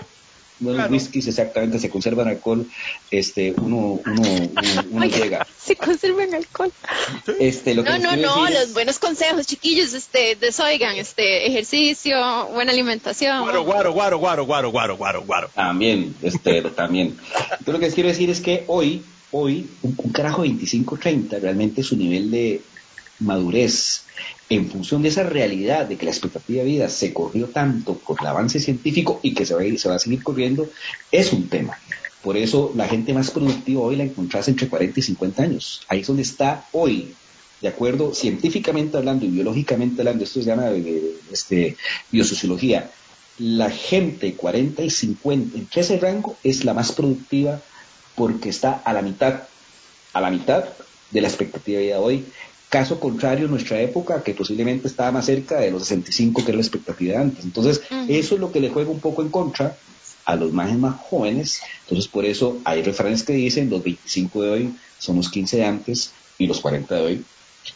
[0.60, 2.66] los whiskies exactamente se conservan alcohol,
[3.10, 4.50] este, uno, uno,
[4.90, 5.46] uno, llega.
[5.58, 6.72] Se conservan alcohol.
[7.38, 12.72] Este, lo que no, no, no, los buenos consejos, chiquillos, este, desoigan, este, ejercicio, buena
[12.72, 13.42] alimentación.
[13.42, 15.50] Guaro, guaro, guaro, guaro, guaro, guaro, guaro, guaro.
[15.54, 17.16] También, este, también.
[17.34, 21.82] Entonces lo que les quiero decir es que hoy, hoy, un, un carajo 25-30 realmente
[21.82, 22.62] su nivel de
[23.20, 24.04] madurez
[24.48, 28.18] en función de esa realidad de que la expectativa de vida se corrió tanto por
[28.20, 30.68] el avance científico y que se va a, ir, a seguir corriendo,
[31.10, 31.78] es un tema.
[32.22, 35.82] Por eso la gente más productiva hoy la encontrás entre 40 y 50 años.
[35.88, 37.14] Ahí es donde está hoy,
[37.60, 41.76] de acuerdo, científicamente hablando y biológicamente hablando, esto se llama eh, este,
[42.10, 42.90] biosociología,
[43.38, 47.60] la gente 40 y 50, entre ese rango, es la más productiva
[48.14, 49.44] porque está a la mitad,
[50.12, 50.64] a la mitad
[51.10, 52.26] de la expectativa de vida hoy
[52.70, 56.62] Caso contrario, nuestra época, que posiblemente estaba más cerca de los 65 que era la
[56.62, 57.44] expectativa de antes.
[57.44, 59.76] Entonces, eso es lo que le juega un poco en contra
[60.24, 61.60] a los más, más jóvenes.
[61.82, 65.64] Entonces, por eso hay refranes que dicen los 25 de hoy son los 15 de
[65.64, 67.24] antes y los 40 de hoy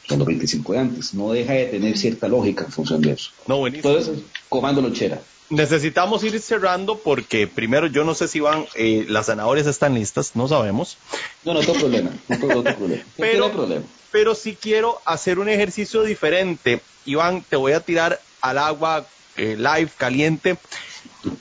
[0.09, 1.14] son los 25 de antes.
[1.14, 3.30] No deja de tener cierta lógica en función de eso.
[3.47, 3.91] No, buenísimo.
[3.91, 5.20] Entonces, comando lonchera.
[5.51, 10.35] Necesitamos ir cerrando porque primero yo no sé si van, eh, las zanahorias están listas,
[10.35, 10.97] no sabemos.
[11.45, 13.03] No, no tengo problema, no tengo, problema.
[13.16, 16.80] pero, problema pero si quiero hacer un ejercicio diferente.
[17.05, 20.57] Iván, te voy a tirar al agua eh, live, caliente.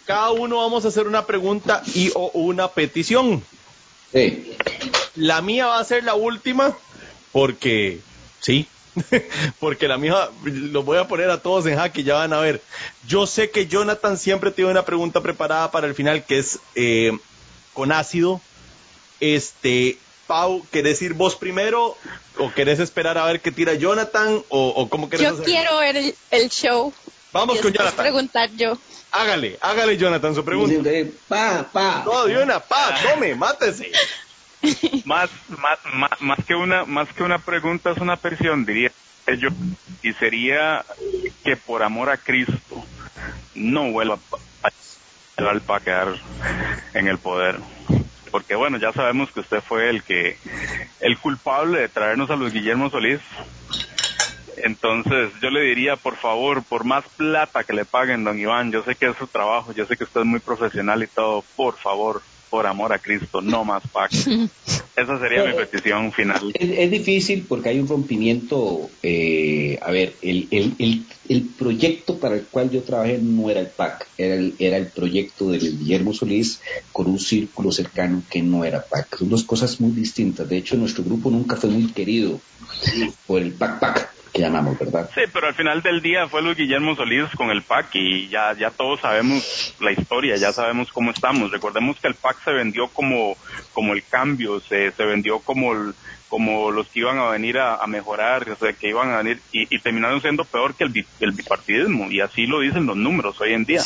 [0.05, 3.43] Cada uno vamos a hacer una pregunta y o una petición.
[4.11, 4.57] Sí.
[5.13, 6.75] La mía va a ser la última
[7.31, 7.99] porque,
[8.43, 8.67] sí,
[9.59, 12.61] porque la mía los voy a poner a todos en jaque, ya van a ver.
[13.07, 17.11] Yo sé que Jonathan siempre tiene una pregunta preparada para el final que es eh,
[17.73, 18.41] con ácido.
[19.19, 21.97] Este, Pau, ¿querés ir vos primero
[22.37, 26.49] o querés esperar a ver qué tira Jonathan o, cómo querés Yo quiero ver el,
[26.49, 26.93] show.
[27.31, 28.03] Vamos con Jonathan.
[28.03, 28.77] preguntar yo.
[29.11, 30.89] Hágale, hágale Jonathan su pregunta.
[31.27, 32.03] Pa, pa.
[32.05, 33.91] No, de una, pa, tome, mátese.
[35.05, 38.91] Más, más, más, que una, más que una pregunta es una presión, diría
[39.39, 39.49] yo,
[40.01, 40.85] y sería
[41.43, 42.83] que por amor a Cristo
[43.55, 44.19] no vuelva
[44.63, 46.15] a, quedar
[46.93, 47.59] en el poder
[48.33, 50.39] porque bueno, ya sabemos que usted fue el que,
[51.01, 53.21] el culpable de traernos a Luis Guillermo Solís.
[54.57, 58.83] Entonces yo le diría, por favor, por más plata que le paguen, don Iván, yo
[58.85, 61.77] sé que es su trabajo, yo sé que usted es muy profesional y todo, por
[61.77, 62.23] favor,
[62.53, 64.11] por amor a Cristo, no más PAC.
[64.95, 66.51] Esa sería mi petición final.
[66.53, 68.91] Es, difícil porque hay un rompimiento.
[69.01, 73.69] Eh, a ver, el, el, el, proyecto para el cual yo trabajé no era el
[73.69, 78.63] PAC, era el, era el proyecto de Guillermo Solís con un círculo cercano que no
[78.63, 79.17] era PAC.
[79.17, 80.47] Son dos cosas muy distintas.
[80.47, 82.39] De hecho, nuestro grupo nunca fue muy querido
[83.25, 85.09] por el PAC-PAC llamamos, ¿verdad?
[85.13, 88.53] Sí, pero al final del día fue Luis Guillermo Solís con el PAC y ya,
[88.53, 91.51] ya todos sabemos la historia, ya sabemos cómo estamos.
[91.51, 93.35] Recordemos que el PAC se vendió como,
[93.73, 95.93] como el cambio, se, se vendió como
[96.33, 99.77] como los que iban a venir a, mejorar, o sea, que iban a venir y,
[99.77, 103.65] terminaron siendo peor que el, el bipartidismo y así lo dicen los números hoy en
[103.65, 103.83] día.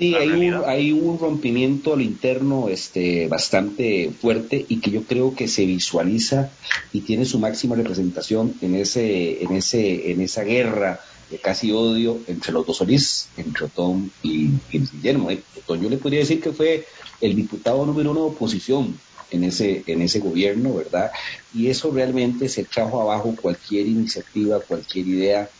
[0.00, 5.34] Sí, hay un, hay un rompimiento al interno este, bastante fuerte y que yo creo
[5.34, 6.50] que se visualiza
[6.90, 11.00] y tiene su máxima representación en ese, en ese, en esa guerra
[11.30, 15.30] de casi odio entre los dos Solís, entre Otón y, Guillermo.
[15.30, 15.42] ¿eh?
[15.58, 16.86] Otón yo le podría decir que fue
[17.20, 18.98] el diputado número uno de oposición
[19.30, 21.10] en ese, en ese gobierno, ¿verdad?
[21.54, 25.50] Y eso realmente se trajo abajo cualquier iniciativa, cualquier idea,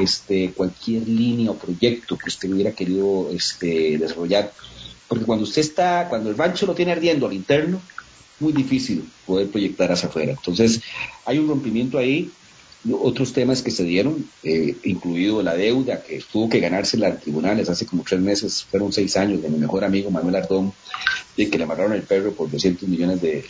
[0.00, 4.52] este, cualquier línea o proyecto que usted hubiera querido este, desarrollar.
[5.08, 7.80] Porque cuando usted está, cuando el rancho lo tiene ardiendo al interno,
[8.38, 10.32] muy difícil poder proyectar hacia afuera.
[10.32, 10.80] Entonces,
[11.26, 12.30] hay un rompimiento ahí
[12.92, 17.68] otros temas que se dieron, eh, incluido la deuda que tuvo que ganarse en tribunales
[17.68, 20.72] hace como tres meses, fueron seis años de mi mejor amigo Manuel Ardón,
[21.36, 23.44] de que le amarraron el perro por 200 millones de,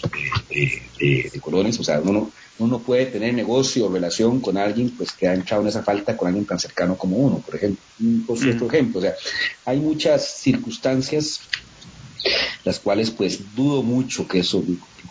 [1.41, 1.79] colones.
[1.79, 5.63] O sea, uno, uno puede tener negocio o relación con alguien pues que ha entrado
[5.63, 7.83] en esa falta con alguien tan cercano como uno, por ejemplo.
[8.27, 9.15] Por cierto ejemplo, o sea,
[9.65, 11.41] hay muchas circunstancias
[12.65, 14.63] las cuales pues dudo mucho que eso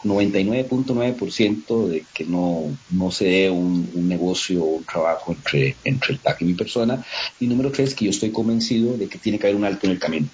[0.03, 6.19] 99.9% de que no, no se dé un, negocio o un trabajo entre, entre el
[6.19, 7.05] TAC y mi persona.
[7.39, 9.91] Y número tres, que yo estoy convencido de que tiene que haber un alto en
[9.91, 10.27] el camino.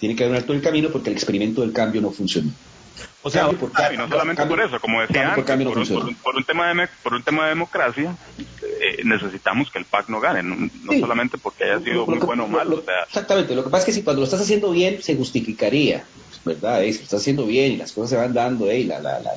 [0.00, 2.50] Tiene que haber un alto en el camino porque el experimento del cambio no funcionó.
[3.22, 5.44] O sea, por y no solamente por eso, como decía antes,
[6.22, 10.20] por, un, tema de, por un tema de democracia, eh, necesitamos que el PAC no
[10.20, 10.68] gane, no,
[11.00, 12.84] solamente porque haya sido muy bueno o malo.
[13.06, 16.04] exactamente, lo que pasa es que si cuando lo estás haciendo bien, se justificaría.
[16.44, 16.84] ¿Verdad?
[16.84, 19.36] Es, lo está haciendo bien y las cosas se van dando, y la, la, la,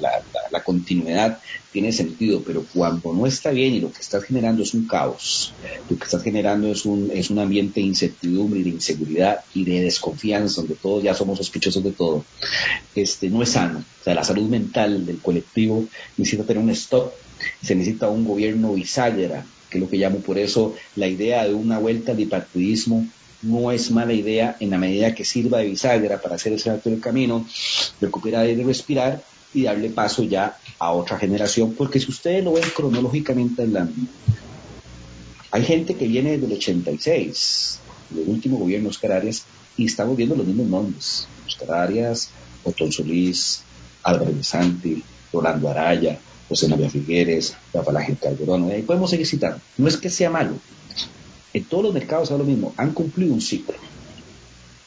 [0.52, 1.40] la, continuidad
[1.72, 5.54] tiene sentido, pero cuando no está bien y lo que estás generando es un caos,
[5.90, 9.64] lo que estás generando es un, es un ambiente de incertidumbre y de inseguridad y
[9.64, 12.26] de desconfianza, donde todos ya somos sospechosos de todo,
[12.96, 13.80] este, no es sano.
[13.80, 15.86] O sea, la salud mental del colectivo
[16.18, 17.14] necesita tener un stop,
[17.62, 21.54] se necesita un gobierno bisagra, que es lo que llamo por eso la idea de
[21.54, 23.06] una vuelta al bipartidismo
[23.42, 26.90] no es mala idea en la medida que sirva de bisagra para hacer ese acto
[26.90, 27.46] del camino,
[28.02, 29.24] recuperar y respirar
[29.54, 33.94] y darle paso ya a otra generación, porque si ustedes lo ven cronológicamente hablando,
[35.52, 39.46] hay gente que viene desde el 86, del último gobierno Oscar Arias,
[39.78, 42.30] y estamos viendo los mismos nombres, Oscar Arias,
[42.64, 43.62] Otón Solís,
[44.04, 46.20] Álvaro Santi, Rolando Araya,
[46.50, 49.60] José María Figueres, Rafael Ángel Calderón, ahí podemos seguir citando.
[49.78, 50.56] No es que sea malo,
[51.54, 53.76] en todos los mercados es lo mismo, han cumplido un ciclo.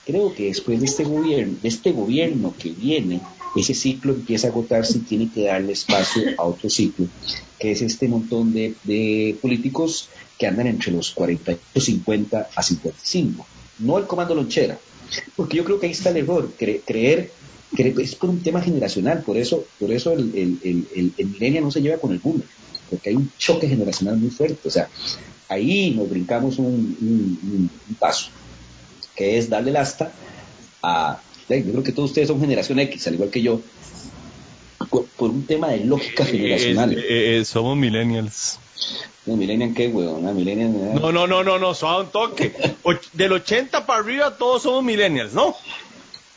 [0.07, 3.21] Creo que después de este gobierno, de este gobierno que viene,
[3.57, 7.07] ese ciclo empieza a agotarse y tiene que darle espacio a otro ciclo,
[7.59, 10.09] que es este montón de, políticos
[10.39, 13.47] que andan entre los 40, 50 a 55.
[13.81, 14.79] No el comando lonchera,
[15.37, 17.31] porque yo creo que ahí está el error, creer
[17.77, 20.87] que es por un tema generacional, por eso, por eso el, el,
[21.19, 22.47] el, no se lleva con el boomer,
[22.91, 24.69] porque hay un choque generacional muy fuerte.
[24.69, 24.89] O sea,
[25.49, 28.31] ahí nos brincamos un, paso,
[29.15, 30.13] que es darle el asta
[30.83, 33.61] a, yo creo que todos ustedes son generación X, al igual que yo,
[34.89, 36.97] por, un tema de lógica generacional.
[36.97, 38.59] Eh, somos millennials.
[39.27, 40.95] No, millennial qué, weón, no, millennial.
[40.95, 42.53] No, no, no, no, no, suave un toque.
[43.13, 45.55] Del 80 para arriba todos somos millennials, ¿no?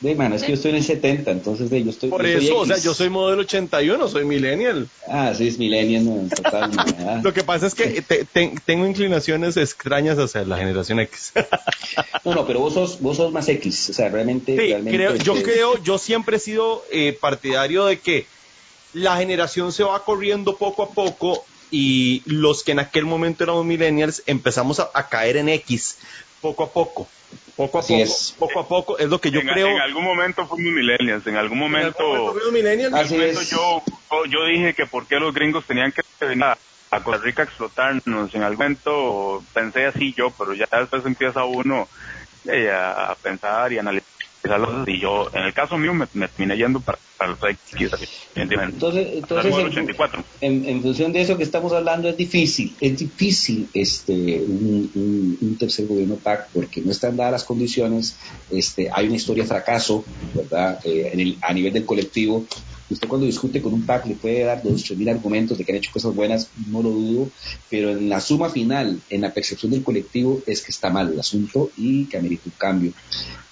[0.03, 2.09] De mano, es que yo estoy en el 70, entonces de, yo estoy.
[2.09, 4.89] Por eso, o sea, yo soy modelo 81, soy millennial.
[5.07, 6.71] Ah, sí, es millennial, no, total.
[7.23, 8.03] Lo que pasa es que
[8.65, 11.31] tengo inclinaciones extrañas hacia la generación X.
[12.25, 14.57] no, no, pero vos sos, vos sos más X, o sea, realmente.
[14.57, 18.25] Sí, creo, yo creo, yo siempre he sido eh, partidario de que
[18.91, 23.63] la generación se va corriendo poco a poco y los que en aquel momento éramos
[23.63, 25.97] millennials empezamos a caer en X
[26.41, 27.07] poco a poco.
[27.55, 28.35] Poco a poco, es.
[28.37, 29.67] poco a poco, es lo que yo creo.
[29.67, 33.83] En algún momento fuimos millennials, en algún momento, en algún momento yo,
[34.27, 36.57] yo dije que por qué los gringos tenían que venir a,
[37.03, 38.33] Costa Rica a explotarnos.
[38.33, 41.87] En algún momento pensé así yo, pero ya después empieza uno
[42.45, 44.13] eh, a pensar y analizar
[44.87, 47.91] y yo, en el caso mío, me, terminé yendo para, para los X.
[48.35, 49.53] Entonces, entonces
[50.41, 55.57] en, en, función de eso que estamos hablando, es difícil, es difícil este un, un,
[55.57, 58.17] tercer gobierno PAC porque no están dadas las condiciones,
[58.51, 60.03] este hay una historia de fracaso,
[60.33, 60.79] ¿verdad?
[60.83, 62.45] Eh, en el, a nivel del colectivo
[62.93, 65.71] Usted cuando discute con un PAC le puede dar dos, tres mil argumentos de que
[65.71, 67.29] han hecho cosas buenas, no lo dudo,
[67.69, 71.19] pero en la suma final, en la percepción del colectivo, es que está mal el
[71.19, 72.93] asunto y que amerita un cambio.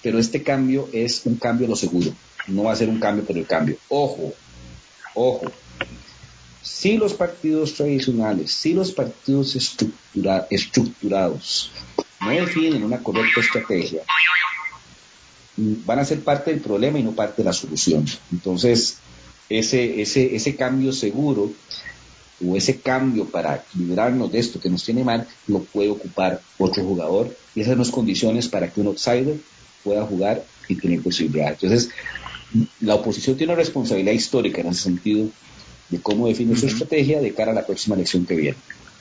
[0.00, 2.14] Pero este cambio es un cambio a lo seguro,
[2.46, 3.76] no va a ser un cambio por el cambio.
[3.88, 4.32] Ojo,
[5.14, 5.50] ojo.
[6.62, 11.72] Si los partidos tradicionales, si los partidos estructurados
[12.20, 14.02] no definen una correcta estrategia,
[15.56, 18.06] van a ser parte del problema y no parte de la solución.
[18.30, 18.98] Entonces,
[19.58, 21.52] ese, ese, ese cambio seguro
[22.44, 26.82] o ese cambio para librarnos de esto que nos tiene mal, lo puede ocupar otro
[26.82, 29.36] jugador y esas son las condiciones para que un outsider
[29.84, 31.52] pueda jugar y tener posibilidad.
[31.52, 31.90] Entonces,
[32.80, 35.28] la oposición tiene una responsabilidad histórica en ese sentido
[35.88, 38.56] de cómo define su estrategia de cara a la próxima elección que viene.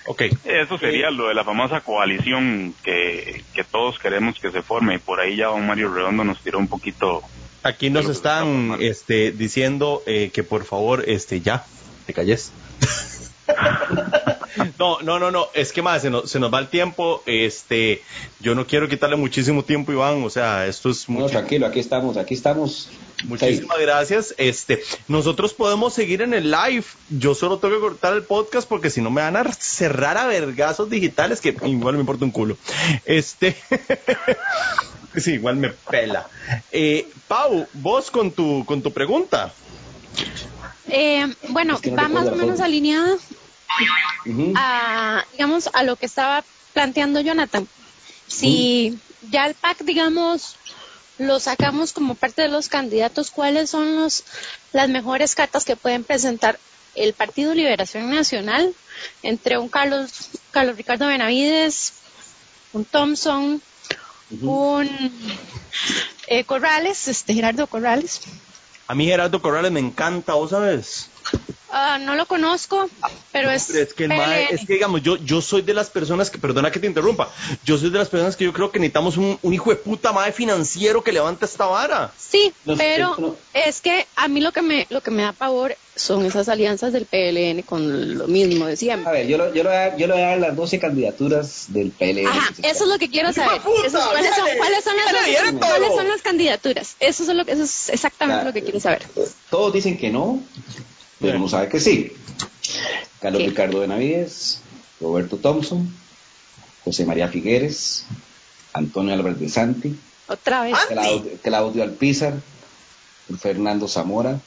[0.05, 0.23] Ok.
[0.45, 4.97] Eso sería lo de la famosa coalición que, que todos queremos que se forme y
[4.97, 7.21] por ahí ya don Mario Redondo nos tiró un poquito.
[7.63, 11.65] Aquí nos están este, diciendo eh, que por favor este, ya
[12.05, 12.51] te calles.
[14.77, 18.01] No, no, no, no, es que más se nos, se nos va el tiempo, este,
[18.39, 21.21] yo no quiero quitarle muchísimo tiempo, Iván, o sea, esto es muy...
[21.21, 22.89] No, tranquilo, aquí estamos, aquí estamos.
[23.23, 28.23] Muchísimas gracias, este, nosotros podemos seguir en el live, yo solo tengo que cortar el
[28.23, 32.25] podcast porque si no me van a cerrar a vergazos digitales que igual me importa
[32.25, 32.57] un culo.
[33.05, 33.55] Este,
[35.17, 36.27] sí, igual me pela.
[36.71, 39.53] Eh, Pau, vos con tu, con tu pregunta.
[40.87, 43.17] Eh, bueno, va más o menos alineada
[44.55, 46.43] a, digamos, a lo que estaba
[46.73, 47.67] planteando Jonathan.
[48.27, 48.97] Si
[49.29, 50.55] ya el PAC, digamos,
[51.17, 54.23] lo sacamos como parte de los candidatos, ¿cuáles son los,
[54.73, 56.59] las mejores cartas que pueden presentar
[56.95, 58.73] el Partido Liberación Nacional
[59.23, 61.93] entre un Carlos, Carlos Ricardo Benavides,
[62.73, 63.61] un Thompson,
[64.39, 64.89] un
[66.27, 68.21] eh, Corrales, este Gerardo Corrales?
[68.87, 71.09] A mí Gerardo Corrales me encanta, ¿vos sabes?
[71.73, 72.89] Ah, no lo conozco,
[73.31, 73.69] pero es.
[73.69, 74.05] es que
[74.51, 77.29] es que digamos, yo, yo soy de las personas que, perdona que te interrumpa,
[77.63, 80.33] yo soy de las personas que yo creo que necesitamos un, hijo de puta madre
[80.33, 82.11] financiero que levante esta vara.
[82.17, 86.25] Sí, pero es que a mí lo que me, lo que me da pavor son
[86.25, 89.09] esas alianzas del PLN con lo mismo de siempre.
[89.09, 92.27] A ver, yo, lo, yo, lo voy, yo a dar las 12 candidaturas del PLN.
[92.27, 93.61] Ajá, eso es lo que quiero saber.
[93.61, 96.95] ¿cuáles, son, ¿cuáles, son las, ¿Cuáles son las candidaturas?
[96.99, 99.03] Eso es, lo que, eso es exactamente lo que quiero saber.
[99.49, 100.41] Todos dicen que no,
[101.21, 102.11] pero no sabe que sí.
[103.19, 104.61] Carlos Ricardo Benavides,
[104.99, 105.93] Roberto Thompson,
[106.83, 108.05] José María Figueres,
[108.73, 110.77] Antonio Álvarez de Santi, otra vez.
[111.41, 112.33] Claudio, Alpizar,
[113.39, 114.39] Fernando Zamora,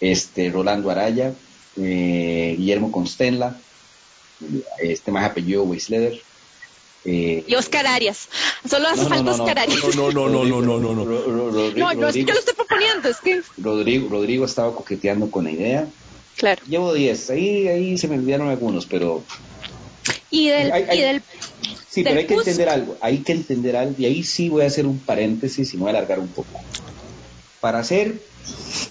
[0.00, 1.32] este Rolando Araya,
[1.76, 3.56] eh, Guillermo Constenla,
[4.78, 6.20] este más apellido Weisleder,
[7.06, 8.28] eh, y Oscar Arias.
[8.68, 9.80] Solo hace falta Oscar Arias.
[9.94, 11.04] No, no, no, no, no, no, no.
[11.04, 13.42] No, no, es que yo lo estoy proponiendo, es que.
[13.58, 15.88] Rodrigo, Rodrigo ha estado coqueteando con la idea.
[16.36, 16.60] Claro.
[16.68, 19.22] Llevo 10, ahí, ahí se me olvidaron algunos, pero.
[20.30, 20.72] Y del.
[20.92, 21.22] y del
[21.88, 24.66] sí, pero hay que entender algo, hay que entender algo, y ahí sí voy a
[24.66, 26.60] hacer un paréntesis y me voy a alargar un poco.
[27.60, 28.20] Para hacer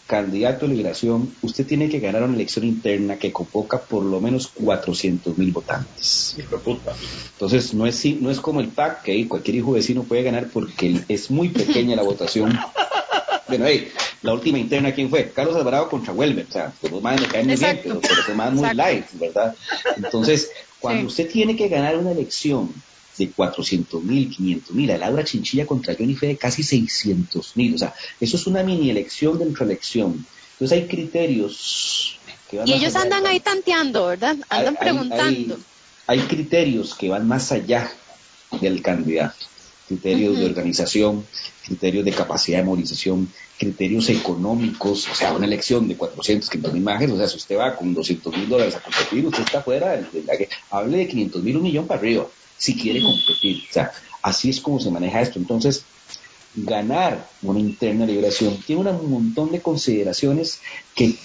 [0.07, 4.47] candidato a liberación, usted tiene que ganar una elección interna que convoca por lo menos
[4.47, 6.35] 400 mil votantes.
[7.33, 11.01] Entonces, no es, no es como el PAC, que cualquier hijo vecino puede ganar porque
[11.07, 12.57] es muy pequeña la votación.
[13.47, 13.67] Bueno,
[14.23, 15.31] la última interna, ¿quién fue?
[15.31, 16.47] Carlos Alvarado contra Welber.
[16.49, 19.55] O sea, los más me caen muy bien, pero, los más muy light, ¿verdad?
[19.95, 20.49] Entonces,
[20.79, 22.73] cuando usted tiene que ganar una elección
[23.17, 27.75] de 400 mil, 500 mil, a Laura Chinchilla contra Johnny fue de casi 600 mil,
[27.75, 30.25] o sea, eso es una mini elección dentro de elección.
[30.53, 32.17] Entonces hay criterios
[32.49, 34.37] que van Y ellos andan ahí tanteando, ¿verdad?
[34.49, 35.59] Andan preguntando.
[36.07, 37.91] Hay, criterios que van más allá
[38.61, 39.45] del candidato,
[39.87, 41.25] criterios de organización,
[41.65, 46.81] criterios de capacidad de movilización, criterios económicos, o sea, una elección de 400, 500 mil
[46.81, 49.91] imágenes, o sea, si usted va con 200 mil dólares a competir, usted está fuera
[49.91, 50.33] de, la
[50.71, 53.63] hable de 500 mil, un millón para arriba si quiere competir.
[53.69, 53.91] O sea,
[54.21, 55.39] así es como se maneja esto.
[55.39, 55.83] Entonces,
[56.55, 60.61] ganar una interna liberación tiene un montón de consideraciones
[60.95, 61.15] que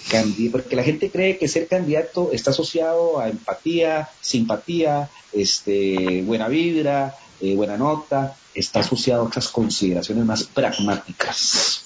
[0.51, 7.15] porque la gente cree que ser candidato está asociado a empatía, simpatía, este, buena vibra,
[7.39, 11.85] eh, buena nota, está asociado a otras consideraciones más pragmáticas.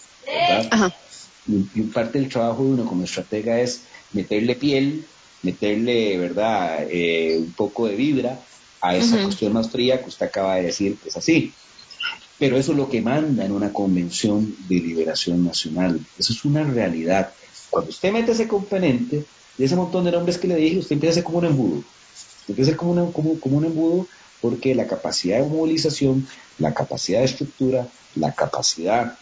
[1.48, 3.82] Y, parte del trabajo de uno como estratega es
[4.14, 5.06] meterle piel,
[5.44, 8.40] meterle, ¿verdad?, eh, un poco de vibra
[8.82, 11.54] a esa cuestión más fría que usted acaba de decir que es así.
[12.38, 16.00] Pero eso es lo que manda en una convención de liberación nacional.
[16.18, 17.32] Eso es una realidad.
[17.70, 19.26] Cuando usted mete ese componente
[19.58, 21.78] de ese montón de nombres que le dije, usted empieza a ser como un embudo.
[21.78, 24.08] Usted empieza a ser como, como, como un embudo
[24.42, 26.28] porque la capacidad de movilización,
[26.60, 29.18] la capacidad de estructura, la capacidad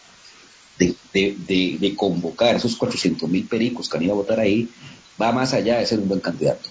[0.78, 4.68] de, de, de, convocar esos 400 mil pericos que han ido a votar ahí,
[5.20, 6.68] va más allá de ser un buen candidato.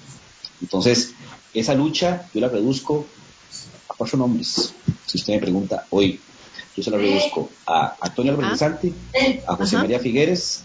[0.62, 1.14] Entonces,
[1.54, 3.06] esa lucha yo la reduzco
[3.90, 4.74] a cuatro nombres.
[5.06, 6.20] Si usted me pregunta hoy,
[6.76, 8.94] yo se la reduzco a Antonio Álvarez Santi,
[9.48, 10.64] a José María Figueres,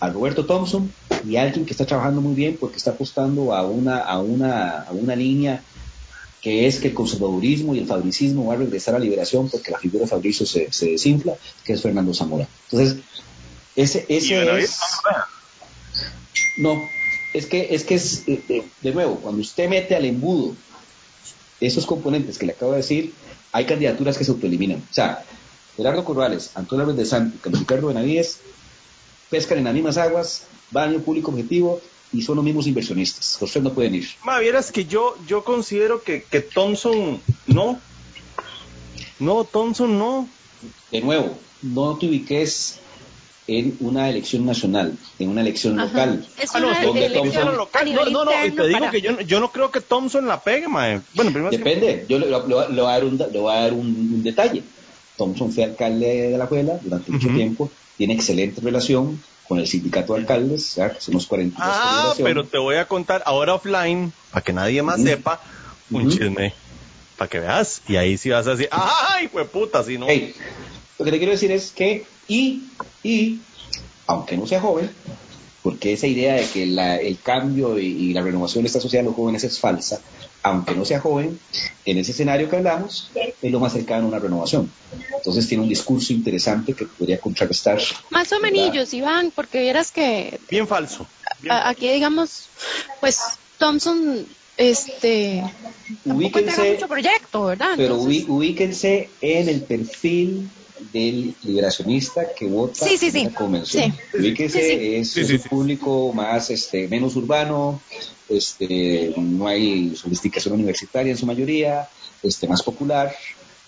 [0.00, 0.92] a Roberto Thompson
[1.28, 4.82] y a alguien que está trabajando muy bien porque está apostando a una, a una,
[4.82, 5.62] a una línea
[6.40, 9.78] que es que el conservadurismo y el fabricismo va a regresar a liberación porque la
[9.78, 11.34] figura de Fabricio se, se desinfla,
[11.64, 12.48] que es Fernando Zamora.
[12.68, 12.96] Entonces,
[13.76, 14.76] ese, ese es...
[16.58, 16.82] No,
[17.32, 20.54] es que es, que es eh, eh, de nuevo, cuando usted mete al embudo
[21.60, 23.14] esos componentes que le acabo de decir,
[23.52, 24.78] hay candidaturas que se autoeliminan.
[24.78, 25.24] O sea,
[25.76, 28.40] Gerardo Corrales, Antonio Álvarez de Santos, Ricardo Benavides,
[29.30, 31.80] pescan en las mismas aguas, baño público objetivo,
[32.12, 33.38] y son los mismos inversionistas.
[33.40, 34.08] Ustedes no pueden ir.
[34.24, 37.80] Ma, vieras que yo, yo considero que, que Thompson no.
[39.18, 40.28] No, Thompson no.
[40.90, 42.80] De nuevo, no te ubiques
[43.46, 46.26] en una elección nacional, en una elección local.
[46.38, 47.92] Es una elección local.
[47.92, 51.00] No, no, no, te digo que yo, yo, no creo que Thompson la pegue, mae.
[51.14, 54.62] Bueno, primero Depende, yo le, voy a dar, un, le voy a dar un, detalle.
[55.16, 60.14] Thompson fue alcalde de la Juela durante mucho tiempo, tiene excelente relación con el sindicato
[60.14, 64.42] de alcaldes, que son los 40 Ah, pero te voy a contar ahora offline, para
[64.42, 65.40] que nadie más sepa,
[65.90, 66.54] un chisme,
[67.16, 69.82] para que veas, y ahí sí vas a decir, ¡ay, fue puta!
[69.84, 70.06] Si no...
[70.06, 72.62] lo que te quiero decir es que, y,
[73.02, 73.40] y,
[74.06, 74.90] aunque no sea joven,
[75.62, 79.16] porque esa idea de que el cambio y, la renovación de esta sociedad de los
[79.16, 80.00] jóvenes es falsa,
[80.42, 81.38] aunque no sea joven,
[81.84, 84.70] en ese escenario que hablamos, es lo más cercano a una renovación.
[85.16, 87.80] Entonces tiene un discurso interesante que podría contrarrestar.
[88.10, 90.40] Más o menos, Iván, porque vieras que...
[90.50, 91.06] Bien falso.
[91.48, 92.48] aquí, digamos,
[93.00, 93.20] pues
[93.58, 95.42] Thompson este
[96.04, 97.74] ubíquense, mucho proyecto, ¿verdad?
[97.76, 100.48] Pero ubíquense en el perfil
[100.92, 103.24] del liberacionista que vota sí, sí, sí.
[103.24, 103.94] la convención.
[104.12, 107.80] Ubíquense, es, un público más, este, menos urbano,
[108.32, 111.88] este, no hay sofisticación universitaria en su mayoría,
[112.22, 113.14] este, más popular,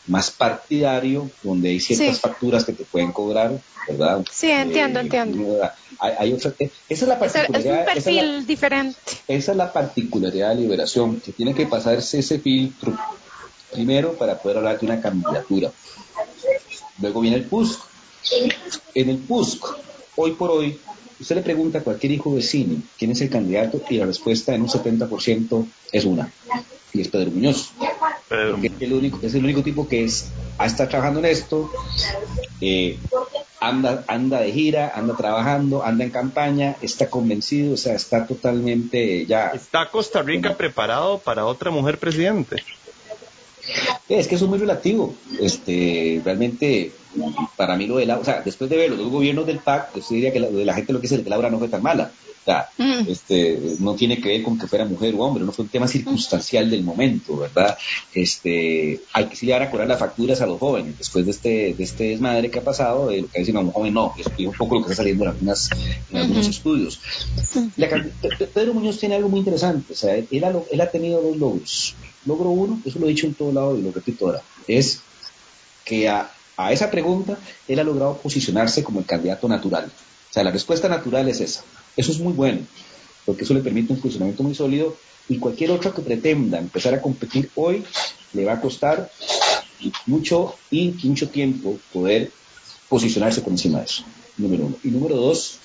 [0.07, 3.59] más partidario, donde hay ciertas facturas que te pueden cobrar,
[3.89, 4.24] ¿verdad?
[4.31, 5.70] Sí, entiendo, eh, entiendo.
[5.99, 7.81] Hay, otra, esa es la particularidad.
[7.81, 8.99] Es un perfil diferente.
[9.27, 12.97] Esa es la particularidad de liberación, que tiene que pasarse ese filtro
[13.73, 15.73] primero para poder hablar de una candidatura.
[17.01, 17.81] Luego viene el PUSC.
[18.95, 19.65] En el PUSC,
[20.16, 20.78] hoy por hoy,
[21.24, 24.60] usted le pregunta a cualquier hijo vecino quién es el candidato y la respuesta en
[24.60, 26.30] un 70% es una.
[26.92, 27.72] Y es Pedro Muñoz.
[28.30, 30.30] Es, el único, es el único tipo que es,
[30.62, 31.70] está trabajando en esto,
[32.60, 32.98] eh,
[33.59, 39.24] anda, anda de gira, anda trabajando, anda en campaña, está convencido, o sea, está totalmente
[39.24, 39.48] ya.
[39.48, 42.62] ¿Está Costa Rica preparado para otra mujer presidente?
[44.09, 45.15] Es que eso es muy relativo.
[45.41, 46.93] Este, realmente,
[47.57, 49.95] para mí lo de la, o sea, después de ver los dos gobiernos del PAC,
[49.95, 51.82] yo diría que la, de la gente lo que dice que Laura no fue tan
[51.82, 52.11] mala.
[52.43, 53.09] O sea, mm.
[53.09, 55.89] este, no tiene que ver con que fuera mujer o hombre, no fue un tema
[55.89, 57.74] circunstancial del momento, ¿verdad?
[58.12, 61.74] Este, hay que sí llevar a cobrar las facturas a los jóvenes, después de este,
[61.74, 64.27] de este desmadre que ha pasado, de lo que dicen a un joven no, es
[64.27, 65.70] un poco lo que está saliendo en, algunas,
[66.11, 67.01] en algunos estudios.
[68.53, 71.95] Pedro Muñoz tiene algo muy interesante, o sea, él ha, él ha tenido dos logros.
[72.26, 75.01] Logro uno, eso lo he dicho en todo lado y lo repito ahora, es
[75.84, 76.30] que a,
[76.70, 77.38] esa pregunta
[77.68, 79.86] él ha logrado posicionarse como el candidato natural.
[79.86, 81.64] O sea, la respuesta natural es esa.
[81.96, 82.60] Eso es muy bueno,
[83.24, 84.96] porque eso le permite un funcionamiento muy sólido
[85.28, 87.84] y cualquier otro que pretenda empezar a competir hoy
[88.32, 89.10] le va a costar
[90.06, 92.30] mucho y mucho tiempo poder
[92.88, 94.05] posicionarse por encima de eso,
[94.36, 94.76] número uno.
[94.82, 95.59] Y número dos,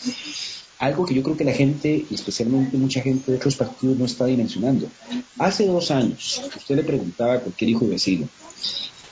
[0.79, 4.25] algo que yo creo que la gente, especialmente mucha gente de otros partidos, no está
[4.25, 4.89] dimensionando.
[5.37, 8.27] Hace dos años, usted le preguntaba a cualquier hijo vecino,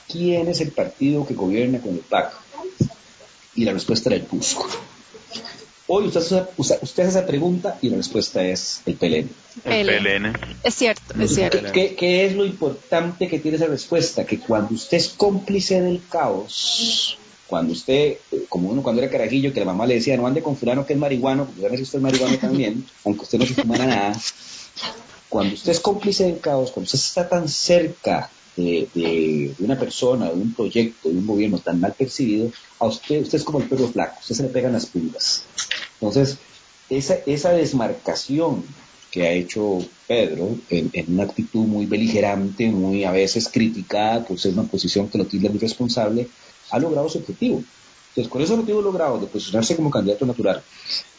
[0.08, 2.34] ¿quién es el partido que gobierna con el PAC?
[3.56, 4.66] Y la respuesta era el PUSCO.
[5.90, 9.30] Hoy usted, hace esa pregunta y la respuesta es el PLN.
[9.64, 10.34] El PLN.
[10.64, 11.72] Es cierto, es cierto.
[11.72, 14.26] ¿Qué, ¿Qué, es lo importante que tiene esa respuesta?
[14.26, 18.18] Que cuando usted es cómplice del caos, cuando usted,
[18.50, 20.94] como uno cuando era carajillo, que la mamá le decía, no ande con fulano que
[20.94, 24.20] es marihuano, porque a usted es marihuano también, aunque usted no se fumara nada,
[25.30, 30.36] cuando usted es cómplice del caos, cuando usted está tan cerca de, una persona, de
[30.36, 33.88] un proyecto, de un gobierno tan mal percibido, a usted, usted es como el perro
[33.88, 35.44] flaco, usted se le pegan las pulgas.
[36.00, 36.38] Entonces,
[36.90, 38.64] esa, esa desmarcación
[39.12, 44.54] que ha hecho Pedro en, una actitud muy beligerante, muy a veces criticada por ser
[44.54, 46.28] una posición que lo tilda muy responsable,
[46.72, 47.64] ha logrado su objetivo.
[48.10, 50.64] Entonces, con ese objetivo logrado de posicionarse como candidato natural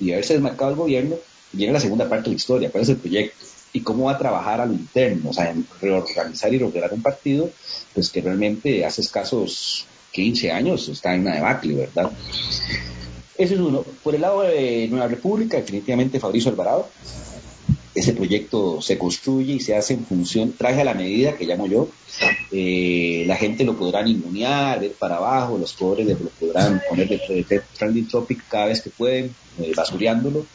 [0.00, 1.16] y haberse desmarcado el gobierno,
[1.52, 4.18] viene la segunda parte de la historia, cuál es el proyecto y cómo va a
[4.18, 7.50] trabajar a lo interno, o sea, en reorganizar y lograr un partido,
[7.94, 12.10] pues que realmente hace escasos 15 años está en una debacle, ¿verdad?
[13.36, 13.84] Ese es uno.
[14.02, 16.88] Por el lado de Nueva República, definitivamente Fabricio Alvarado,
[17.98, 21.66] ese proyecto se construye y se hace en función, traje a la medida que llamo
[21.66, 21.88] yo,
[22.50, 27.62] eh, la gente lo podrá ningunear, ver para abajo, los pobres lo podrán poner de,
[27.76, 30.46] trending topic cada vez que pueden, eh, basureándolo,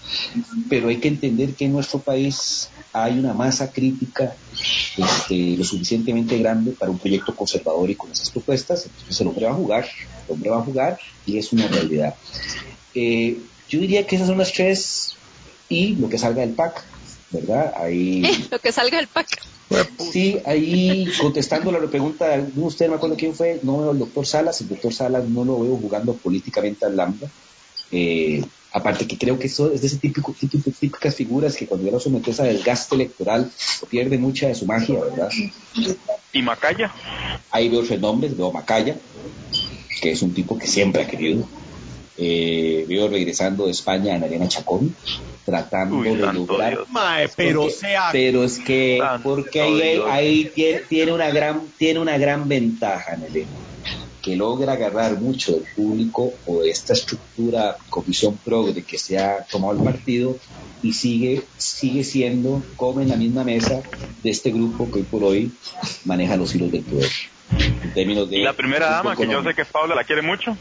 [0.69, 4.35] pero hay que entender que en nuestro país hay una masa crítica
[4.97, 9.45] este, lo suficientemente grande para un proyecto conservador y con esas propuestas, entonces el hombre
[9.45, 9.85] va a jugar,
[10.27, 12.15] el hombre va a jugar y es una realidad.
[12.95, 13.37] Eh,
[13.67, 15.15] yo diría que esas son las tres
[15.69, 16.83] y lo que salga del PAC.
[17.33, 17.73] ¿Verdad?
[17.75, 18.23] Ahí...
[18.51, 19.27] lo que salga del PAC.
[19.97, 23.99] Sí, ahí contestando la pregunta de usted, no me acuerdo quién fue, no veo al
[23.99, 27.27] doctor Salas, el doctor Salas no lo veo jugando políticamente al lambda.
[27.91, 31.85] Eh, aparte que creo que eso es de ese típico, típico, típicas figuras que cuando
[31.85, 33.51] ya lo sometes a desgaste electoral
[33.89, 35.29] pierde mucha de su magia, ¿verdad?
[36.31, 36.91] ¿Y Macaya?
[37.51, 38.97] Ahí veo nombres, veo Macaya,
[40.01, 41.47] que es un tipo que siempre ha querido.
[42.17, 44.95] Eh, veo regresando de España a Mariana Chacón,
[45.45, 46.85] tratando de lograr.
[47.35, 47.67] pero,
[48.11, 53.45] pero es que, porque ahí, ahí tiene, tiene, una gran, tiene una gran ventaja, Nelly
[54.23, 59.43] que logra agarrar mucho del público o de esta estructura comisión progre que se ha
[59.43, 60.37] tomado el partido
[60.81, 63.83] y sigue, sigue siendo, como en la misma mesa
[64.23, 65.51] de este grupo que hoy por hoy
[66.05, 67.11] maneja los hilos del poder.
[67.51, 70.57] En términos de, y la primera dama, que yo sé que Paula la quiere mucho.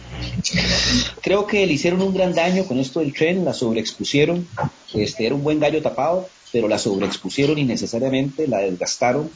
[1.22, 4.46] Creo que le hicieron un gran daño con esto del tren, la sobreexpusieron.
[4.92, 9.30] Este, era un buen gallo tapado, pero la sobreexpusieron innecesariamente, la desgastaron.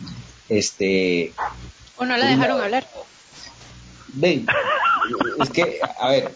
[0.48, 1.32] Este,
[1.96, 2.86] o no la dejaron hablar.
[4.08, 4.46] Ven,
[5.40, 6.32] es que, a ver,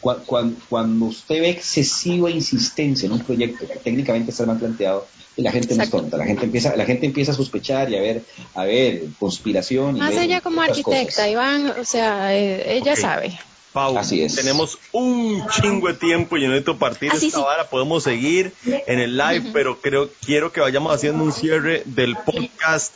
[0.00, 5.06] cuando, usted ve excesiva insistencia en un proyecto que técnicamente está mal planteado,
[5.36, 8.00] la gente no es tonta, la gente empieza, la gente empieza a sospechar y a
[8.00, 8.22] ver,
[8.54, 9.98] a ver, conspiración.
[9.98, 13.38] Más ella como arquitecta, Iván, o sea, eh, ella sabe.
[13.72, 14.34] Pau, Así es.
[14.34, 17.70] tenemos un chingo de tiempo y yo necesito partir Así esta vara.
[17.70, 22.94] Podemos seguir en el live, pero creo quiero que vayamos haciendo un cierre del podcast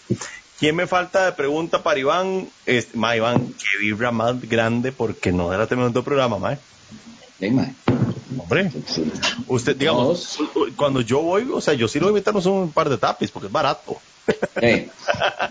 [0.59, 2.49] ¿Quién me falta de pregunta para Iván?
[2.65, 6.57] Este, ma, Iván, que vibra más grande porque no era tremendo programa, ma.
[8.39, 8.71] Hombre,
[9.47, 10.39] usted, digamos,
[10.77, 13.31] cuando yo voy, o sea, yo sí lo voy a invitarnos un par de tapis
[13.31, 13.97] porque es barato.
[14.61, 14.91] Hey,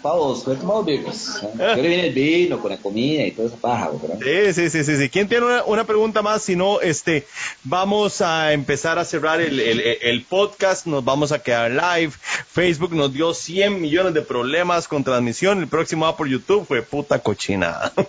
[0.02, 1.42] Pavos, ¿cómo tomamos birras.
[1.44, 1.76] ¿eh?
[1.76, 4.20] viene el vino con la comida y toda esa paja, ¿verdad?
[4.54, 6.44] Sí, sí, sí, sí, ¿Quién tiene una, pregunta más?
[6.44, 7.26] Si no, este,
[7.64, 12.12] vamos a empezar a cerrar el, el, podcast, nos vamos a quedar live.
[12.52, 15.60] Facebook nos dio 100 millones de problemas con transmisión.
[15.60, 17.94] El próximo va por YouTube, fue puta cochina.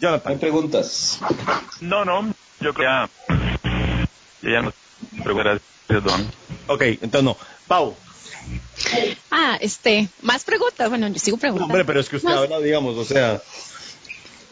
[0.00, 0.32] Jonathan.
[0.32, 1.18] ¿Hay preguntas?
[1.80, 3.10] No, no, yo creo que ya,
[4.42, 4.72] ya no
[5.22, 5.60] preguntas.
[6.66, 7.36] Ok, entonces no.
[7.66, 7.94] Pau.
[9.30, 10.88] Ah, este, más preguntas.
[10.88, 11.72] Bueno, yo sigo preguntando.
[11.72, 13.40] Hombre, pero es que usted habla, digamos, o sea.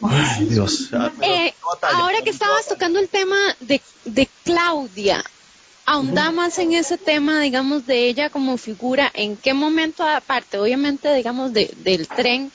[0.01, 0.89] Ay, Dios.
[1.21, 1.53] Eh,
[1.93, 5.23] ahora que estabas tocando el tema de, de Claudia,
[5.85, 11.13] ahonda más en ese tema, digamos, de ella como figura, en qué momento, aparte, obviamente,
[11.15, 12.51] digamos, de, del tren,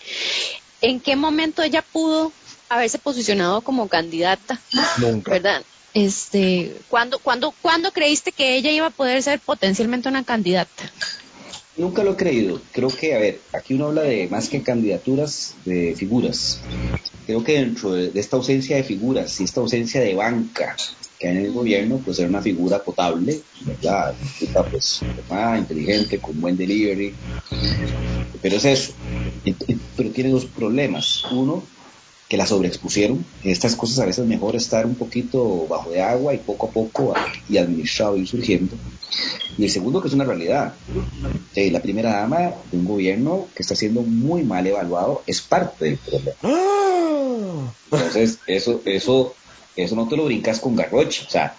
[0.83, 2.33] en qué momento ella pudo
[2.75, 4.61] haberse posicionado como candidata,
[4.99, 5.33] Nunca.
[5.33, 5.63] ¿verdad?
[5.95, 10.91] Este, ¿cuándo, cuándo, ¿Cuándo creíste que ella iba a poder ser potencialmente una candidata?
[11.77, 12.61] Nunca lo he creído.
[12.73, 16.61] Creo que, a ver, aquí uno habla de más que candidaturas, de figuras.
[17.27, 20.77] Creo que dentro de, esta ausencia de figuras y esta ausencia de banca
[21.19, 24.15] que hay en el gobierno, pues era una figura potable, ¿verdad?
[24.71, 25.01] Pues,
[25.59, 27.15] inteligente, con buen delivery.
[28.43, 28.93] Pero es eso.
[29.97, 31.25] Pero tiene dos problemas.
[31.31, 31.63] Uno,
[32.33, 33.23] que la sobreexpusieron.
[33.45, 37.15] Estas cosas a veces mejor estar un poquito bajo de agua y poco a poco
[37.47, 38.75] y administrado y surgiendo.
[39.59, 40.73] Y el segundo, que es una realidad.
[41.55, 45.85] Eh, la primera dama de un gobierno que está siendo muy mal evaluado es parte
[45.85, 47.75] del problema.
[47.91, 49.35] Entonces, eso, eso,
[49.77, 51.27] eso no te lo brincas con garrocha.
[51.29, 51.55] O sea,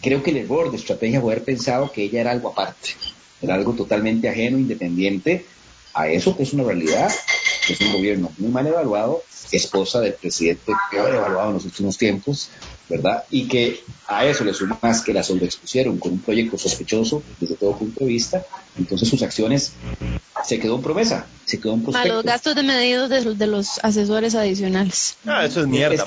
[0.00, 2.92] creo que el error de estrategia fue haber pensado que ella era algo aparte,
[3.42, 5.44] era algo totalmente ajeno, independiente
[5.92, 7.12] a eso que es una realidad,
[7.76, 9.22] que es un gobierno muy mal evaluado
[9.56, 12.48] esposa del presidente peor evaluado en los últimos tiempos,
[12.88, 13.24] ¿verdad?
[13.30, 17.76] Y que a eso le sumas que la sobreexpusieron con un proyecto sospechoso desde todo
[17.76, 18.44] punto de vista,
[18.78, 19.72] entonces sus acciones
[20.44, 22.12] se quedó en promesa, se quedó en prospecto.
[22.12, 25.16] A los gastos de medidos de, los asesores adicionales.
[25.26, 26.02] Ah, eso es mierda.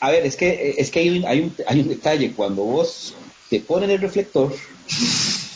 [0.00, 3.14] a ver, es que, es que hay, un, hay, un, hay un detalle, cuando vos
[3.50, 4.52] te ponen el reflector,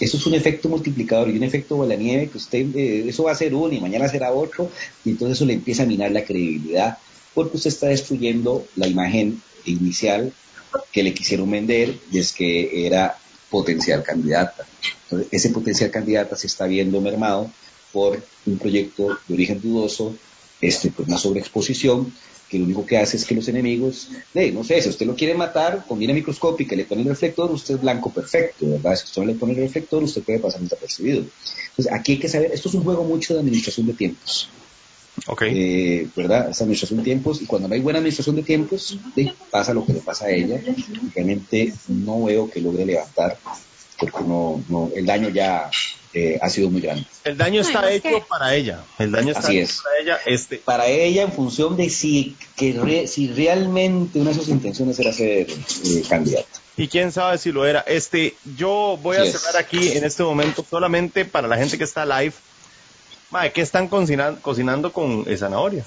[0.01, 3.25] eso es un efecto multiplicador y un efecto de la nieve que usted, eh, eso
[3.25, 4.71] va a ser uno y mañana será otro,
[5.05, 6.99] y entonces eso le empieza a minar la credibilidad,
[7.35, 10.33] porque usted está destruyendo la imagen inicial
[10.93, 13.17] que le quisieron vender es que era
[13.51, 14.67] potencial candidata.
[15.31, 17.51] Ese potencial candidata se está viendo mermado
[17.93, 20.15] por un proyecto de origen dudoso,
[20.61, 22.13] este, pues una sobreexposición,
[22.51, 24.09] que lo único que hace es que los enemigos,
[24.53, 27.51] no sé, si usted lo quiere matar con mira microscópica y le pone el reflector,
[27.51, 28.97] usted es blanco perfecto, ¿verdad?
[28.97, 31.25] Si usted no le pone el reflector, usted puede pasar desapercibido.
[31.71, 34.49] Entonces, aquí hay que saber, esto es un juego mucho de administración de tiempos.
[35.29, 35.43] Ok.
[35.43, 36.51] Eh, ¿Verdad?
[36.51, 38.99] Es administración de tiempos y cuando no hay buena administración de tiempos,
[39.51, 40.61] pasa lo que le pasa a ella.
[41.15, 43.39] Realmente no veo que logre levantar
[43.99, 45.71] porque no, no, el daño ya
[46.13, 47.05] eh, ha sido muy grande.
[47.25, 48.85] El daño está hecho para ella.
[48.99, 50.19] El daño está hecho para ella.
[50.27, 50.57] Este...
[50.57, 55.47] Para ella en función de si, que si realmente una de sus intenciones era ser
[55.49, 56.49] eh, candidato.
[56.77, 57.81] Y quién sabe si lo era.
[57.81, 62.05] Este, yo voy a cerrar aquí en este momento solamente para la gente que está
[62.07, 62.35] live.
[63.31, 65.87] Madre, ¿qué están cocinando, cocinando con eh, zanahorias?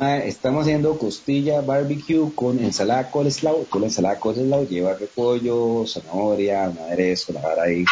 [0.00, 3.66] Ah, estamos haciendo costilla barbecue con ensalada coleslaw.
[3.66, 7.84] Con la ensalada coleslaw lleva repollo, zanahoria, aderezo, la vara ahí.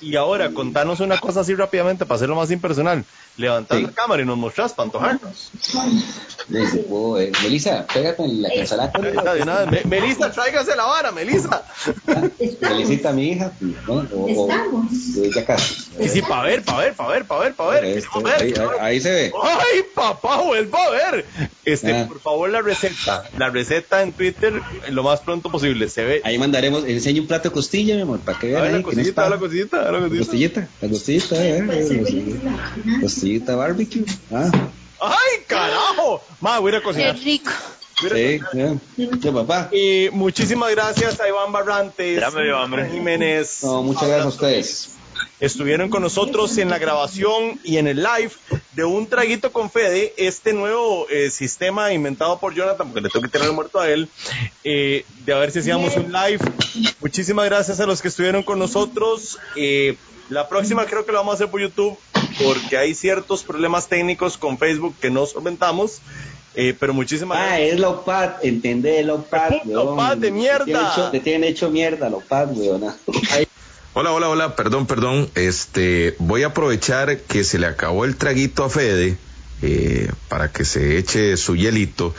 [0.00, 3.04] Y ahora, contanos una cosa así rápidamente para hacerlo más impersonal.
[3.36, 5.50] Levantad la cámara y nos mostrás para antojarnos.
[6.52, 8.92] Eh, Melissa, pégate en la ensalada.
[9.84, 11.64] Melissa, tráigase la vara, Melissa.
[12.60, 13.52] Melisita, mi hija.
[13.86, 14.06] ¿no?
[14.14, 14.48] O,
[15.34, 15.74] ya casi.
[15.74, 17.84] Sí, sí, para ver, para ver, para ver, para ver, para ver.
[17.84, 19.32] Este, ahí, se ve.
[19.42, 21.26] ¡Ay, papá, vuelvo a ver!
[21.64, 22.06] Este, ah.
[22.08, 23.24] por favor, la receta.
[23.36, 24.60] La receta en Twitter
[24.90, 25.88] lo más pronto posible.
[25.88, 26.20] Se ve.
[26.24, 28.72] Ahí mandaremos, enseño un plato de costilla, mi amor, para que vean.
[28.72, 30.68] la costillita, la costillita, la costillita.
[30.80, 32.40] La costillita, eh.
[33.00, 34.04] Costillita barbecue.
[34.32, 34.50] Ah.
[35.00, 36.22] ¡Ay, carajo!
[36.40, 37.14] Ma, voy a ir a cocinar.
[37.16, 37.52] Qué rico.
[38.00, 38.40] Sí,
[39.20, 39.68] ¿Qué papá?
[39.72, 42.88] Y muchísimas gracias a Iván Barrantes, ya me dio hambre.
[42.90, 43.60] Jiménez.
[43.62, 44.99] No, muchas gracias a ustedes.
[45.40, 48.32] Estuvieron con nosotros en la grabación y en el live
[48.74, 53.24] de un traguito con Fede, este nuevo eh, sistema inventado por Jonathan, porque le tengo
[53.24, 54.08] que tener muerto a él,
[54.64, 56.40] eh, de a ver si hacíamos un live.
[57.00, 59.38] Muchísimas gracias a los que estuvieron con nosotros.
[59.56, 59.96] Eh,
[60.28, 61.98] la próxima creo que lo vamos a hacer por YouTube
[62.44, 66.00] porque hay ciertos problemas técnicos con Facebook que no solventamos.
[66.54, 67.60] Eh, pero muchísimas ah, gracias.
[67.60, 69.62] Ah, es Lopad, entendé, Lopad.
[69.64, 71.10] Lopad de mierda.
[71.10, 72.82] Te tienen hecho, mierda, Lopad, weón.
[73.92, 75.28] Hola, hola, hola, perdón, perdón.
[75.34, 79.18] Este, voy a aprovechar que se le acabó el traguito a Fede
[79.62, 82.14] eh, para que se eche su hielito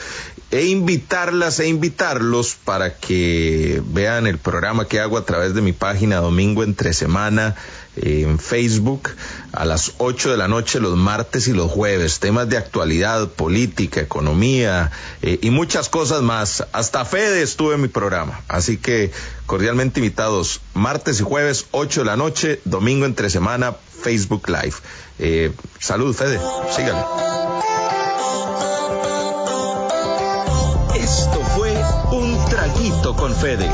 [0.51, 5.71] e invitarlas e invitarlos para que vean el programa que hago a través de mi
[5.71, 7.55] página Domingo entre Semana
[7.95, 9.09] en Facebook
[9.53, 12.19] a las 8 de la noche los martes y los jueves.
[12.19, 14.91] Temas de actualidad, política, economía
[15.21, 16.65] eh, y muchas cosas más.
[16.71, 18.41] Hasta Fede estuve en mi programa.
[18.47, 19.11] Así que
[19.45, 24.75] cordialmente invitados martes y jueves 8 de la noche, domingo entre semana, Facebook Live.
[25.19, 26.39] Eh, salud, Fede.
[26.75, 27.03] Sígale.
[30.95, 31.73] Esto fue
[32.11, 33.69] un traguito con Fede.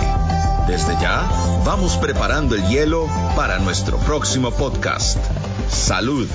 [0.67, 1.29] Desde ya,
[1.65, 5.17] vamos preparando el hielo para nuestro próximo podcast.
[5.69, 6.29] Salud.